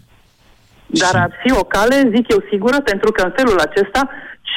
Dar 0.86 1.16
ar 1.16 1.32
fi 1.44 1.52
o 1.52 1.64
cale, 1.64 2.12
zic 2.16 2.32
eu, 2.32 2.44
sigură, 2.50 2.82
pentru 2.82 3.12
că 3.12 3.22
în 3.22 3.34
felul 3.36 3.60
acesta 3.60 4.10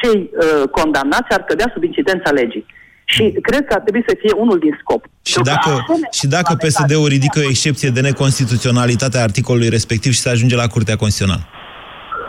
cei 0.03 0.31
uh, 0.33 0.69
condamnați 0.71 1.31
ar 1.37 1.43
cădea 1.45 1.71
sub 1.75 1.83
incidența 1.83 2.31
legii. 2.31 2.67
Și 3.05 3.39
cred 3.43 3.65
că 3.65 3.75
ar 3.75 3.81
trebui 3.81 4.05
să 4.07 4.15
fie 4.21 4.33
unul 4.37 4.59
din 4.59 4.77
scop. 4.81 5.05
Și 5.23 5.39
dacă, 5.43 5.85
și 6.11 6.27
dacă 6.27 6.55
PSD-ul 6.55 7.09
ridică 7.09 7.39
o 7.39 7.49
excepție 7.49 7.89
de 7.89 8.01
neconstituționalitate 8.01 9.19
a 9.19 9.23
articolului 9.23 9.69
respectiv 9.69 10.13
și 10.13 10.19
se 10.19 10.29
ajunge 10.29 10.57
la 10.57 10.67
Curtea 10.67 10.97
Constituțională? 10.97 11.47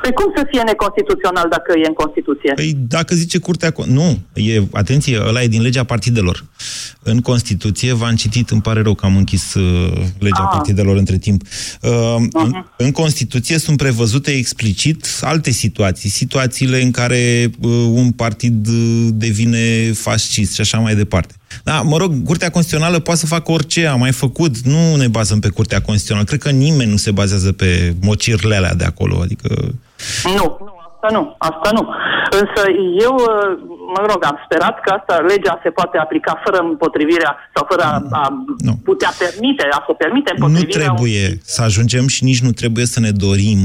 Pe 0.01 0.11
cum 0.11 0.33
să 0.35 0.45
fie 0.51 0.61
neconstituțional 0.61 1.47
dacă 1.49 1.73
e 1.83 1.87
în 1.87 1.93
Constituție? 1.93 2.51
Păi 2.55 2.73
dacă 2.87 3.15
zice 3.15 3.37
Curtea... 3.37 3.71
Con- 3.71 3.85
Nu, 3.85 4.19
e, 4.33 4.63
atenție, 4.71 5.19
ăla 5.27 5.41
e 5.41 5.47
din 5.47 5.61
legea 5.61 5.83
partidelor. 5.83 6.45
În 7.03 7.21
Constituție, 7.21 7.93
v-am 7.93 8.15
citit, 8.15 8.49
îmi 8.49 8.61
pare 8.61 8.81
rău 8.81 8.93
că 8.93 9.05
am 9.05 9.17
închis 9.17 9.53
uh, 9.53 9.91
legea 10.19 10.43
Ah. 10.43 10.49
partidelor 10.51 10.95
între 10.97 11.17
timp. 11.17 11.41
Uh, 11.81 12.15
în, 12.31 12.51
în 12.77 12.91
Constituție 12.91 13.57
sunt 13.57 13.77
prevăzute 13.77 14.31
explicit 14.31 15.05
alte 15.21 15.51
situații, 15.51 16.09
situațiile 16.09 16.81
în 16.81 16.91
care 16.91 17.49
uh, 17.61 17.69
un 17.89 18.11
partid 18.11 18.67
uh, 18.67 19.07
devine 19.11 19.91
fascist 19.93 20.53
și 20.53 20.61
așa 20.61 20.77
mai 20.77 20.95
departe. 20.95 21.33
Da, 21.63 21.81
mă 21.81 21.97
rog, 21.97 22.11
Curtea 22.25 22.49
Constituțională 22.49 22.99
poate 22.99 23.19
să 23.19 23.25
facă 23.25 23.51
orice 23.51 23.85
a 23.85 23.95
mai 23.95 24.11
făcut. 24.11 24.57
Nu 24.57 24.95
ne 24.95 25.07
bazăm 25.07 25.39
pe 25.39 25.49
Curtea 25.49 25.81
Constituțională. 25.81 26.25
Cred 26.25 26.41
că 26.41 26.49
nimeni 26.49 26.89
nu 26.89 26.97
se 26.97 27.11
bazează 27.11 27.51
pe 27.51 27.95
mocirle 28.01 28.55
alea 28.55 28.73
de 28.75 28.83
acolo. 28.83 29.19
Adică 29.21 29.49
Nu, 30.23 30.57
nu, 30.59 30.73
asta 30.93 31.07
nu, 31.17 31.35
asta 31.37 31.69
nu. 31.73 31.83
Însă 32.39 32.61
eu, 33.05 33.13
uh, 33.15 33.57
mă 33.95 34.05
rog, 34.11 34.19
am 34.25 34.37
sperat 34.45 34.75
că 34.83 34.89
asta, 34.97 35.25
legea 35.27 35.59
se 35.63 35.69
poate 35.69 35.97
aplica 35.97 36.41
fără 36.45 36.57
împotrivirea 36.57 37.37
sau 37.55 37.65
fără 37.69 37.83
a, 37.83 38.03
a 38.11 38.45
putea 38.83 39.11
permite, 39.19 39.67
a 39.71 39.83
se 39.87 39.93
permite 39.93 40.33
nu 40.37 40.45
împotrivirea 40.45 40.93
trebuie 40.93 41.39
să 41.43 41.61
ajungem 41.61 42.07
și 42.07 42.23
nici 42.23 42.41
nu 42.41 42.51
trebuie 42.51 42.85
să 42.85 42.99
ne 42.99 43.11
dorim 43.11 43.59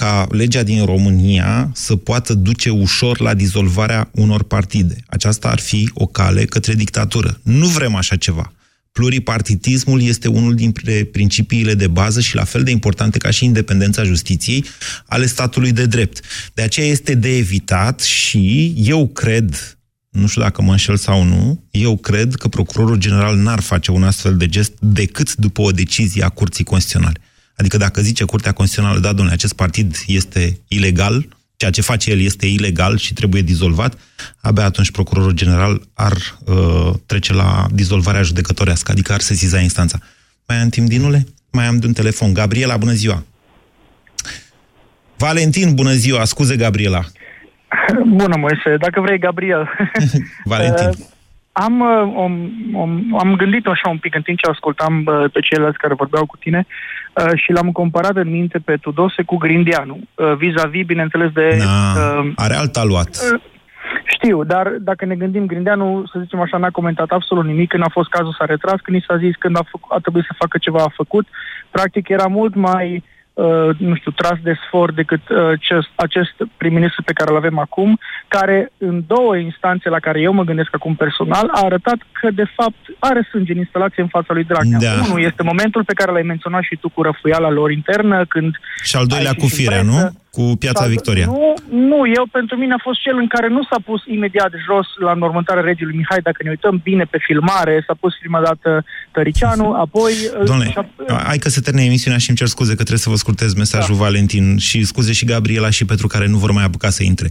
ca 0.00 0.26
legea 0.30 0.62
din 0.62 0.84
România 0.84 1.70
să 1.74 1.96
poată 1.96 2.34
duce 2.34 2.70
ușor 2.70 3.20
la 3.20 3.34
dizolvarea 3.34 4.10
unor 4.12 4.42
partide. 4.42 4.96
Aceasta 5.06 5.48
ar 5.48 5.58
fi 5.58 5.90
o 5.94 6.06
cale 6.06 6.44
către 6.44 6.74
dictatură. 6.74 7.40
Nu 7.42 7.66
vrem 7.66 7.94
așa 7.94 8.16
ceva. 8.16 8.52
Pluripartitismul 8.92 10.02
este 10.02 10.28
unul 10.28 10.54
dintre 10.54 11.04
principiile 11.04 11.74
de 11.74 11.86
bază 11.86 12.20
și 12.20 12.34
la 12.34 12.44
fel 12.44 12.62
de 12.62 12.70
importante 12.70 13.18
ca 13.18 13.30
și 13.30 13.44
independența 13.44 14.04
justiției 14.04 14.64
ale 15.06 15.26
statului 15.26 15.72
de 15.72 15.86
drept. 15.86 16.20
De 16.54 16.62
aceea 16.62 16.86
este 16.86 17.14
de 17.14 17.36
evitat 17.36 18.00
și 18.00 18.74
eu 18.76 19.08
cred, 19.08 19.78
nu 20.10 20.26
știu 20.26 20.42
dacă 20.42 20.62
mă 20.62 20.70
înșel 20.70 20.96
sau 20.96 21.22
nu, 21.22 21.64
eu 21.70 21.96
cred 21.96 22.34
că 22.34 22.48
procurorul 22.48 22.96
general 22.96 23.36
n-ar 23.36 23.60
face 23.60 23.90
un 23.90 24.02
astfel 24.02 24.36
de 24.36 24.48
gest 24.48 24.72
decât 24.78 25.34
după 25.34 25.60
o 25.62 25.70
decizie 25.70 26.24
a 26.24 26.28
Curții 26.28 26.64
Constituționale. 26.64 27.20
Adică 27.60 27.76
dacă 27.76 28.00
zice 28.00 28.24
Curtea 28.24 28.52
Constituțională, 28.52 29.00
da, 29.00 29.08
domnule, 29.08 29.32
acest 29.32 29.52
partid 29.52 29.96
este 30.06 30.60
ilegal, 30.68 31.26
ceea 31.56 31.70
ce 31.70 31.80
face 31.80 32.10
el 32.10 32.20
este 32.20 32.46
ilegal 32.46 32.96
și 32.96 33.12
trebuie 33.12 33.42
dizolvat, 33.42 33.98
abia 34.40 34.64
atunci 34.64 34.90
procurorul 34.90 35.32
general 35.32 35.82
ar 35.94 36.12
uh, 36.44 36.92
trece 37.06 37.32
la 37.32 37.66
dizolvarea 37.72 38.22
judecătorească, 38.22 38.90
adică 38.90 39.12
ar 39.12 39.20
sesiza 39.20 39.60
instanța. 39.60 39.98
Mai 40.46 40.56
am 40.56 40.68
timp, 40.68 40.88
Dinule? 40.88 41.26
Mai 41.52 41.66
am 41.66 41.78
de 41.78 41.86
un 41.86 41.92
telefon. 41.92 42.32
Gabriela, 42.32 42.76
bună 42.76 42.92
ziua! 42.92 43.24
Valentin, 45.16 45.74
bună 45.74 45.92
ziua! 45.92 46.24
Scuze, 46.24 46.56
Gabriela. 46.56 47.04
Bună, 48.18 48.36
Moise. 48.36 48.76
Dacă 48.78 49.00
vrei, 49.00 49.18
Gabriel. 49.18 49.68
Valentin. 50.44 50.90
Uh, 51.52 51.64
am, 51.64 51.80
uh, 51.80 52.12
om, 52.16 52.50
om, 52.74 53.16
am 53.18 53.34
gândit 53.36 53.66
așa 53.66 53.88
un 53.88 53.98
pic 53.98 54.14
în 54.14 54.22
timp 54.22 54.38
ce 54.38 54.50
ascultam 54.50 55.04
uh, 55.06 55.30
pe 55.32 55.40
ceilalți 55.40 55.78
care 55.78 55.94
vorbeau 55.94 56.26
cu 56.26 56.36
tine 56.36 56.66
uh, 56.66 57.30
și 57.34 57.52
l-am 57.52 57.72
comparat 57.72 58.16
în 58.16 58.30
minte 58.30 58.58
pe 58.58 58.76
Tudose 58.76 59.22
cu 59.22 59.36
Grindeanu, 59.36 59.98
uh, 60.14 60.34
vis-a-vis, 60.36 60.86
bineînțeles, 60.86 61.30
de... 61.32 61.56
Na, 61.58 62.18
uh, 62.18 62.32
are 62.36 62.54
alt 62.54 62.76
aluat. 62.76 63.08
uh, 63.08 63.40
știu, 64.04 64.44
dar 64.44 64.68
dacă 64.68 65.04
ne 65.04 65.14
gândim, 65.14 65.46
Grindeanu, 65.46 66.02
să 66.12 66.18
zicem 66.22 66.40
așa, 66.40 66.56
n-a 66.56 66.70
comentat 66.70 67.10
absolut 67.10 67.44
nimic. 67.44 67.68
Când 67.68 67.82
a 67.82 67.90
fost 67.92 68.08
cazul, 68.08 68.34
s-a 68.38 68.44
retras. 68.44 68.80
Când 68.80 68.96
i 68.96 69.04
s-a 69.06 69.16
zis, 69.16 69.34
când 69.38 69.56
a, 69.56 69.62
făc, 69.70 69.80
a 69.88 69.98
trebuit 69.98 70.24
să 70.24 70.34
facă 70.38 70.58
ceva, 70.58 70.78
a 70.82 70.92
făcut. 70.96 71.26
Practic 71.70 72.08
era 72.08 72.26
mult 72.26 72.54
mai, 72.54 72.94
uh, 72.94 73.02
nu 73.78 73.94
știu, 73.96 74.10
tras 74.10 74.38
de 74.42 74.54
sfor 74.66 74.92
decât 74.92 75.28
uh, 75.28 75.48
acest, 75.48 75.88
acest 75.94 76.34
prim-ministru 76.56 77.02
pe 77.02 77.12
care 77.12 77.30
îl 77.30 77.36
avem 77.36 77.58
acum, 77.58 77.98
care 78.28 78.72
în 78.78 79.02
două 79.06 79.36
instanțe 79.36 79.88
la 79.88 79.98
care 79.98 80.20
eu 80.20 80.32
mă 80.32 80.44
gândesc 80.44 80.68
acum 80.72 80.94
personal, 80.94 81.48
a 81.52 81.60
arătat 81.64 81.98
că, 82.12 82.30
de 82.30 82.44
fapt, 82.56 82.82
are 82.98 83.28
sânge 83.30 83.52
în 83.52 83.58
instalație 83.58 84.02
în 84.02 84.08
fața 84.08 84.32
lui 84.32 84.44
Dragnea. 84.44 84.78
Da. 84.78 84.92
Unul 85.06 85.22
este 85.22 85.42
momentul 85.42 85.84
pe 85.84 85.92
care 85.92 86.12
l-ai 86.12 86.22
menționat 86.22 86.62
și 86.62 86.76
tu 86.76 86.88
cu 86.88 87.02
răfuiala 87.02 87.50
lor 87.50 87.70
internă, 87.70 88.24
când 88.24 88.60
Și 88.82 88.96
al 88.96 89.06
doilea 89.06 89.30
ai 89.30 89.36
cu 89.36 89.42
ieșit 89.42 89.58
în 89.58 89.64
firea, 89.64 89.82
presă. 89.82 90.02
nu? 90.02 90.19
Cu 90.30 90.42
Piața 90.58 90.80
Sau- 90.80 90.90
Victoria. 90.90 91.26
Nu, 91.26 91.54
nu, 91.70 92.00
eu 92.16 92.26
pentru 92.32 92.56
mine 92.56 92.72
a 92.72 92.80
fost 92.82 93.00
cel 93.00 93.16
în 93.16 93.26
care 93.26 93.48
nu 93.48 93.62
s-a 93.70 93.80
pus 93.84 94.00
imediat 94.06 94.50
jos 94.66 94.86
la 95.04 95.12
înmormântarea 95.12 95.62
regiului 95.62 95.96
Mihai, 95.96 96.18
dacă 96.22 96.40
ne 96.42 96.50
uităm 96.50 96.80
bine 96.82 97.04
pe 97.04 97.18
filmare, 97.26 97.84
s-a 97.86 97.96
pus 98.00 98.12
prima 98.20 98.40
dată 98.40 98.84
Tăricianu, 99.12 99.72
apoi... 99.72 100.12
Doamne, 100.44 100.70
și-a- 100.70 101.22
hai 101.26 101.38
că 101.38 101.48
se 101.48 101.60
termine 101.60 101.86
emisiunea 101.86 102.18
și 102.18 102.28
îmi 102.28 102.38
cer 102.38 102.46
scuze 102.46 102.70
că 102.70 102.76
trebuie 102.76 102.98
să 102.98 103.10
vă 103.10 103.16
scurtez 103.16 103.54
mesajul 103.54 103.96
da. 103.96 104.02
Valentin 104.02 104.56
și 104.58 104.84
scuze 104.84 105.12
și 105.12 105.24
Gabriela 105.24 105.70
și 105.70 105.84
pentru 105.84 106.06
care 106.06 106.26
nu 106.26 106.36
vor 106.36 106.50
mai 106.50 106.64
apuca 106.64 106.90
să 106.90 107.02
intre. 107.02 107.28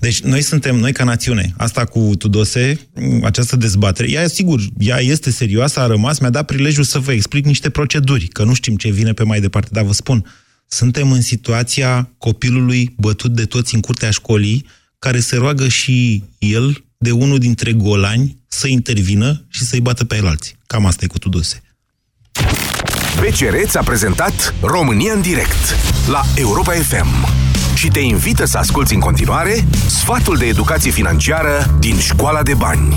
Deci 0.00 0.20
noi 0.20 0.40
suntem, 0.40 0.76
noi 0.76 0.92
ca 0.92 1.04
națiune, 1.04 1.52
asta 1.58 1.84
cu 1.84 2.10
Tudose, 2.18 2.80
această 3.24 3.56
dezbatere, 3.56 4.10
ea 4.10 4.26
sigur, 4.26 4.60
ea 4.78 4.98
este 5.00 5.30
serioasă, 5.30 5.80
a 5.80 5.86
rămas, 5.86 6.18
mi-a 6.18 6.30
dat 6.30 6.46
prilejul 6.46 6.84
să 6.84 6.98
vă 6.98 7.12
explic 7.12 7.44
niște 7.44 7.70
proceduri, 7.70 8.26
că 8.26 8.44
nu 8.44 8.54
știm 8.54 8.76
ce 8.76 8.90
vine 8.90 9.12
pe 9.12 9.24
mai 9.24 9.40
departe, 9.40 9.68
dar 9.72 9.84
vă 9.84 9.92
spun, 9.92 10.24
suntem 10.74 11.12
în 11.12 11.20
situația 11.20 12.10
copilului 12.18 12.94
bătut 12.96 13.32
de 13.32 13.44
toți 13.44 13.74
în 13.74 13.80
curtea 13.80 14.10
școlii, 14.10 14.66
care 14.98 15.20
se 15.20 15.36
roagă 15.36 15.68
și 15.68 16.24
el 16.38 16.84
de 16.98 17.10
unul 17.10 17.38
dintre 17.38 17.72
golani 17.72 18.38
să 18.48 18.66
intervină 18.68 19.44
și 19.48 19.64
să-i 19.64 19.80
bată 19.80 20.04
pe 20.04 20.16
el 20.16 20.26
alții. 20.26 20.56
Cam 20.66 20.86
asta 20.86 21.04
e 21.04 21.06
cu 21.06 21.18
Tudose. 21.18 21.62
BCR 23.20 23.54
ți-a 23.66 23.82
prezentat 23.82 24.54
România 24.60 25.12
în 25.12 25.20
direct 25.20 25.76
la 26.08 26.22
Europa 26.34 26.72
FM 26.72 27.26
și 27.74 27.88
te 27.88 28.00
invită 28.00 28.44
să 28.44 28.58
asculti 28.58 28.94
în 28.94 29.00
continuare 29.00 29.64
sfatul 29.86 30.36
de 30.36 30.46
educație 30.46 30.90
financiară 30.90 31.76
din 31.80 31.98
Școala 31.98 32.42
de 32.42 32.54
Bani. 32.54 32.96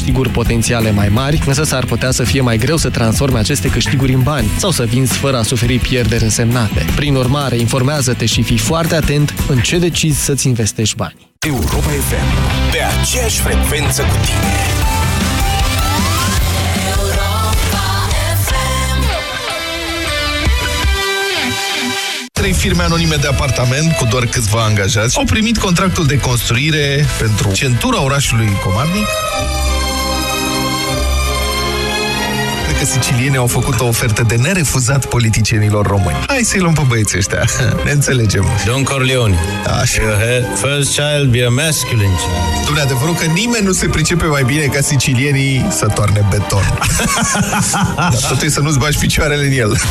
potențiale 0.31 0.91
mai 0.91 1.09
mari, 1.09 1.41
însă 1.45 1.63
s-ar 1.63 1.85
putea 1.85 2.11
să 2.11 2.23
fie 2.23 2.41
mai 2.41 2.57
greu 2.57 2.77
să 2.77 2.89
transforme 2.89 3.39
aceste 3.39 3.69
câștiguri 3.69 4.13
în 4.13 4.21
bani 4.21 4.47
sau 4.57 4.71
să 4.71 4.83
vinzi 4.83 5.13
fără 5.13 5.37
a 5.37 5.43
suferi 5.43 5.77
pierderi 5.77 6.23
însemnate. 6.23 6.85
Prin 6.95 7.15
urmare, 7.15 7.55
informează-te 7.55 8.25
și 8.25 8.41
fii 8.41 8.57
foarte 8.57 8.95
atent 8.95 9.33
în 9.47 9.57
ce 9.57 9.77
decizi 9.77 10.23
să-ți 10.23 10.47
investești 10.47 10.95
bani. 10.95 11.31
Europa 11.39 11.77
FM, 11.77 12.71
pe 12.71 12.77
aceeași 12.99 13.39
frecvență 13.39 14.01
cu 14.01 14.15
tine. 14.25 14.71
Trei 22.31 22.53
firme 22.53 22.83
anonime 22.83 23.15
de 23.15 23.27
apartament 23.27 23.91
cu 23.91 24.05
doar 24.05 24.25
câțiva 24.25 24.63
angajați 24.63 25.17
au 25.17 25.23
primit 25.23 25.57
contractul 25.57 26.05
de 26.05 26.19
construire 26.19 27.05
pentru 27.19 27.51
centura 27.51 28.03
orașului 28.03 28.49
Comarnic. 28.63 29.07
Că 32.81 32.87
sicilienii 32.87 33.37
au 33.37 33.47
făcut 33.47 33.79
o 33.79 33.85
ofertă 33.85 34.23
de 34.27 34.35
nerefuzat 34.35 35.05
politicienilor 35.05 35.87
români. 35.87 36.17
Hai 36.27 36.41
să-i 36.43 36.59
luăm 36.59 36.73
pe 36.73 36.81
băieții 36.87 37.17
ăștia. 37.17 37.45
Ne 37.85 37.91
înțelegem. 37.91 38.45
Don 38.65 38.83
Corleone. 38.83 39.37
Așa. 39.81 40.01
First 40.55 40.99
child 40.99 41.31
be 41.31 41.45
a 41.45 41.49
masculine 41.49 42.15
child. 42.15 42.67
Dom'le, 42.67 42.81
adevărul 42.81 43.15
că 43.15 43.25
nimeni 43.25 43.65
nu 43.65 43.71
se 43.71 43.87
pricepe 43.87 44.25
mai 44.25 44.43
bine 44.43 44.65
ca 44.65 44.81
sicilienii 44.81 45.65
să 45.69 45.87
toarne 45.87 46.25
beton. 46.29 46.63
Dar 47.95 48.15
totul 48.29 48.47
e 48.47 48.49
să 48.49 48.59
nu-ți 48.59 48.79
bagi 48.79 48.97
picioarele 48.97 49.45
în 49.45 49.51
el. 49.51 49.81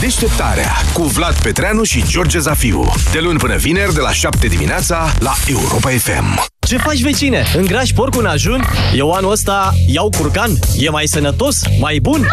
Deșteptarea 0.00 0.72
cu 0.92 1.02
Vlad 1.02 1.38
Petreanu 1.42 1.82
și 1.82 2.04
George 2.06 2.38
Zafiu. 2.38 2.92
De 3.12 3.18
luni 3.18 3.38
până 3.38 3.56
vineri, 3.56 3.94
de 3.94 4.00
la 4.00 4.12
7 4.12 4.46
dimineața, 4.46 5.12
la 5.18 5.34
Europa 5.46 5.90
FM. 5.90 6.53
Ce 6.74 6.80
faci, 6.80 7.02
vecine? 7.02 7.44
Îngrași 7.56 7.94
porcul 7.94 8.20
în 8.20 8.26
ajun? 8.26 8.64
Eu 8.94 9.10
anul 9.10 9.30
ăsta 9.30 9.72
iau 9.86 10.10
curcan. 10.18 10.50
E 10.78 10.90
mai 10.90 11.06
sănătos? 11.06 11.60
Mai 11.80 11.98
bun? 12.02 12.26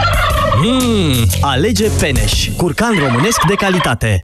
Mmm, 0.63 1.27
alege 1.41 1.89
Peneș. 1.99 2.49
Curcan 2.57 2.93
românesc 3.07 3.41
de 3.47 3.53
calitate. 3.53 4.21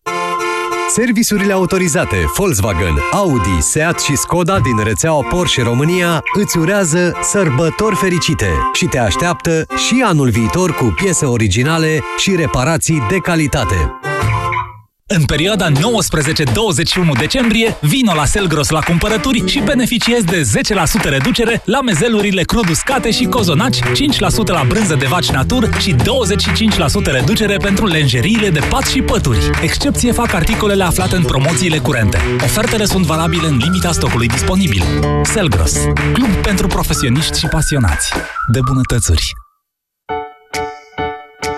Serviciurile 0.90 1.54
autorizate 1.54 2.16
Volkswagen, 2.36 2.98
Audi, 3.12 3.62
Seat 3.62 4.00
și 4.00 4.16
Skoda 4.16 4.60
din 4.60 4.84
rețeaua 4.84 5.24
Porsche 5.24 5.62
România 5.62 6.24
îți 6.34 6.58
urează 6.58 7.18
sărbători 7.22 7.96
fericite 7.96 8.50
și 8.74 8.86
te 8.86 9.00
așteaptă 9.00 9.66
și 9.88 10.04
anul 10.06 10.30
viitor 10.30 10.72
cu 10.72 10.94
piese 10.96 11.26
originale 11.26 12.00
și 12.18 12.36
reparații 12.36 13.06
de 13.10 13.18
calitate. 13.18 13.92
În 15.10 15.26
perioada 15.26 15.70
19-21 15.72 15.74
decembrie, 17.20 17.78
vino 17.82 18.14
la 18.14 18.26
Selgros 18.26 18.70
la 18.70 18.80
cumpărături 18.80 19.48
și 19.48 19.60
beneficiezi 19.60 20.26
de 20.26 20.42
10% 21.02 21.10
reducere 21.10 21.62
la 21.66 21.82
mezelurile 21.82 22.44
crud 22.44 22.70
uscate 22.70 23.12
și 23.12 23.26
cozonaci, 23.26 23.80
5% 23.80 23.84
la 24.46 24.64
brânză 24.68 24.96
de 24.96 25.06
vaci 25.06 25.30
natur 25.30 25.70
și 25.80 25.96
25% 25.96 25.98
reducere 27.04 27.58
pentru 27.58 27.86
lenjeriile 27.86 28.50
de 28.50 28.60
pat 28.70 28.86
și 28.86 29.02
pături. 29.02 29.50
Excepție 29.62 30.12
fac 30.12 30.34
articolele 30.34 30.84
aflate 30.84 31.16
în 31.16 31.24
promoțiile 31.24 31.78
curente. 31.78 32.22
Ofertele 32.44 32.86
sunt 32.86 33.06
valabile 33.06 33.48
în 33.48 33.58
limita 33.58 33.92
stocului 33.92 34.28
disponibil. 34.28 34.84
Selgros, 35.24 35.74
club 36.14 36.30
pentru 36.42 36.68
profesioniști 36.68 37.40
și 37.40 37.48
pasionați 37.48 38.14
de 38.52 38.60
bunătățuri. 38.66 39.47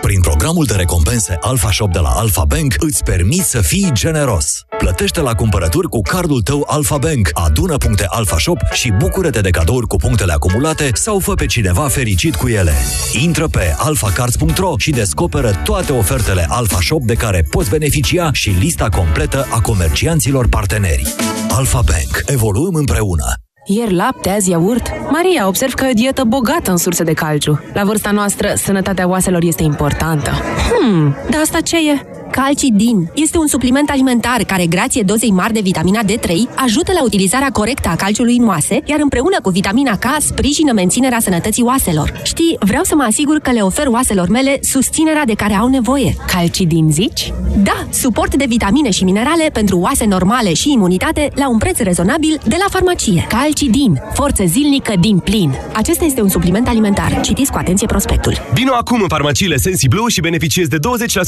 Prin 0.10 0.22
programul 0.22 0.66
de 0.66 0.74
recompense 0.74 1.38
Alpha 1.42 1.72
Shop 1.72 1.92
de 1.92 2.00
la 2.00 2.10
Alpha 2.10 2.46
Bank 2.46 2.76
îți 2.78 3.04
permiți 3.04 3.50
să 3.50 3.62
fii 3.62 3.90
generos. 3.94 4.62
Plătește 4.78 5.22
la 5.22 5.34
cumpărături 5.34 5.88
cu 5.88 6.02
cardul 6.02 6.42
tău 6.42 6.66
Alpha 6.68 6.98
Bank, 6.98 7.30
adună 7.34 7.78
puncte 7.78 8.06
Alpha 8.08 8.38
Shop 8.38 8.58
și 8.72 8.92
bucură-te 8.92 9.42
de 9.42 9.50
cadouri 9.50 9.88
cu 9.88 9.96
punctele 9.96 10.32
acumulate 10.32 10.90
sau 10.94 11.20
fă 11.20 11.34
pe 11.34 11.46
cineva 11.46 11.88
fericit 11.88 12.36
cu 12.36 12.48
ele. 12.48 12.74
Intră 13.22 13.48
pe 13.48 13.76
alphacards.ro 13.78 14.74
și 14.78 14.92
descoperă 14.92 15.52
toate 15.64 15.92
ofertele 15.92 16.46
Alpha 16.50 16.80
Shop 16.82 17.02
de 17.02 17.14
care 17.14 17.48
poți 17.50 17.70
beneficia 17.70 18.30
și 18.34 18.50
lista 18.50 18.90
completă 18.90 19.48
a 19.50 19.62
comercianților 19.62 20.48
parteneri. 20.48 21.16
Alpha 21.50 21.82
Bank. 21.82 22.24
Evoluăm 22.26 22.74
împreună. 22.74 23.34
Ieri 23.72 23.96
lapte, 23.96 24.30
azi 24.30 24.50
iaurt. 24.50 24.92
Maria, 25.10 25.48
observ 25.48 25.74
că 25.74 25.86
e 25.86 25.90
o 25.90 25.94
dietă 25.94 26.24
bogată 26.24 26.72
în 26.72 26.78
surse 26.78 27.04
de 27.04 27.14
calciu. 27.14 27.64
La 27.74 27.84
vârsta 27.84 28.12
noastră, 28.12 28.54
sănătatea 28.56 29.08
oaselor 29.08 29.44
este 29.44 29.64
importantă. 29.64 30.32
Hmm, 30.70 31.16
dar 31.30 31.42
asta 31.42 31.62
ce 31.62 31.78
e? 31.92 32.19
Calcidin 32.32 33.12
este 33.16 33.38
un 33.38 33.48
supliment 33.48 33.90
alimentar 33.90 34.44
care, 34.44 34.66
grație 34.66 35.02
dozei 35.02 35.32
mari 35.32 35.54
de 35.54 35.60
vitamina 35.60 36.00
D3, 36.04 36.32
ajută 36.56 36.92
la 36.92 37.04
utilizarea 37.04 37.50
corectă 37.50 37.90
a 37.90 37.96
calciului 37.96 38.38
în 38.38 38.48
oase, 38.48 38.82
iar 38.86 39.00
împreună 39.02 39.38
cu 39.42 39.50
vitamina 39.50 39.98
K 39.98 40.06
sprijină 40.20 40.72
menținerea 40.72 41.20
sănătății 41.20 41.64
oaselor. 41.64 42.22
Știi, 42.24 42.58
vreau 42.60 42.84
să 42.84 42.96
mă 42.96 43.04
asigur 43.04 43.40
că 43.40 43.52
le 43.52 43.62
ofer 43.62 43.88
oaselor 43.88 44.28
mele 44.30 44.60
susținerea 44.62 45.26
de 45.26 45.34
care 45.34 45.54
au 45.54 45.68
nevoie. 45.68 46.16
Calcidin, 46.34 46.92
zici? 46.92 47.34
Da, 47.64 47.88
suport 47.90 48.36
de 48.36 48.46
vitamine 48.48 48.92
și 48.92 49.04
minerale 49.04 49.50
pentru 49.54 49.80
oase 49.80 50.06
normale 50.06 50.54
și 50.54 50.72
imunitate 50.72 51.30
la 51.36 51.50
un 51.50 51.58
preț 51.58 51.80
rezonabil 51.80 52.40
de 52.46 52.56
la 52.60 52.66
farmacie. 52.70 53.26
Calcidin, 53.30 54.02
forță 54.14 54.44
zilnică 54.46 54.94
din 55.00 55.20
plin. 55.20 55.54
Acesta 55.74 56.06
este 56.06 56.22
un 56.22 56.30
supliment 56.30 56.68
alimentar. 56.68 57.20
Citiți 57.22 57.52
cu 57.52 57.58
atenție 57.58 57.88
prospectul. 57.88 58.34
Vino 58.54 58.74
acum 58.74 59.02
în 59.02 59.08
farmaciile 59.08 59.58
Sensiblu 59.58 60.08
și 60.08 60.22
beneficiezi 60.22 60.70
de 60.70 60.78
20% 60.78 60.80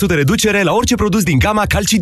reducere 0.08 0.64
la 0.64 0.74
orice 0.92 0.96
produs 0.96 1.24
din 1.24 1.38
gama 1.38 1.66
Calcidin. 1.66 2.00